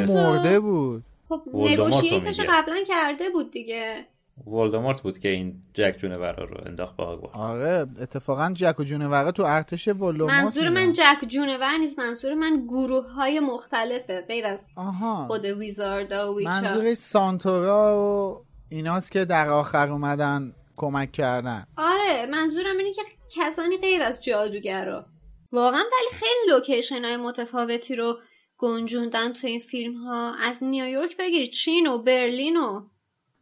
[0.00, 1.02] مرده بود.
[1.28, 2.40] خب نگوشیتش.
[2.40, 4.06] قبلا کرده بود دیگه.
[4.46, 9.32] ولدمورت بود که این جک جونورا رو انداخت با هاگوارتس آره اتفاقا جک و جونورقه
[9.32, 10.68] تو ارتش ولومورت منظور.
[10.68, 15.26] من جک جونور نیست منظور من گروه های مختلفه غیر از آها.
[15.26, 21.66] خود ویزاردا و ویچا منظورش سانتورا و ایناست که در آخر اومدن کمک کردن.
[21.76, 23.02] آره منظورم اینه که
[23.36, 25.06] کسانی غیر از جادوگرا
[25.52, 28.18] واقعا ولی خیلی لوکیشن های متفاوتی رو
[28.58, 32.86] گنجوندن تو این فیلم ها از نیویورک بگیر چین و برلین و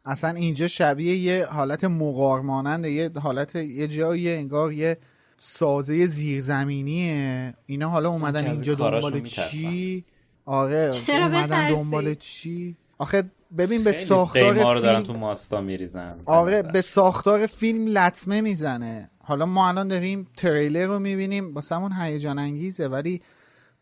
[0.05, 4.97] اصلا اینجا شبیه یه حالت مقار ماننده یه حالت یه جایی انگار یه
[5.39, 7.53] سازه زیرزمینیه.
[7.65, 9.23] اینا حالا اومدن اینجا دنبال.
[9.23, 10.05] چی؟
[10.45, 13.23] آره چرا اومدن بترسی؟ دنبال چی؟ آخه
[13.57, 16.17] ببین به ساختار فیلم تو ماستا میریزن.
[16.25, 19.09] آره به ساختار فیلم لطمه می‌زنه.
[19.19, 23.21] حالا ما الان داریم تریلر رو می‌بینیم واسمون هیجان انگیزه ولی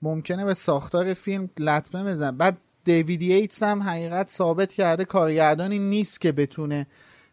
[0.01, 2.57] ممکنه به ساختار فیلم لطمه بزن بعد
[2.89, 6.87] دیوید ییتس هم حقیقت ثابت کرده کارگردانی نیست که بتونه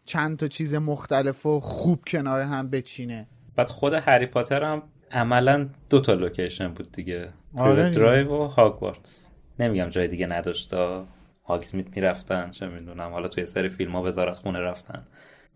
[0.05, 3.27] چند تا چیز مختلف و خوب کنار هم بچینه.
[3.55, 7.29] بعد خود هری پاتر هم عملا دو تا لوکیشن بود دیگه.
[7.57, 7.89] آره.
[7.89, 9.29] درایو و هاگوارتس
[9.59, 11.01] نمیگم جای دیگه نداشته
[11.45, 13.11] هاگسمیت می‌رفتن چه می‌دونم.
[13.11, 15.03] حالا توی سری فیلم ها وزارت خونه رفتن.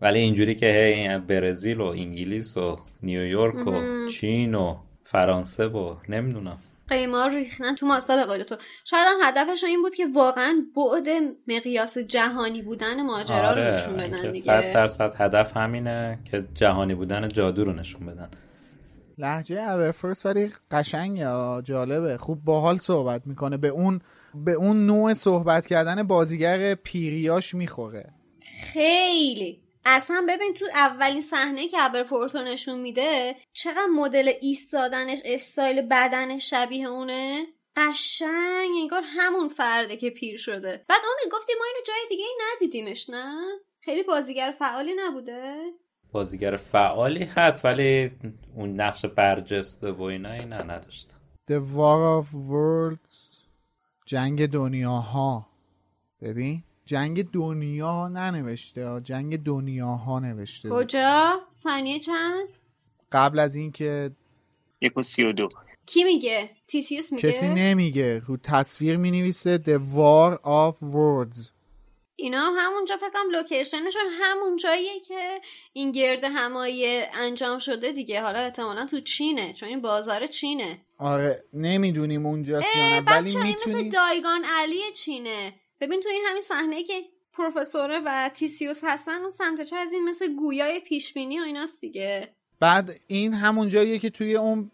[0.00, 3.72] ولی اینجوری که هی برزیل و انگلیس و نیویورک و.
[4.08, 6.58] چین و فرانسه و نمی‌دونم.
[6.88, 8.56] قیمار ریختن تو ماستا به قول تو.
[8.84, 11.08] شاید هم هدفشون این بود که واقعا بعد
[11.48, 14.44] مقیاس جهانی بودن ماجرا رو نشون بدن آره، که دیگه.
[14.44, 18.30] صد درصد هدف همینه که جهانی بودن جادو رو نشون بدن.
[19.18, 22.16] لحجه ابرفورس ولی قشنگه آه، جالبه.
[22.16, 23.56] خوب باحال صحبت می‌کنه.
[23.56, 24.00] به اون
[24.34, 28.12] به اون نوع صحبت کردن بازیگر پیریاش می‌خوره.
[28.72, 29.62] خیلی.
[29.84, 36.50] اصلا ببین تو اولین صحنه که ابرفورت رو نشون میده چقدر مدل ایستادنش استایل بدنش
[36.50, 37.46] شبیه اونه؟
[37.76, 40.84] قشنگ انگار همون فرده که پیر شده.
[40.88, 43.34] بعد امید گفتی ما اینو جای دیگه ای ندیدیمش نه؟
[43.80, 45.72] خیلی بازیگر فعالی نبوده.
[46.12, 48.10] بازیگر فعالی هست ولی
[48.56, 51.14] اون نقش برجسته و اینا اینا نداشته
[51.50, 53.32] The War of Worlds
[54.06, 55.46] جنگ دنیاها.
[56.20, 60.68] ببین؟ جنگ دنیا ننوشته جنگ دنیاها نوشته.
[60.68, 60.84] بود.
[60.84, 62.48] کجا؟ ثانیه چند؟
[63.12, 64.10] قبل از اینکه
[64.80, 65.48] یک و سی و دو.
[65.86, 68.22] کی میگه؟ تیسیوس میگه؟ کسی نمیگه.
[68.26, 71.50] رو تصویر می نویسه The War of Worlds
[72.16, 75.40] اینا همونجا فکر کنم لوکیشنشون همون جاییه که
[75.72, 78.22] این گرد همایی انجام شده دیگه.
[78.22, 80.80] حالا احتمالا تو چینه چون این بازار چینه.
[80.98, 85.54] آره نمی‌دونیم اونجاست یا نه ولی بچه این مثل می‌تونی دایگان علی چینه.
[85.82, 87.02] ببین تو این همین صحنه که
[87.32, 92.34] پروفسوره و تیسیوس هستن اون سمت چه از این مثل گویای پیشبینی و ایناست دیگه
[92.60, 94.70] بعد این همون جاییه که توی اون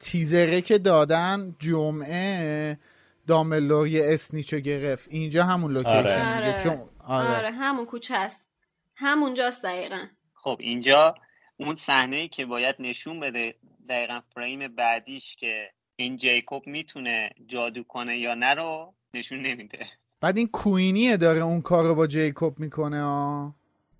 [0.00, 2.78] تیزره که دادن جمعه
[3.26, 6.02] دامبلور یه اسنیچو گرفت اینجا همون لوکیشن آره.
[6.02, 6.62] دیگه آره.
[6.62, 7.36] چون آره.
[7.36, 8.48] آره همون کوچه است
[8.96, 11.14] همونجاست دقیقا خب اینجا
[11.56, 13.54] اون صحنه که باید نشون بده
[13.88, 19.86] دقیقا فریم بعدیش که این جیکوب می‌تونه جادو کنه یا نه رو نشون نمیده
[20.24, 23.54] بعد این کوینیه داره اون کار رو با جیکوب می‌کنه آه.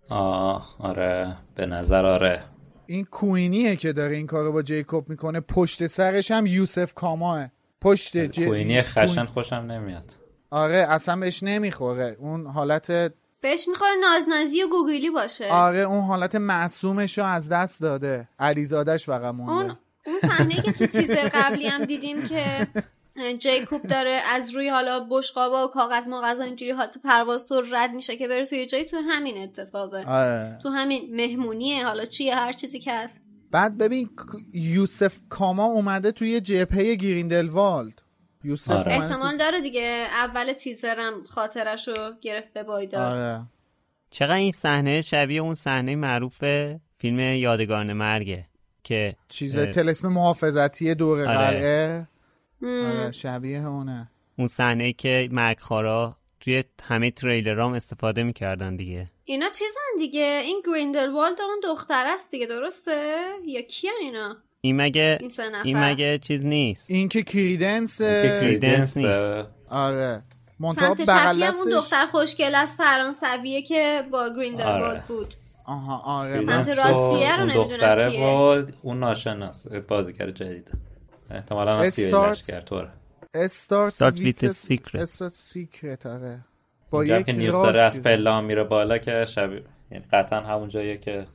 [0.08, 1.36] آه آره.
[1.54, 2.42] به نظر آره.
[2.86, 5.40] این کوینیه که داره این کار رو با جیکوب می‌کنه.
[5.40, 8.40] پشت سرش هم یوسف کاماه پشت ج...
[8.44, 10.12] کوینی خشن کوین- خوشم نمیاد.
[10.50, 12.16] آره اصلا بهش نمی‌خوره.
[12.20, 12.86] اون حالت
[13.40, 15.52] بهش می‌خوره نازنازی و گوگلی باشه.
[15.52, 18.28] آره اون حالت معصومش رو از دست داده.
[18.38, 19.52] علیزادش فقط مونده.
[19.52, 19.76] اون
[20.06, 22.66] اون صحنه که تو تیزر قبلی هم دیدیم که
[23.38, 28.16] جیکوب داره از روی حالا بشقابا و کاغذ مغازه اینجوری حالت پرواز تو رد میشه
[28.16, 30.58] که بره توی جایی تو همین اتفاقه آره.
[30.62, 33.20] تو همین مهمونیه حالا چیه هر چیزی که هست
[33.50, 34.10] بعد ببین
[34.52, 38.02] یوسف کاما اومده توی جبهه گریندلوالد
[38.44, 38.92] یوسف آره.
[38.92, 43.42] احتمال داره دیگه اول تیزرم خاطرش رو گرفت به بایدار آره.
[44.10, 46.44] چقدر این صحنه شبیه اون صحنه معروف
[46.98, 48.46] فیلم یادگارن مرگه
[48.82, 51.36] که چیز اه، تلسم محافظتی دور آره.
[51.36, 52.06] قلعه.
[52.64, 54.10] آره شبیه اونه.
[54.38, 59.10] اون صحنه که مرگخوارا توی همه تریلرام استفاده می‌کردن دیگه.
[59.24, 65.18] اینا چیزن دیگه؟ این گریندلوالد اون دختر است دیگه درسته؟ یا کیان اینا؟ این مگه
[65.20, 65.30] این
[65.64, 69.48] این مگه چیز نیست؟ این که کریدنس که کریدنس نیست.
[69.70, 70.22] آره.
[70.60, 75.04] منتها سمت چپی بغل هم اون دختر خوشگل از فرانسویه که با گریندلوالد آره.
[75.08, 75.34] بود.
[75.66, 76.46] آها آره.
[76.46, 78.26] سمت راستیه رو اون نمی‌دونم دختره کیه.
[78.26, 80.70] و اون ناشناس بازیگر جدید
[81.30, 82.88] احتمالا از استارت- لشکر طوره
[83.34, 84.94] استارت with a secret.
[84.94, 86.44] استارت سیکرت آره
[86.90, 91.26] با یک که داره از ها میره بالا که شبیه یعنی قطعا همون جاییه که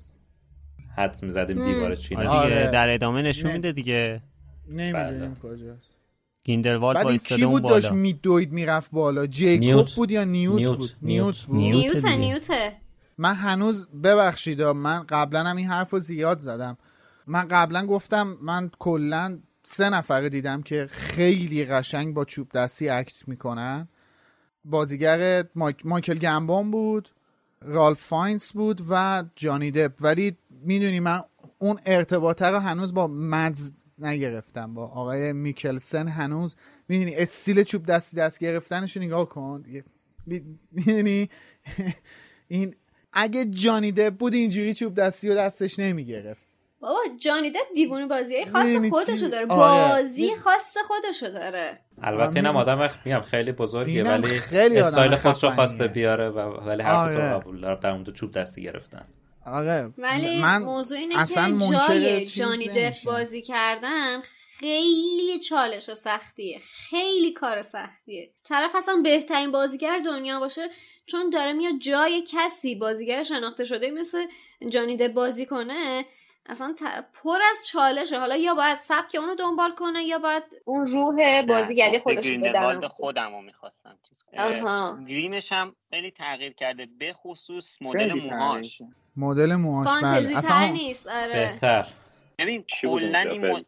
[0.97, 2.71] حد می‌زدیم دیوار چینه آره دیگه آره.
[2.71, 3.55] در ادامه نشون نه.
[3.55, 4.21] میده دیگه
[4.69, 5.95] نمی‌دونیم کجاست
[6.43, 9.95] گیندلوالد بعد این کی اون بود داشت بالا میدوید می‌رفت بالا جیکوب نیوت.
[9.95, 10.77] بود یا نیوت, نیوت.
[10.77, 11.35] بود نیوت.
[11.35, 12.05] نیوت بود نیوت.
[12.05, 12.73] نیوته
[13.17, 16.77] من هنوز ببخشید من قبلا هم این حرف رو زیاد زدم
[17.27, 19.39] من قبلا گفتم من کلا
[19.71, 23.87] سه نفره دیدم که خیلی قشنگ با چوب دستی act می‌کنن.
[24.65, 25.85] بازیگر مایک...
[25.85, 27.09] مایکل گمبون بود
[27.61, 29.91] رالف فاینس بود و جانی دپ.
[30.01, 31.23] ولی می‌دونی من
[31.59, 34.73] اون ارتباطه رو هنوز با مدز نگرفتم.
[34.73, 36.55] با آقای میکلسن هنوز
[36.87, 39.63] می‌دونی استیل چوب دستی دست گرفتنش نگاه کن.
[40.71, 41.29] می‌دونی؟
[42.47, 42.75] این
[43.13, 46.48] اگه جانی دپ بود اینجوری چوب دستی و دستش نمی‌گرفت.
[46.81, 50.03] بابا جانی دپ دیوونه بازی خاص خودشو؟ داره آره.
[50.03, 55.43] بازی خاص خودشو داره البته اینم آدم میگم خیلی بزرگیه اینم ولی خیلی استایل خودش
[55.43, 55.55] رو خفنیه.
[55.55, 57.33] خواسته بیاره و ولی حرف تو آره.
[57.33, 59.05] قبول دارم در مورد چوب دستی گرفتن
[59.45, 62.95] آره ولی من موضوع اینه اصلا که جای جانی دپ.
[63.05, 64.21] بازی کردن
[64.59, 70.61] خیلی چالش سختیه خیلی کار سختیه طرف اصلا بهترین بازیگر دنیا باشه
[71.05, 74.25] چون داره میاد جای کسی بازیگر شناخته شده مثل
[74.69, 76.05] جانی دپ بازی کنه
[76.49, 78.19] اصلا ت- پر از چالشه.
[78.19, 82.87] حالا یا باید سبک اونو دنبال کنه یا باید اون روح بازیگری نه، خودش رو
[82.87, 83.97] خودم رو می‌خواستم.
[85.07, 88.81] گریمش هم خیلی تغییر کرده به خصوص مدل موهاش.
[89.15, 91.33] مدل موهاش فانتزی بله تر اصلا نیست آره.
[91.33, 91.87] بهتر.
[92.39, 93.65] ببین کلا این مد...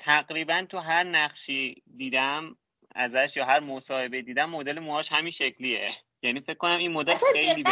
[0.00, 2.56] تقریبا تو هر نقشی دیدم
[2.94, 5.90] ازش یا هر مصاحبه دیدم مدل موهاش همین شکلیه.
[6.22, 7.64] یعنی فکر کنم این مدل خیلی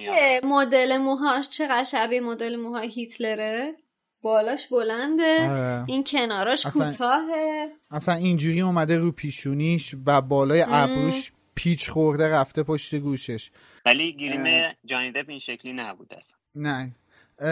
[0.00, 3.74] که مدل موهاش چقدر شبیه مدل موهای هیتلره؟
[4.22, 5.84] بالاش بلنده آره.
[5.86, 7.68] این کناراش اصلا- کوتاهه.
[7.90, 13.50] اصلا اینجوری اومده رو پیشونیش و بالای ابروش پیچ خورده رفته پشت گوشش.
[13.86, 16.38] ولی گریم جانی دپ این شکلی نبود اصلا.
[16.54, 16.92] نه.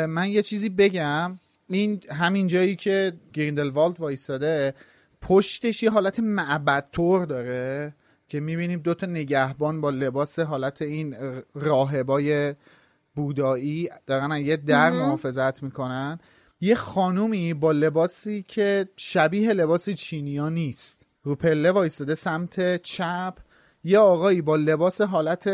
[0.06, 1.38] من یه چیزی بگم.
[1.68, 4.74] این همین جایی که گریندلوالد وایستاده
[5.20, 7.94] پشتش یه حالت معبد طور داره.
[8.32, 11.16] که می‌بینیم دوتا نگهبان با لباس حالت این
[11.54, 12.54] راهبای
[13.14, 14.90] بودایی دارن یه در.
[14.90, 16.18] محافظت می‌کنن.
[16.60, 21.06] یه خانومی با لباسی که شبیه لباس چینیا نیست.
[21.22, 23.34] رو پله وایستاده سمت چپ.
[23.84, 25.48] یه آقایی با لباس حالت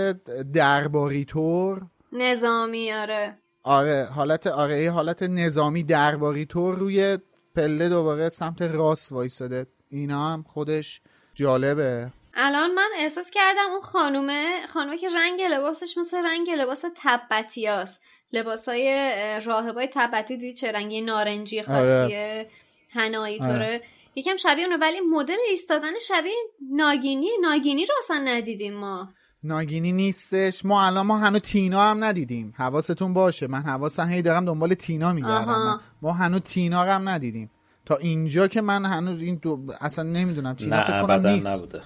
[0.52, 1.86] درباری طور.
[2.12, 3.34] نظامی آره.
[3.62, 7.18] آره حالت آره یه حالت نظامی درباری طور روی
[7.55, 9.66] پله دوباره سمت راست وایستاده.
[9.90, 11.00] اینا هم خودش
[11.34, 12.10] جالبه.
[12.40, 18.02] الان من احساس کردم اون خانومه خانومه که رنگ لباسش مثل رنگ لباس تبتیاست
[18.32, 22.51] لباسای اه، راهبای تبتی دید چه رنگی نارنجی خاصیه
[22.90, 23.52] هنایی آره.
[23.52, 23.82] طوره.
[24.15, 26.32] یکم شبیه اونه ولی مدل ایستادن شبیه
[26.73, 29.09] ناگینی ناگینی رو اصلا ندیدیم ما.
[29.44, 30.65] ناگینی نیستش.
[30.65, 32.55] ما الان ما هنوز تینا هم ندیدیم.
[32.56, 33.47] حواستون باشه.
[33.47, 35.81] من حواسم هی دارم دنبال تینا میگردم.
[36.02, 37.51] ما هنوز تینا هم ندیدیم.
[37.86, 41.47] تا اینجا که من هنوز این دو اصلا نمی‌دونم تینا نه فکر کنم نیست.
[41.47, 41.82] نبوده.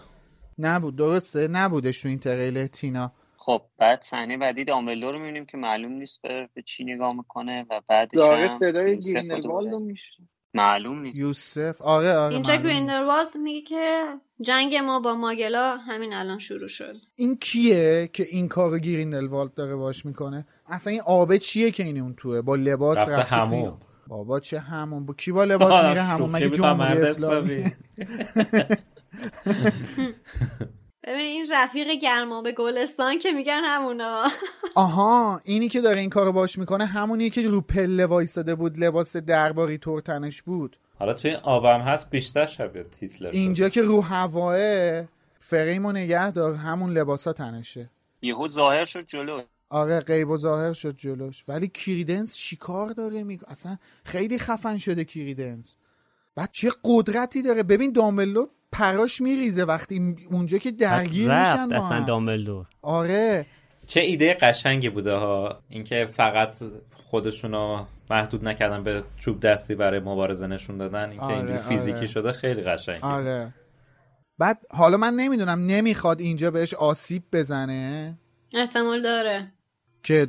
[0.59, 0.97] نبود.
[0.97, 3.13] درسته؟ نبودش تو این تریلر تینا.
[3.37, 7.67] خب بعد صحنه بعدی دامبلدور رو می‌بینیم که معلوم نیست به, به چی نگاه می‌کنه
[7.71, 9.79] و بعدش داره صدای دوباره.
[9.79, 10.23] میشه
[10.55, 11.19] معلوم نیست.
[11.19, 12.57] یوسف؟ آره آره اینجا.
[12.57, 14.05] گریندلوالد میگه که
[14.41, 16.95] جنگ ما با ماگلا همین الان شروع شد.
[17.17, 22.01] این کیه که این کارو گریندلوالد داره باش می‌کنه؟ اصلا این آبه چیه که این
[22.01, 23.81] اون توه؟ با لباس رفته هموم.
[24.07, 27.65] بابا چه همون با کی با لباس میره همون مگه جمهوری اسلامی؟
[31.05, 34.25] ببین این رفیق گرما به گلستان که میگن همونا.
[34.75, 39.17] آها اینی که داره این کارو باش می‌کنه همونیه که رو پله وایستاده بود لباس
[39.17, 40.77] درباری طور تنش بود.
[40.99, 43.29] حالا توی این آبم هست بیشتر شبیه تیتلر.
[43.29, 44.57] اینجا که رو هواه
[45.39, 47.91] فریم و نگه دار همون لباسا تنشه.
[48.23, 49.43] یهو ظاهر شد جلو.
[49.71, 51.45] آره غیب و ظاهر شد جلوش.
[51.49, 55.77] ولی کریدنس چیکار داره می اصلا خیلی خفن شده کریدنس
[56.35, 61.77] بعد چه قدرتی داره؟ ببین دامبلو پراش میریزه وقتی اونجا که درگیر میشن رفت با
[61.77, 62.01] اصلا.
[62.01, 62.67] دامبلدور.
[62.83, 63.47] آره.
[63.87, 65.63] چه ایده قشنگی بوده ها.
[65.69, 66.57] اینکه فقط
[66.95, 71.11] خودشونو محدود نکردن به چوب دستی برای مبارزه نشون دادن.
[71.11, 71.67] اینکه آره، اینجوری آره.
[71.69, 73.05] فیزیکی شده خیلی قشنگه.
[73.07, 73.55] آره.
[74.39, 78.19] بعد حالا من نمی‌دونم نمی‌خواد اینجا بهش آسیب بزنه؟
[78.55, 79.53] احتمال داره.
[80.03, 80.29] که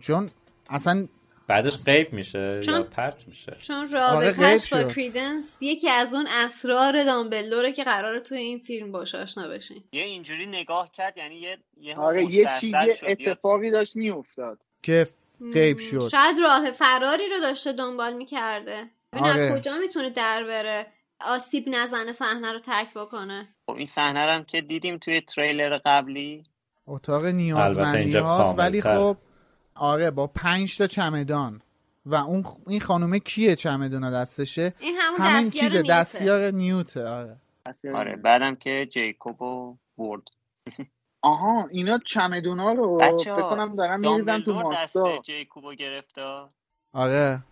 [0.00, 0.30] چون
[0.70, 1.06] اصلا
[1.52, 4.82] بعدش غیب میشه چون- یا پرت میشه چون آره، رابطهش با.
[4.84, 10.02] کریدنس یکی از اون اسرار دامبلدوره که قراره توی این فیلم باش آشنا بشین یه
[10.02, 13.20] اینجوری نگاه کرد یعنی یه یه آره یه مستحصل چی یه شد.
[13.20, 15.06] یا اتفاقی داشت میافتاد که
[15.54, 19.42] غیب شد شاید راه فراری رو داشته دنبال می‌کرده ببین آره.
[19.42, 20.86] از کجا می‌تونه در بره
[21.20, 25.78] آسیب نزنه صحنه رو ترک بکنه خب این صحنه رو هم که دیدیم توی تریلر
[25.84, 26.42] قبلی
[26.86, 28.80] اتاق البته نیازمندی هاست ولی.
[28.80, 29.16] خب
[29.82, 31.62] آره با پنج تا چمدان.
[32.06, 35.92] و اون این خانومه کیه چمدونا دستشه؟ این همون همین دستیار چیزه نیوته.
[35.92, 37.36] دستیار نیوته آره.
[37.94, 40.22] آره بعدم که جیکوب و ورد.
[41.22, 45.16] آها اینا چمدونا رو بچه‌ها، فکر کنم دارن میریزن تو ماستا.
[45.16, 46.22] دست جیکوبو گرفته
[46.92, 47.42] آره.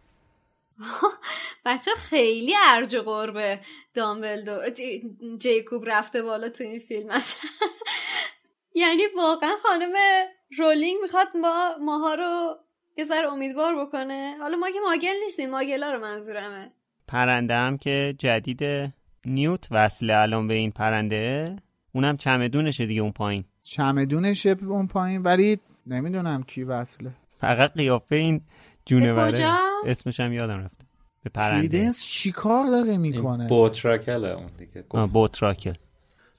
[1.67, 3.61] بچه خیلی ارج و قربه
[3.95, 7.51] دامبلدور جی- جیکوب رفته بالا تو این فیلم اصلا.
[8.75, 9.93] یعنی واقعا خانم
[10.59, 12.57] رولینگ می‌خواد ما ماها رو
[12.99, 14.37] یه ذره امیدوار بکنه.
[14.41, 16.73] حالا ما که ماگل نیستیم ماگلا رو منظورمه.
[17.09, 18.93] پرنده هم که جدید
[19.27, 21.57] نیوت وصله الان به این پرنده
[21.95, 23.45] اونم چمدونشه دیگه اون پایین.
[23.63, 27.11] چمدونشه اون پایین ولی نمی‌دونم کی وصله.
[27.39, 28.41] فقط قیافه این
[28.87, 30.85] جونوره؟ اسمش هم یادم رفته.
[31.25, 34.85] به پرنده کریدنس چی کار داره می‌کنه؟ بوتراکل اون دیگه.
[34.91, 35.75] آه، بوتراکل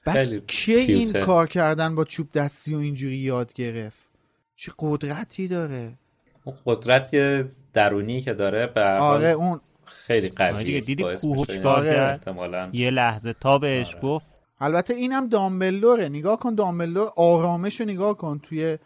[0.04, 1.12] بعد کی این.
[1.12, 4.08] کار کردن با چوب دستی و اینجوری یاد گرفت؟
[4.56, 5.98] چه قدرتی داره؟
[6.44, 11.20] اون قدرت یه درونی که داره به آره اون خیلی آره قویه دیگه دیدی باعث
[11.20, 12.70] کوهو میشه چیکار این کرد؟ احتمالاً.
[12.72, 14.02] یه لحظه تا بهش آره.
[14.02, 14.42] گفت.
[14.60, 18.38] البته اینم دامبلوره نگاه کن دامبلور آرامش رو نگاه کن.
[18.42, 18.78] توی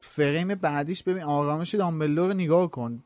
[0.00, 3.02] فریم بعدیش ببین آرامش دامبلور رو نگاه کن.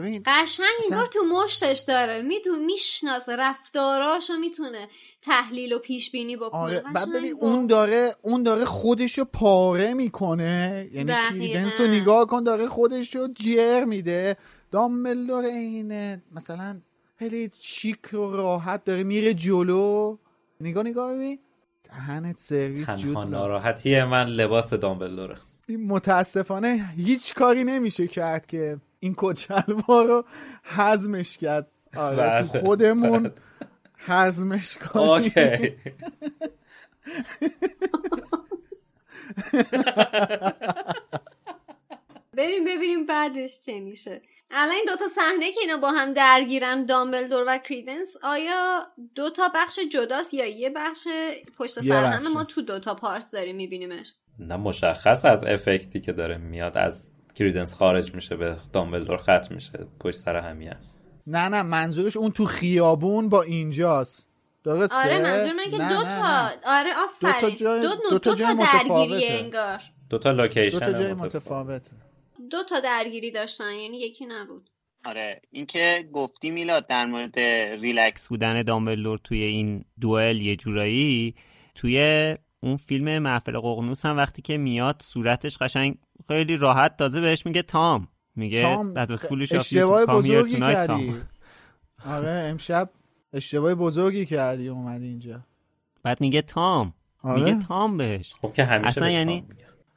[0.00, 2.22] ببین قشنگ اصلا- انگار تو مشتش داره.
[2.22, 4.88] میدون می‌شناسه رفتاراشو می‌تونه
[5.22, 6.60] تحلیل و پیش بینی بکنه.
[6.60, 10.88] آره بعد ببین با- اون داره اون داره خودشو پاره می‌کنه.
[10.92, 11.12] یعنی.
[11.30, 14.36] کریدنس رو نگاه کن داره خودشو جر میده.
[14.70, 16.80] دامبلور اینه مثلا
[17.18, 20.16] خیلی چیک و راحت داره میره جلو.
[20.60, 21.38] نگاه نگاه ببین.
[21.84, 23.16] دهنت سرویس جود.
[23.18, 25.36] ناراحتی من لباس دامبلدوره
[25.68, 30.24] این متاسفانه هیچ کاری نمیشه کرد که این کچلوار رو
[30.64, 31.70] هضمش کرد.
[31.96, 33.32] آره تو بله، خودمون بله.
[33.98, 35.08] هضمش کنیم.
[35.08, 35.76] اوکی.
[42.32, 44.22] بریم ببینیم بعدش چه میشه.
[44.50, 49.50] الان این دوتا صحنه که اینا با هم درگیرن دامبلدور و کریدنس آیا دو تا
[49.54, 51.08] بخش جداست یا یه بخش؟
[51.58, 52.18] پشت سر.
[52.18, 54.14] ما تو دوتا پارت داریم میبینیمش.
[54.38, 59.86] نه مشخص از افکتی که داره میاد از کریدنس خارج میشه به دامبلدور ختم میشه
[60.00, 60.76] پشت سر همیه
[61.26, 64.26] نه نه منظورش اون تو خیابون با اینجاست.
[64.64, 66.58] درسته؟ آره منظور من که نه، دو نه، تا نه.
[66.64, 69.26] آره آفرین دو تا جای- دو, تا تا جای درگیریه متفاوته.
[69.44, 69.82] انگار.
[70.10, 71.90] دو تا لوکیشن دو تا جای متفاوت.
[72.50, 74.70] دو تا درگیری داشتن یعنی یکی نبود.
[75.06, 77.38] آره این که گفتی میلاد در مورد
[77.80, 81.34] ریلکس بودن دامبلدور توی این دوئل یه جورایی
[81.74, 85.98] توی اون فیلم محفل ققنوس هم وقتی که میاد صورتش قشنگ
[86.28, 88.08] خیلی راحت تازه بهش میگه تام.
[88.36, 88.94] میگه تام.
[89.52, 91.22] اشتباه بزرگی کردی تام.
[92.06, 92.90] آره امشب
[93.32, 95.40] اشتباه بزرگی کردی اومدی اینجا.
[96.02, 96.94] بعد میگه تام.
[97.22, 97.44] آره.
[97.44, 98.34] میگه تام بهش.
[98.34, 99.44] خب که همیشه اصلا بهش یعنی.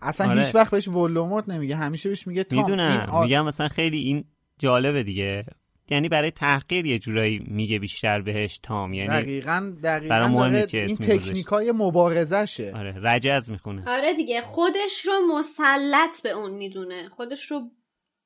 [0.01, 0.41] اصلا آره.
[0.43, 2.59] هیچ وقت بهش ولوموت نمیگه همیشه بهش میگه تام.
[2.59, 3.07] می‌دونم.
[3.11, 4.25] آ- میگم مثلا خیلی این
[4.59, 5.45] جالبه دیگه.
[5.89, 10.77] یعنی برای تحقیر یه جورایی میگه بیشتر بهش تام یعنی دقیقا دقیقا برای مهم چه
[10.77, 10.95] این.
[10.95, 17.61] تکنیکای مبارزشه آره رجز می‌خونه آره دیگه خودش رو مسلط به اون می‌دونه خودش رو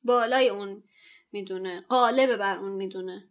[0.03, 0.83] بالای اون
[1.31, 3.23] می‌دونه غالب بر اون می‌دونه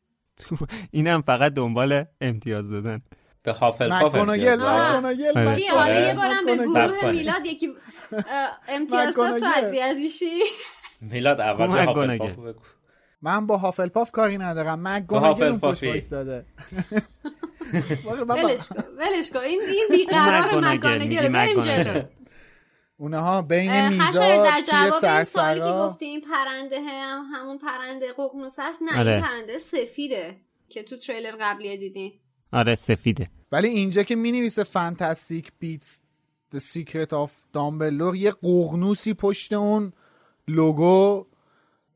[0.91, 3.03] اینم فقط دنبال امتیاز دادن
[3.43, 5.05] به هافلپاف مکگوناگل امتیاز.
[5.05, 5.57] مکگوناگل آره.
[5.57, 6.07] چی حالا آره.
[6.07, 6.57] یه بارم به.
[6.57, 7.69] گروه میلاد یکی
[8.69, 9.47] امتیاز داد تو.
[9.57, 10.41] اذیت میشی
[11.01, 12.19] میلاد اول به مکگوناگل.
[12.19, 12.63] هافلپاف بگو
[13.23, 14.89] من با هافلپاف کاری ندارم.
[14.89, 15.83] مکگوناگل اون پشت.
[15.85, 16.45] وایساده
[18.29, 19.39] من ولش کن ولش کن.
[19.39, 21.61] این این بیقرار میگی بریم.
[21.61, 22.03] جلو.
[22.97, 25.89] اونها بین میزا در توی جواب این سوالی که سرسرا.
[25.89, 29.15] گفتی این پرنده هم همون پرنده ققنوس هست نه آره.
[29.15, 30.37] این پرنده سفیده
[30.69, 32.21] که تو تریلر قبلی دیدی.
[32.53, 33.31] آره سفیده.
[33.53, 36.01] ولی اینجا که می نویسه فانتاستیک بیتس
[36.55, 39.93] The Secret of Dumbledore یه قغنوسی پشت اون
[40.49, 41.27] لوگو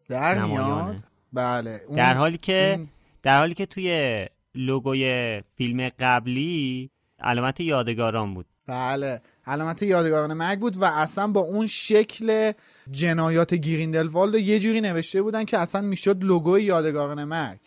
[0.09, 0.91] در نمایانه.
[0.91, 1.05] میاد.
[1.35, 1.81] بله.
[1.89, 2.89] اون- در حالی که این-
[3.23, 6.91] در حالی که توی لوگوی فیلم قبلی
[7.21, 8.47] علامت یادگاران بود.
[8.67, 9.21] بله.
[9.47, 12.53] علامت یادگاران مرگ بود و اصلا با اون شکل
[12.91, 17.59] جنایات گریندلوالد رو یه جوری نوشته بودن که اصلا می‌شد لوگوی یادگاران مرگ.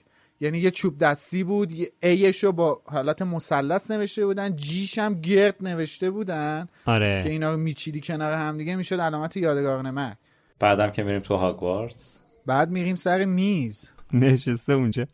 [0.42, 5.22] یعنی یه چوب دستی بود یه ایش رو با حالت مثلث نوشته بودن جیش هم
[5.22, 10.18] گرد نوشته بودن که آره اینا رو میچیدی کنار هم دیگه می‌شد علامت یادگاران مرگ.
[10.60, 12.22] بعدم که میریم تو هاگوارتس.
[12.48, 13.90] بعد میریم سر میز.
[14.14, 15.08] نشسته اونجا.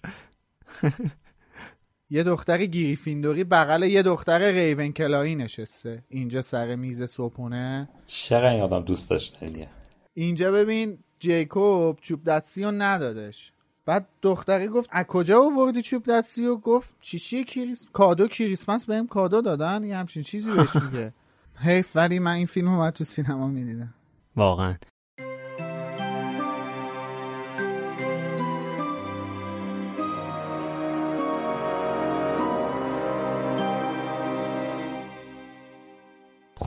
[2.10, 6.04] یه دختر گریفیندوری بغل یه دختر ریونکلایی نشسته.
[6.10, 7.90] اینجا سر میز صبحونه.
[8.06, 9.70] چقدر این آدم دوست داشتنیه
[10.14, 13.52] اینجا؟ ببین جیکوب چوب دستی رو ندادش.
[13.86, 18.86] بعد دختره گفت از کجا آوردی چوب دستی و گفت چی چی کریس کادو کریسمس
[18.86, 19.84] بهم کادو دادن.
[19.84, 21.14] یه همچین چیزی بهش میگه.
[21.66, 23.94] حیف ولی من این فیلم رو تو سینما می‌دیدم.
[24.36, 24.76] واقعا.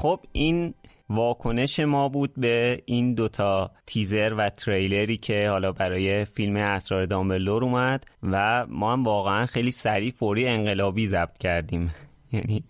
[0.07, 0.75] خب این
[1.11, 7.65] واکنش ما بود به این دوتا تیزر و تریلری که حالا برای فیلم اسرار دامبلور
[7.65, 11.95] اومد و ما هم واقعا خیلی سریع فوری انقلابی ضبط کردیم.
[12.33, 12.65] یعنی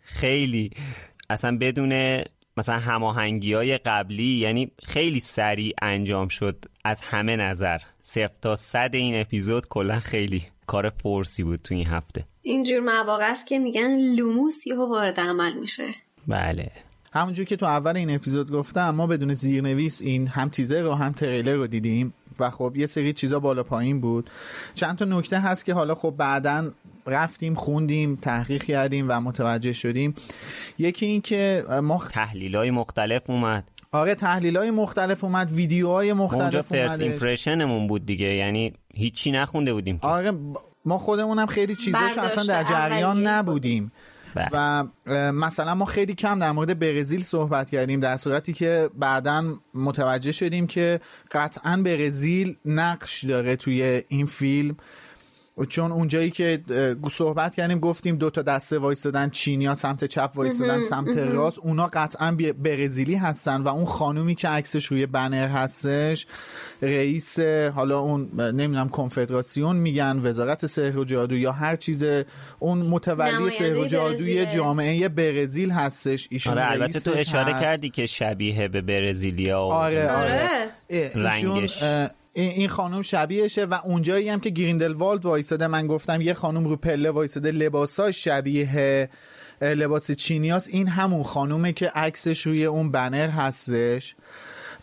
[0.00, 0.70] خیلی.
[1.30, 2.22] اصلا بدون
[2.56, 7.78] مثلا هماهنگی های قبلی یعنی خیلی سریع انجام شد از همه نظر.
[8.00, 10.42] صفر تا صد این اپیزود کلا خیلی.
[10.66, 12.24] کار فورسی بود تو این هفته.
[12.42, 15.84] اینجور مواقع است که میگن لوموس یهو وارد عمل میشه.
[16.26, 16.70] بله.
[17.12, 21.12] همونجور که تو اول این اپیزود گفتم ما بدون زیرنویس این هم تیزر رو هم
[21.12, 24.30] تریلر رو دیدیم و خب یه سری چیزا بالا پایین بود.
[24.74, 26.72] چند تا نکته هست که حالا خب بعدا
[27.06, 30.14] رفتیم خوندیم تحقیق کردیم و متوجه شدیم.
[30.78, 33.64] یکی این که ما تحلیل های مختلف اومد.
[33.94, 39.72] آره تحلیل های مختلف اومد ویدیوهای مختلف اونجا فرست ایمپرشنمون بود دیگه یعنی هیچی نخونده
[39.72, 40.08] بودیم که.
[40.08, 40.32] آره
[40.84, 43.92] ما خودمون هم خیلی چیزاش اصلا در جریان نبودیم
[44.34, 44.48] بله.
[44.52, 44.84] و
[45.32, 50.66] مثلا ما خیلی کم در مورد برزیل صحبت کردیم در صورتی که بعدا متوجه شدیم
[50.66, 51.00] که
[51.32, 54.76] قطعا برزیل نقش داره توی این فیلم
[55.68, 56.62] چون اونجایی که
[57.10, 61.58] صحبت کردیم گفتیم دو تا دسته وایستادن چینیا سمت چپ وایستادن سمت راست.
[61.58, 66.26] اونا قطعا برزیلی هستن و اون خانومی که عکسش روی بنر هستش
[66.82, 67.38] رئیس
[67.74, 72.04] حالا اون نمی‌دونم کنفدراسیون میگن وزارت سحر و جادو یا هر چیز
[72.58, 76.28] اون متولی سحر و جادوی جامعه برزیل هستش.
[76.30, 77.62] ایشون آره البته تو اشاره هست.
[77.62, 80.48] کردی که شبیه به برزیلیا و آره آره,
[80.88, 81.10] آره.
[81.14, 81.82] رنگش.
[82.34, 87.10] این خانم شبیهشه و اونجایی هم که گریندلوالد وایساده من گفتم یه خانم رو پله
[87.10, 89.10] وایساده لباساش شبیه
[89.60, 94.16] لباس چینیاس این همون خانومه که عکسش روی اون بنر هستش.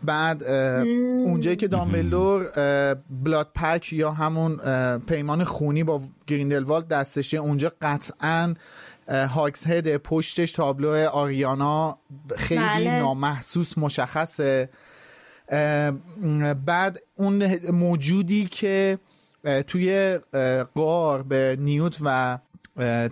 [0.03, 2.45] بعد اونجایی که دامبلدور
[3.09, 4.57] blood pact یا همون
[4.97, 7.37] پیمان خونی با گریندلوالد دستشه.
[7.37, 8.53] اونجا قطعا
[9.09, 11.97] Hog's Head پشتش تابلو آریانا
[12.37, 12.99] خیلی بله.
[12.99, 14.69] نامحسوس مشخصه.
[16.65, 18.99] بعد اون موجودی که
[19.67, 20.19] توی
[20.75, 22.39] قار به نیوت و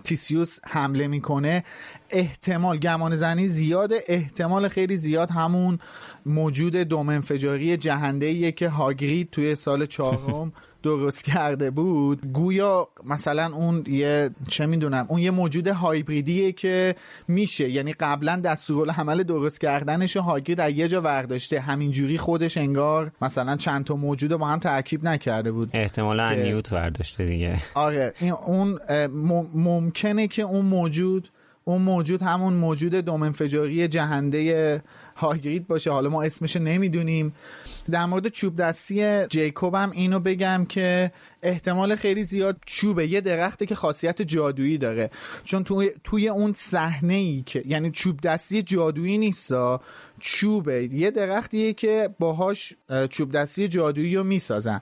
[0.04, 1.64] تیسیوس حمله می‌کنه
[2.10, 4.04] احتمال گمان زنی زیاده.
[4.06, 5.78] احتمال خیلی زیاد همون
[6.26, 10.52] موجود دوم انفجاری جهنده که هاگرید توی سال چهارم
[10.82, 16.94] درست کرده بود گویا مثلا اون یه چه می‌دونم اون یه موجود هایبریدیه که
[17.28, 17.70] میشه.
[17.70, 21.60] یعنی قبلا دستورالعمل درست کردنش هاگرید در یه جا ورداشته.
[21.60, 25.70] همینجوری خودش انگار مثلا چند تا موجود با هم ترکیب نکرده بود.
[25.72, 26.42] احتمالا که...
[26.42, 27.62] نیوت ورداشته دیگه.
[27.74, 28.78] آره این اون
[29.54, 31.30] ممکنه که اون موجود
[31.64, 34.82] اون موجود همون موجود دوم انفجاری جهنده
[35.20, 35.90] هاگرید باشه.
[35.90, 37.34] حالا ما اسمش نمی‌دونیم.
[37.90, 43.06] در مورد چوب دستی جیکوب هم اینو بگم که احتمال خیلی زیاد چوبه.
[43.06, 45.10] یه درخته که خاصیت جادویی داره.
[45.44, 49.80] چون توی, توی اون صحنه ای که یعنی چوب دستی جادویی نیستا
[50.20, 50.88] چوبه.
[50.94, 52.74] یه درختیه که باهاش
[53.10, 54.80] چوب دستی جادویی رو می‌سازن.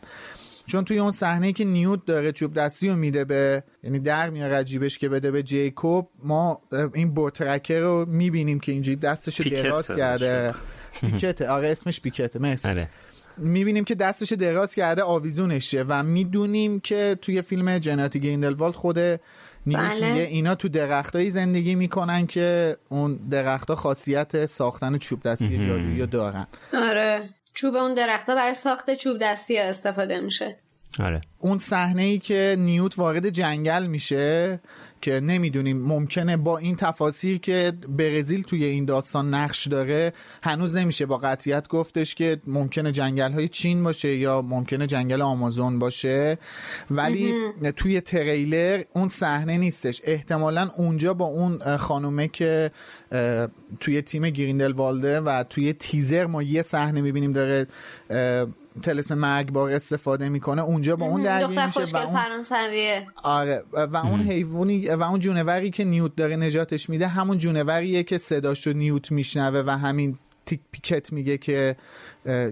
[0.69, 4.55] چون توی اون صحنه که نیوت داره چوب دستی رو میده به یعنی در میاره
[4.55, 6.63] رجیبش که بده به جیکوب ما
[6.95, 10.55] این بوترکر رو می‌بینیم که اینجوری دستش دراز کرده.
[11.01, 11.49] پیکته.
[11.49, 12.39] آره اسمش پیکته.
[12.39, 12.69] مرسی.
[12.69, 12.89] آره.
[13.37, 19.21] می‌بینیم که دستش دراز کرده آویزونشه و می‌دونیم که توی فیلم جناتی گیندلوالد خود نیوت
[19.67, 20.13] بله.
[20.13, 26.47] میگه اینا تو درختایی زندگی می‌کنن که اون درختها خاصیت ساختن چوب دستی جادویی دارن.
[26.75, 27.29] آره.
[27.59, 30.57] چوب اون درختها برای ساخت چوب دستی استفاده میشه.
[31.01, 31.21] آره.
[31.39, 34.61] اون صحنه ای که نیوت وارد جنگل میشه
[35.01, 40.13] که نمی‌دونیم ممکنه با این تفاصیل که برزیل توی این داستان نقش داره
[40.43, 45.79] هنوز نمیشه با قطعیت گفتش که ممکنه جنگل های چین باشه یا ممکنه جنگل آمازون
[45.79, 46.39] باشه.
[46.91, 47.35] ولی
[47.77, 50.01] توی تریلر اون صحنه نیستش.
[50.05, 52.71] احتمالا اونجا با اون خانومه که
[53.81, 57.67] توی تیم گریندل والده و توی تیزر ما یه صحنه می‌بینیم داره
[58.81, 63.07] تلسم مرگبار استفاده می‌کنه اونجا با اون درگیر میشه و اون فرانسویه.
[63.23, 68.19] آره و اون حیوانی و اون جونوری که نیوت داره نجاتش میده همون جونوریه که
[68.19, 71.77] صداشو نیوت میشنوه و همین تیک پیکت میگه که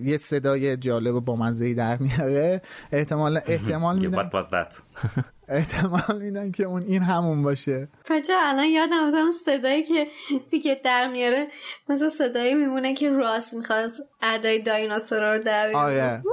[0.04, 2.62] یه صدای جالب و با مزه در میاره.
[2.92, 4.30] احتمال احتمال میدن
[5.48, 7.88] احتمال میدن که اون این همون باشه.
[8.10, 10.06] بچه الان یادم اون صدایی که
[10.50, 11.46] پیکت در میاره
[11.88, 16.22] مثل صدایی میمونه که راست می‌خواست ادای دایناسورا رو در آره.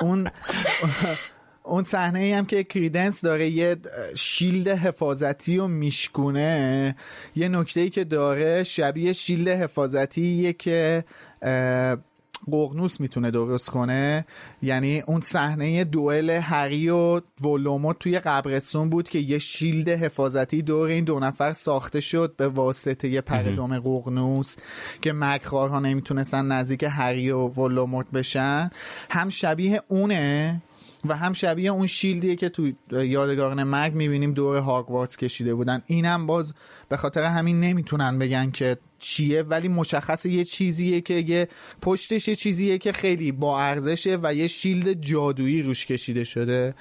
[0.00, 0.30] اون
[1.64, 3.76] اون صحنه ای هم که کریدنس داره یه
[4.14, 6.96] شیلد حفاظتی و میشکونه
[7.36, 11.04] یه نکته ای که داره شبیه شیلد حفاظتی که
[12.50, 14.24] قغنوس می‌تونه درست کنه.
[14.62, 20.88] یعنی اون صحنه دوئل هری و ولوموت توی قبرستون بود که یه شیلد حفاظتی دور
[20.88, 24.56] این دو نفر ساخته شد به واسطه یه پردوم قغنوس
[25.02, 28.70] که مکخارها نمی‌تونستن نزدیک هری و ولوموت بشن.
[29.10, 30.62] هم شبیه اونه
[31.04, 35.82] و هم شبیه اون شیلدیه که تو یادگاران مرگ می‌بینیم دور هاگوارتس کشیده بودن.
[35.86, 36.54] اینم باز
[36.88, 41.48] به خاطر همین نمی‌تونن بگن که چیه ولی مشخص یه چیزیه که یه
[41.82, 46.74] پشتش یه چیزیه که خیلی با ارزشه و یه شیلد جادویی روش کشیده شده.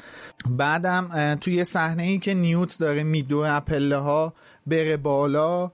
[0.49, 4.33] بعدم توی صحنه ای که نیوت داره میدوه پله ها
[4.67, 5.71] بره بالا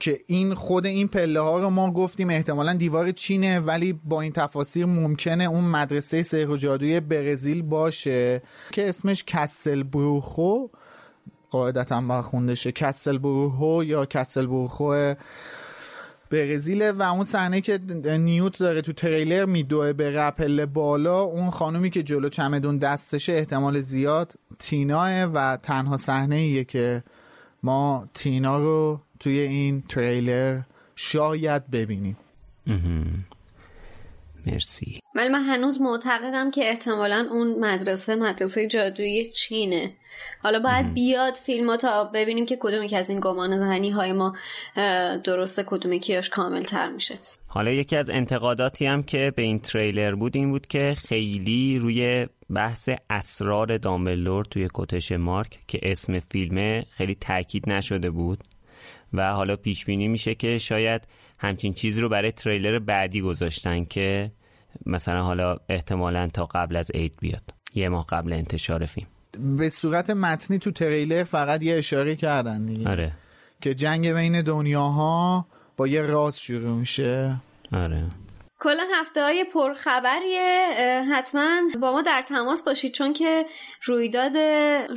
[0.00, 4.32] که این خود این پله ها رو ما گفتیم احتمالا دیوار چینه ولی با این
[4.32, 8.42] تفاصیل ممکنه اون مدرسه سحر و جادوی برزیل باشه
[8.72, 10.68] که اسمش کسل بروخو
[11.50, 12.72] قاعدتا با خونده شه.
[12.72, 15.14] کسل بروخو یا کسل بروخو
[16.30, 16.90] برزیل.
[16.90, 17.78] و اون صحنه که
[18.18, 23.80] نیوت داره تو تریلر میدوه به رپل بالا اون خانومی که جلو چمدون دستشه احتمال
[23.80, 27.02] زیاد تیناه و تنها صحنه ایه که
[27.62, 30.60] ما تینا رو توی این تریلر
[30.96, 32.16] شاید ببینیم.
[34.46, 35.00] مرسی.
[35.14, 39.92] ولی من هنوز معتقدم که احتمالا اون مدرسه مدرسه جادویی چینه.
[40.42, 44.36] حالا باید بیاد فیلم تا ببینیم که کدومی که از این گمان زنی های ما
[45.24, 47.14] درسته کدومی کیاش کامل تر میشه.
[47.46, 52.26] حالا یکی از انتقاداتی هم که به این تریلر بود این بود که خیلی روی
[52.50, 58.44] بحث اسرار دامبلور توی کتش مارک که اسم فیلمه خیلی تاکید نشده بود.
[59.12, 61.08] و حالا پیش بینی میشه که شاید
[61.38, 64.32] همچین چیزی رو برای تریلر بعدی گذاشتن که
[64.86, 67.42] مثلا حالا احتمالا تا قبل از عید بیاد.
[67.74, 69.06] یه ماه قبل انتشار فیلم.
[69.56, 72.88] به صورت متنی تو تریلر فقط یه اشاره کردن دیگه.
[72.88, 73.12] آره.
[73.60, 77.36] که جنگ بین دنیاها با یه راز شروع میشه.
[77.72, 78.04] آره.
[78.60, 80.70] کلا هفته های پرخبریه
[81.12, 83.46] حتما با ما در تماس باشید چون که
[83.84, 84.36] رویداد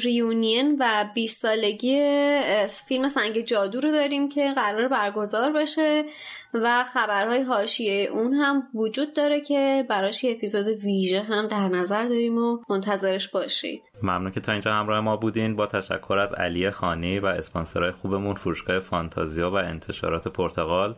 [0.03, 1.99] ریونین و 20 سالگی
[2.87, 6.03] فیلم سنگ جادو رو داریم که قرار برگزار بشه
[6.53, 12.37] و خبرهای حاشیه اون هم وجود داره که براش اپیزود ویژه هم در نظر داریم
[12.37, 13.91] و منتظرش باشید.
[14.03, 15.55] ممنون که تا اینجا همراه ما بودین.
[15.55, 20.95] با تشکر از علی خانی و اسپانسرهای خوبمون فروشگاه فانتازیا و انتشارات پرتقال.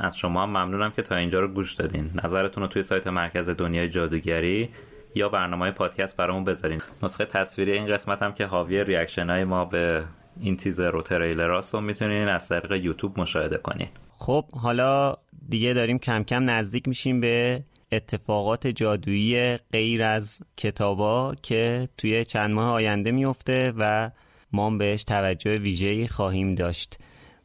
[0.00, 2.10] از شما ممنونم که تا اینجا رو گوش دادین.
[2.24, 4.68] نظرتون رو توی سایت مرکز دنیای جادوگری
[5.14, 6.80] یا برنامه پادکست برامون بذارین.
[7.02, 10.04] نسخه تصویری این قسمت هم که حاوی reaction های ما به
[10.40, 13.88] این تیزر و تریلراست رو می‌تونین از طریق یوتیوب مشاهده کنین.
[14.18, 15.16] خب حالا
[15.48, 17.62] دیگه داریم کم کم نزدیک میشیم به
[17.92, 24.10] اتفاقات جادویی غیر از کتابا که توی چند ماه آینده میفته و
[24.52, 26.98] ما بهش توجه ویژه‌ای خواهیم داشت.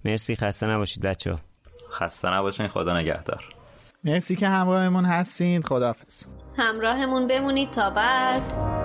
[0.06, 1.36] مرسی خسته نباشید بچه
[1.92, 3.44] خسته نباشین خدا نگهدار.
[4.04, 5.62] مرسی که همراهمون هستین.
[5.62, 6.26] خداحافظ.
[6.58, 8.81] همراهمون بمونید تا بعد.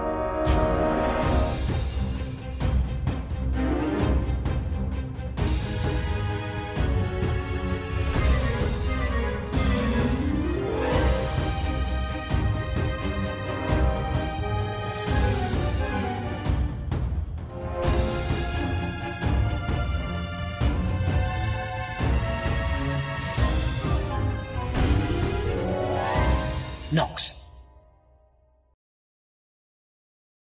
[26.97, 27.46] Knox.